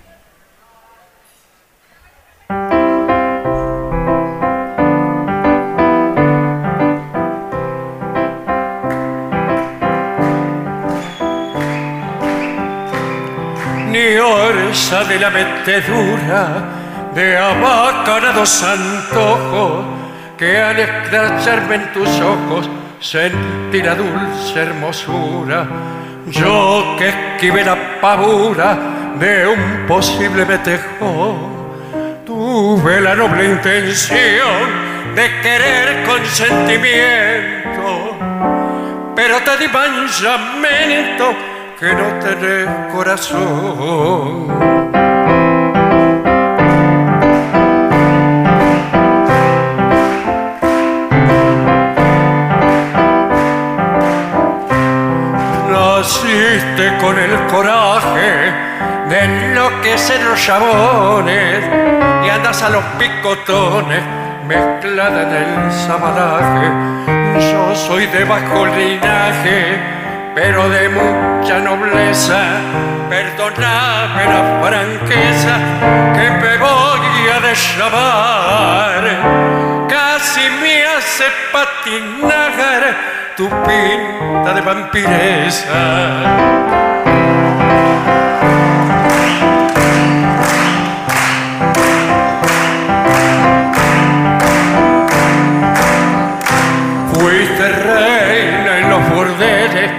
[13.91, 19.85] Ni orza de la metedura de abacanados antojos
[20.39, 22.71] que al escracharme en tus ojos
[23.05, 25.67] sentí la dulce hermosura.
[26.27, 31.37] Yo que esquivé la pavura de un posible metejo,
[32.25, 38.17] tuve la noble intención de querer con sentimiento,
[39.15, 41.35] pero te di manchamiento
[41.79, 44.84] que no tenés corazón.
[56.05, 58.53] Naciste con el coraje
[59.09, 61.65] de enloquecer los chabones
[62.23, 64.03] y andas a los picotones
[64.47, 65.71] mezclada en el.
[67.41, 69.79] Yo soy de bajo linaje,
[70.35, 72.39] pero de mucha nobleza.
[73.09, 75.59] Perdóname la franqueza
[76.13, 79.05] que me voy a desllamar.
[79.89, 85.75] Casi me hace patinar tu pinta de vampiresa.
[97.13, 99.91] Fuiste reina en los burdeles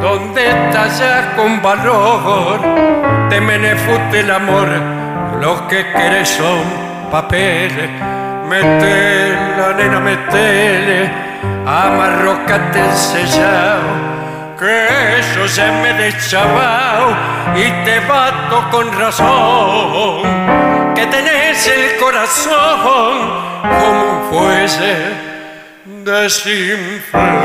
[0.00, 0.42] donde
[0.72, 2.60] tallas con valor.
[3.28, 4.68] Te menefute el amor,
[5.40, 6.62] lo que querés son
[7.10, 7.90] papeles.
[8.48, 11.10] Metela, nena, metele,
[11.66, 13.80] amarrocate el
[14.58, 17.16] que eso se me deschavao
[17.56, 20.22] y te bato con razón,
[20.94, 23.14] que tenés el corazón
[23.62, 24.94] como fuese
[26.04, 27.40] desinflado.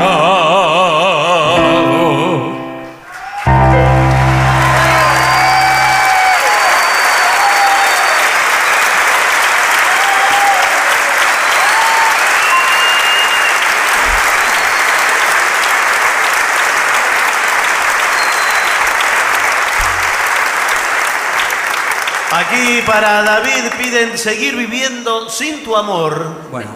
[22.46, 26.48] Aquí para David piden seguir viviendo sin tu amor.
[26.50, 26.74] Bueno,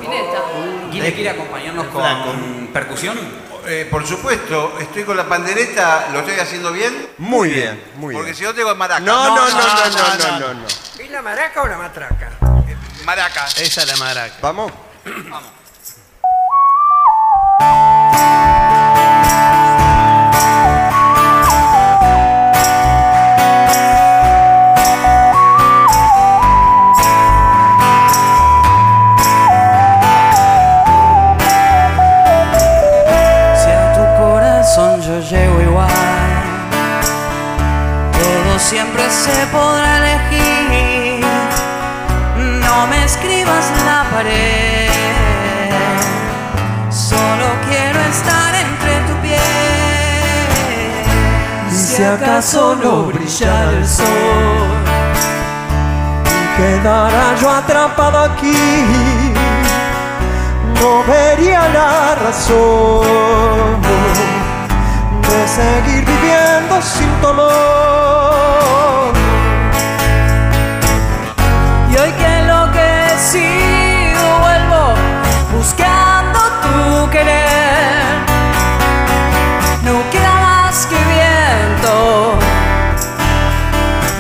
[0.91, 3.17] Guille quiere acompañarnos con percusión.
[3.67, 7.11] Eh, por supuesto, estoy con la pandereta, ¿lo estoy haciendo bien?
[7.19, 8.37] Muy bien, muy Porque bien.
[8.37, 9.01] si no tengo maraca.
[9.01, 10.67] No, no, no, no, no, no, no, no.
[11.05, 12.31] ¿Y la maraca o la matraca?
[13.05, 13.47] Maraca.
[13.57, 14.35] Esa es la maraca.
[14.41, 14.73] Vamos.
[15.05, 15.95] Si
[39.25, 41.25] se podrá elegir.
[42.65, 44.89] No me escribas la pared,
[46.89, 49.41] solo quiero estar entre tu piel.
[51.71, 54.71] Si acaso no brillara el sol
[56.39, 59.35] y quedara yo atrapado aquí,
[60.81, 63.83] no vería la razón
[65.29, 67.90] de seguir viviendo sin tu amor.
[75.61, 78.03] Buscando tu querer.
[79.87, 81.95] No queda más que viento,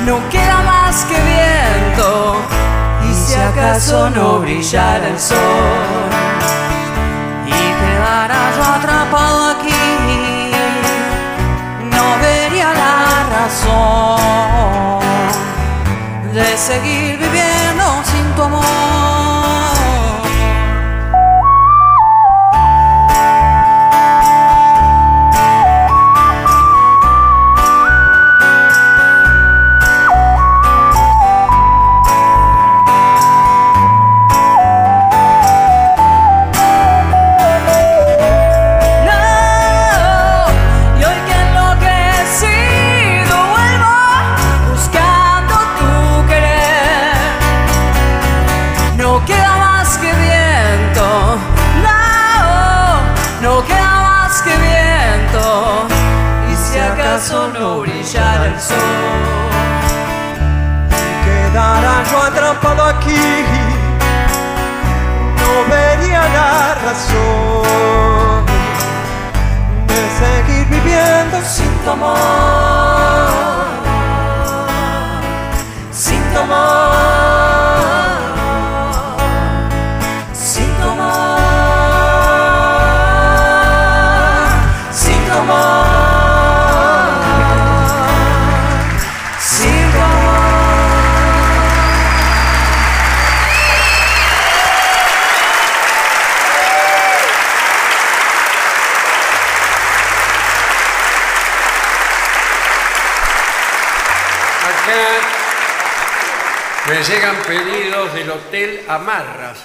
[0.04, 2.08] no queda más que viento.
[3.08, 6.08] Y si acaso no brillara el sol
[7.46, 10.52] y quedara yo atrapado aquí,
[11.94, 12.96] no vería la
[13.36, 15.00] razón
[16.34, 17.49] de seguir viviendo
[62.10, 63.46] yo atrapado aquí,
[65.38, 68.44] no vería la razón
[69.86, 72.16] de seguir viviendo sin tu amor,
[75.90, 77.09] sin tu amor,
[107.00, 109.64] me llegan pedidos del Hotel Amarras,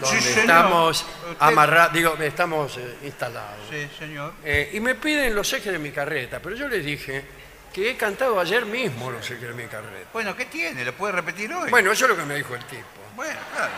[0.00, 0.38] donde señor.
[0.38, 1.04] estamos
[1.40, 3.58] amarrados, digo, estamos eh, instalados.
[3.68, 4.34] Sí, señor.
[4.44, 7.24] Eh, y me piden los ejes de mi carreta, pero yo les dije
[7.72, 10.10] que he cantado ayer mismo los ejes de mi carreta.
[10.12, 10.84] Bueno, ¿qué tiene?
[10.84, 11.70] ¿Lo puede repetir hoy?
[11.70, 12.86] Bueno, eso es lo que me dijo el tipo.
[13.16, 13.72] Bueno, claro.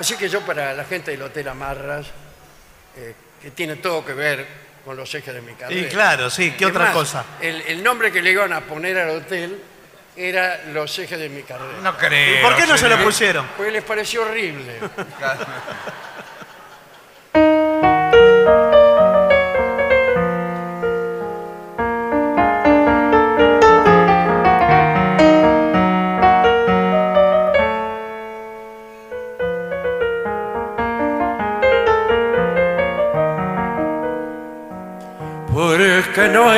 [0.00, 2.08] Así que yo para la gente del Hotel Amarras,
[2.96, 4.44] eh, que tiene todo que ver
[4.84, 5.86] con los ejes de mi carreta.
[5.86, 7.24] Y claro, sí, ¿qué otra cosa?
[7.40, 9.69] El, el nombre que le iban a poner al hotel
[10.28, 11.78] era Los ejes de mi carrera.
[11.82, 12.40] No creo.
[12.40, 13.46] ¿Y por qué no se lo pusieron?
[13.56, 14.78] Pues les pareció horrible.
[35.52, 36.50] Porque no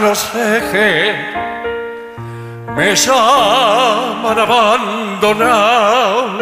[0.00, 1.16] los ejes,
[2.76, 6.38] me llaman abandonado.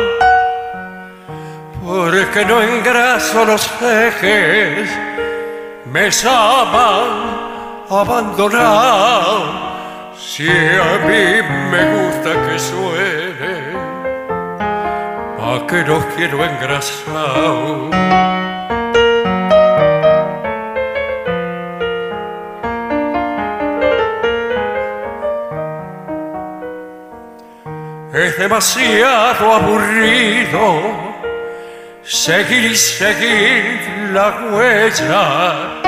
[1.84, 4.90] Porque no engraso los ejes,
[5.84, 7.06] me llaman
[7.88, 9.62] abandonado.
[10.18, 11.40] Si a mí
[11.70, 13.54] me gusta que suene,
[15.38, 17.90] ¿a qué los quiero engrasado?
[28.14, 30.80] Es demasiado aburrido
[32.04, 33.80] seguir y seguir
[34.12, 35.80] la huella.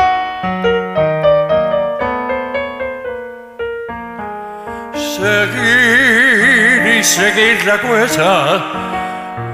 [4.92, 8.56] Seguir y seguir la huella.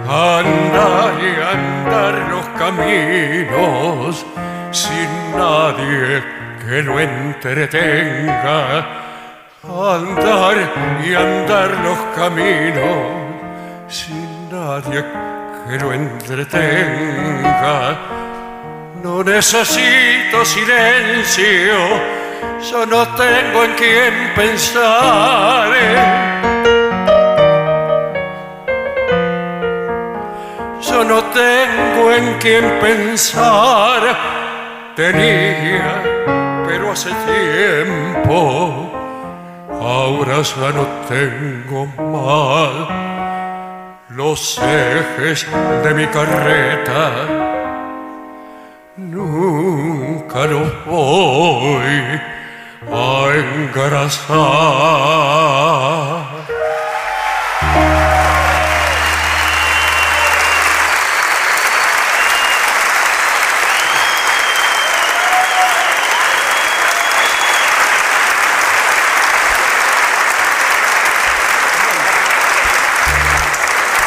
[0.08, 4.24] Andar y andar los caminos
[4.70, 6.22] sin nadie
[6.64, 9.01] que lo entretenga
[9.64, 10.56] andar
[11.04, 12.96] y andar los caminos
[13.88, 15.04] sin nadie
[15.68, 17.96] que lo entretenga.
[19.02, 21.74] No necesito silencio,
[22.70, 25.70] yo no tengo en quién pensar.
[30.80, 34.16] Yo no tengo en quién pensar,
[34.96, 36.02] tenía,
[36.66, 39.01] pero hace tiempo.
[39.84, 42.86] Ahora ya no tengo mal
[44.10, 45.46] los ejes
[45.82, 47.10] de mi carreta.
[48.96, 52.20] Nunca los voy
[52.92, 54.32] a engrasar.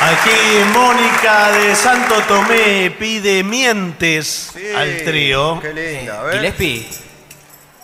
[0.06, 5.60] Aquí Mónica de Santo Tomé pide mientes al trío.
[5.60, 6.36] Qué linda, a ver.
[6.36, 6.88] Gillespie.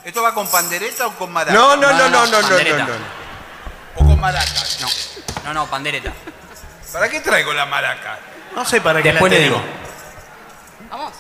[0.06, 1.58] ¿Esto va con pandereta o con maraca?
[1.58, 2.94] No, no, no, no, no, no, no, no.
[3.96, 4.46] ¿O con maraca?
[4.82, 4.88] No,
[5.46, 6.14] no, no, pandereta.
[6.94, 8.20] ¿Para qué traigo la maraca?
[8.56, 9.62] No sé para qué Después la le digo.
[10.92, 11.14] Vamos.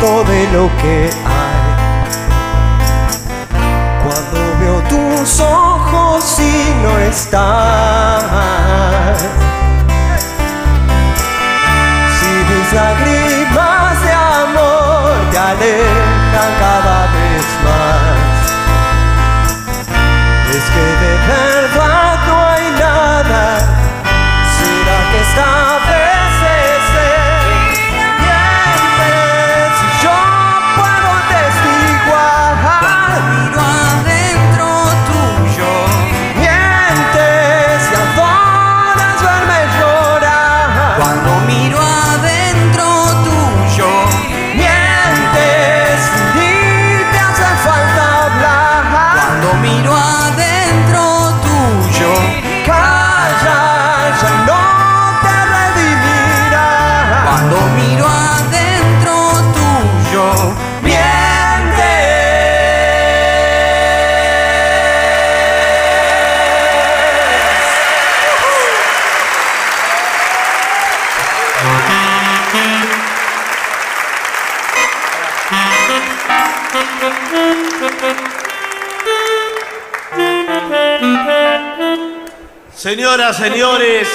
[0.00, 1.60] Asusto de lo que hay.
[4.02, 8.22] Cuando veo tus ojos y no estás.
[12.18, 18.18] Si mis lágrimas de amor te alejan cada vez más.
[20.50, 21.59] Es que de
[83.32, 84.08] Señoras, señores,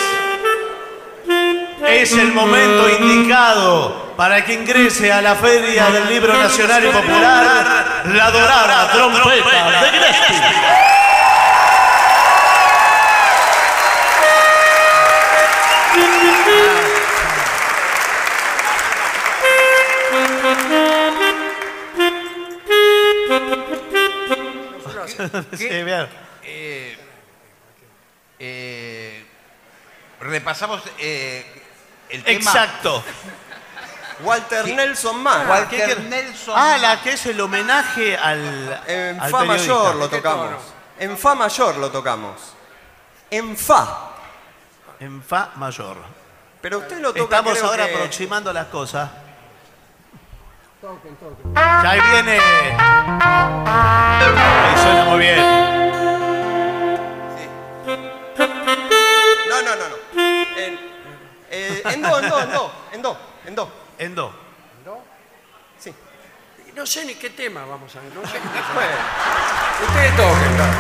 [1.87, 8.03] es el momento indicado para que ingrese a la Feria del Libro Nacional y Popular
[8.13, 10.35] la dorada trompeta de Gillespie.
[25.57, 26.07] Sí, bien.
[26.43, 26.97] Eh,
[28.39, 29.23] eh,
[30.45, 31.43] repasamos eh,
[32.09, 32.37] el tema.
[32.37, 33.03] Exacto.
[34.21, 35.49] Walter Nelson Mann.
[35.49, 38.81] Walter Nelson Ah, la que es el homenaje al.
[38.87, 39.73] En al Fa periodista.
[39.73, 40.53] mayor lo tocamos.
[40.99, 42.53] En Fa mayor lo tocamos.
[43.31, 44.11] En Fa.
[44.99, 45.97] En Fa mayor.
[46.61, 49.09] Pero usted lo toca Estamos creo ahora que- aproximando las cosas.
[51.55, 52.39] Ya ahí viene.
[53.67, 55.84] Ahí suena muy bien.
[60.55, 60.79] En,
[61.51, 63.69] eh, en do, en do, en do, en do, en do.
[63.97, 64.33] En do.
[65.77, 65.93] Sí.
[66.75, 68.13] No sé ni qué tema vamos a ver.
[68.13, 68.73] No sé qué tema.
[68.73, 68.95] Bueno,
[69.87, 70.55] Ustedes toquen.
[70.55, 70.75] claro.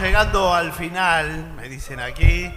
[0.00, 2.52] Llegando al final, me dicen aquí.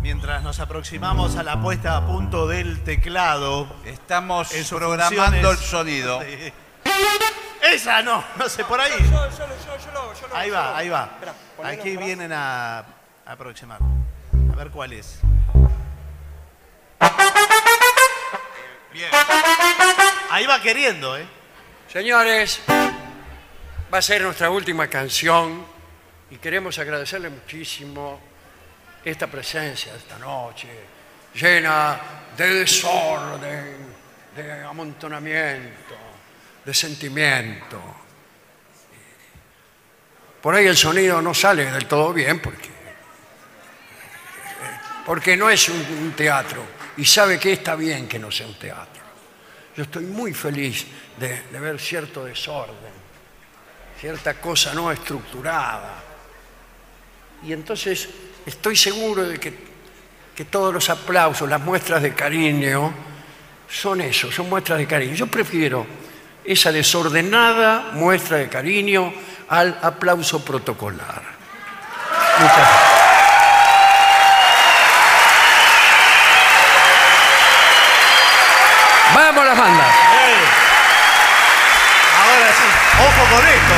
[0.00, 3.66] Mientras nos aproximamos a la puesta a punto del teclado.
[3.84, 6.20] Estamos en programando el sonido.
[7.62, 8.92] Esa no, no sé, por ahí.
[10.32, 11.10] Ahí va, ahí va.
[11.64, 12.84] Aquí vienen a, a
[13.26, 13.80] aproximar.
[14.52, 15.20] A ver cuál es.
[18.92, 19.10] Bien.
[20.30, 21.26] Ahí va queriendo, ¿eh?
[21.92, 22.60] Señores,
[23.92, 25.64] va a ser nuestra última canción
[26.30, 28.20] y queremos agradecerle muchísimo
[29.04, 30.68] esta presencia esta noche,
[31.34, 31.98] llena
[32.36, 33.76] de desorden,
[34.36, 35.96] de amontonamiento,
[36.64, 37.80] de sentimiento.
[40.42, 42.68] Por ahí el sonido no sale del todo bien porque,
[45.06, 46.62] porque no es un, teatro
[46.98, 49.02] y sabe que está bien que no sea un teatro.
[49.76, 50.86] Yo estoy muy feliz
[51.18, 52.97] de ver cierto desorden,
[54.00, 56.02] cierta cosa no estructurada.
[57.44, 58.08] Y entonces
[58.46, 59.52] estoy seguro de que,
[60.34, 62.92] que todos los aplausos, las muestras de cariño,
[63.68, 65.14] son eso, son muestras de cariño.
[65.14, 65.86] Yo prefiero
[66.44, 69.12] esa desordenada muestra de cariño
[69.48, 71.22] al aplauso protocolar.
[72.38, 72.98] Muchas gracias.
[79.14, 79.94] Vamos las bandas.
[82.18, 82.68] Ahora sí,
[83.00, 83.74] ojo con esto,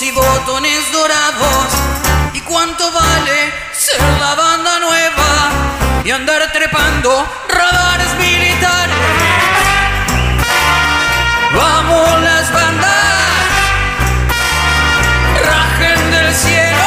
[0.00, 1.66] y botones dorados.
[2.32, 8.96] ¿Y cuánto vale ser la banda nueva y andar trepando radares militares?
[11.54, 12.88] Vamos las bandas,
[15.44, 16.84] rajen del cielo.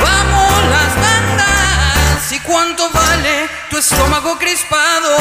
[0.00, 5.16] Vamos las bandas y cuánto vale tu estómago crispado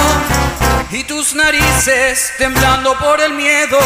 [0.91, 3.79] y tus narices temblando por el miedo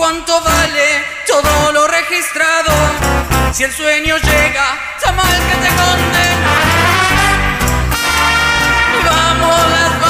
[0.00, 2.72] cuánto vale todo lo registrado.
[3.52, 6.54] Si el sueño llega tan mal que te condena
[9.04, 10.09] vamos las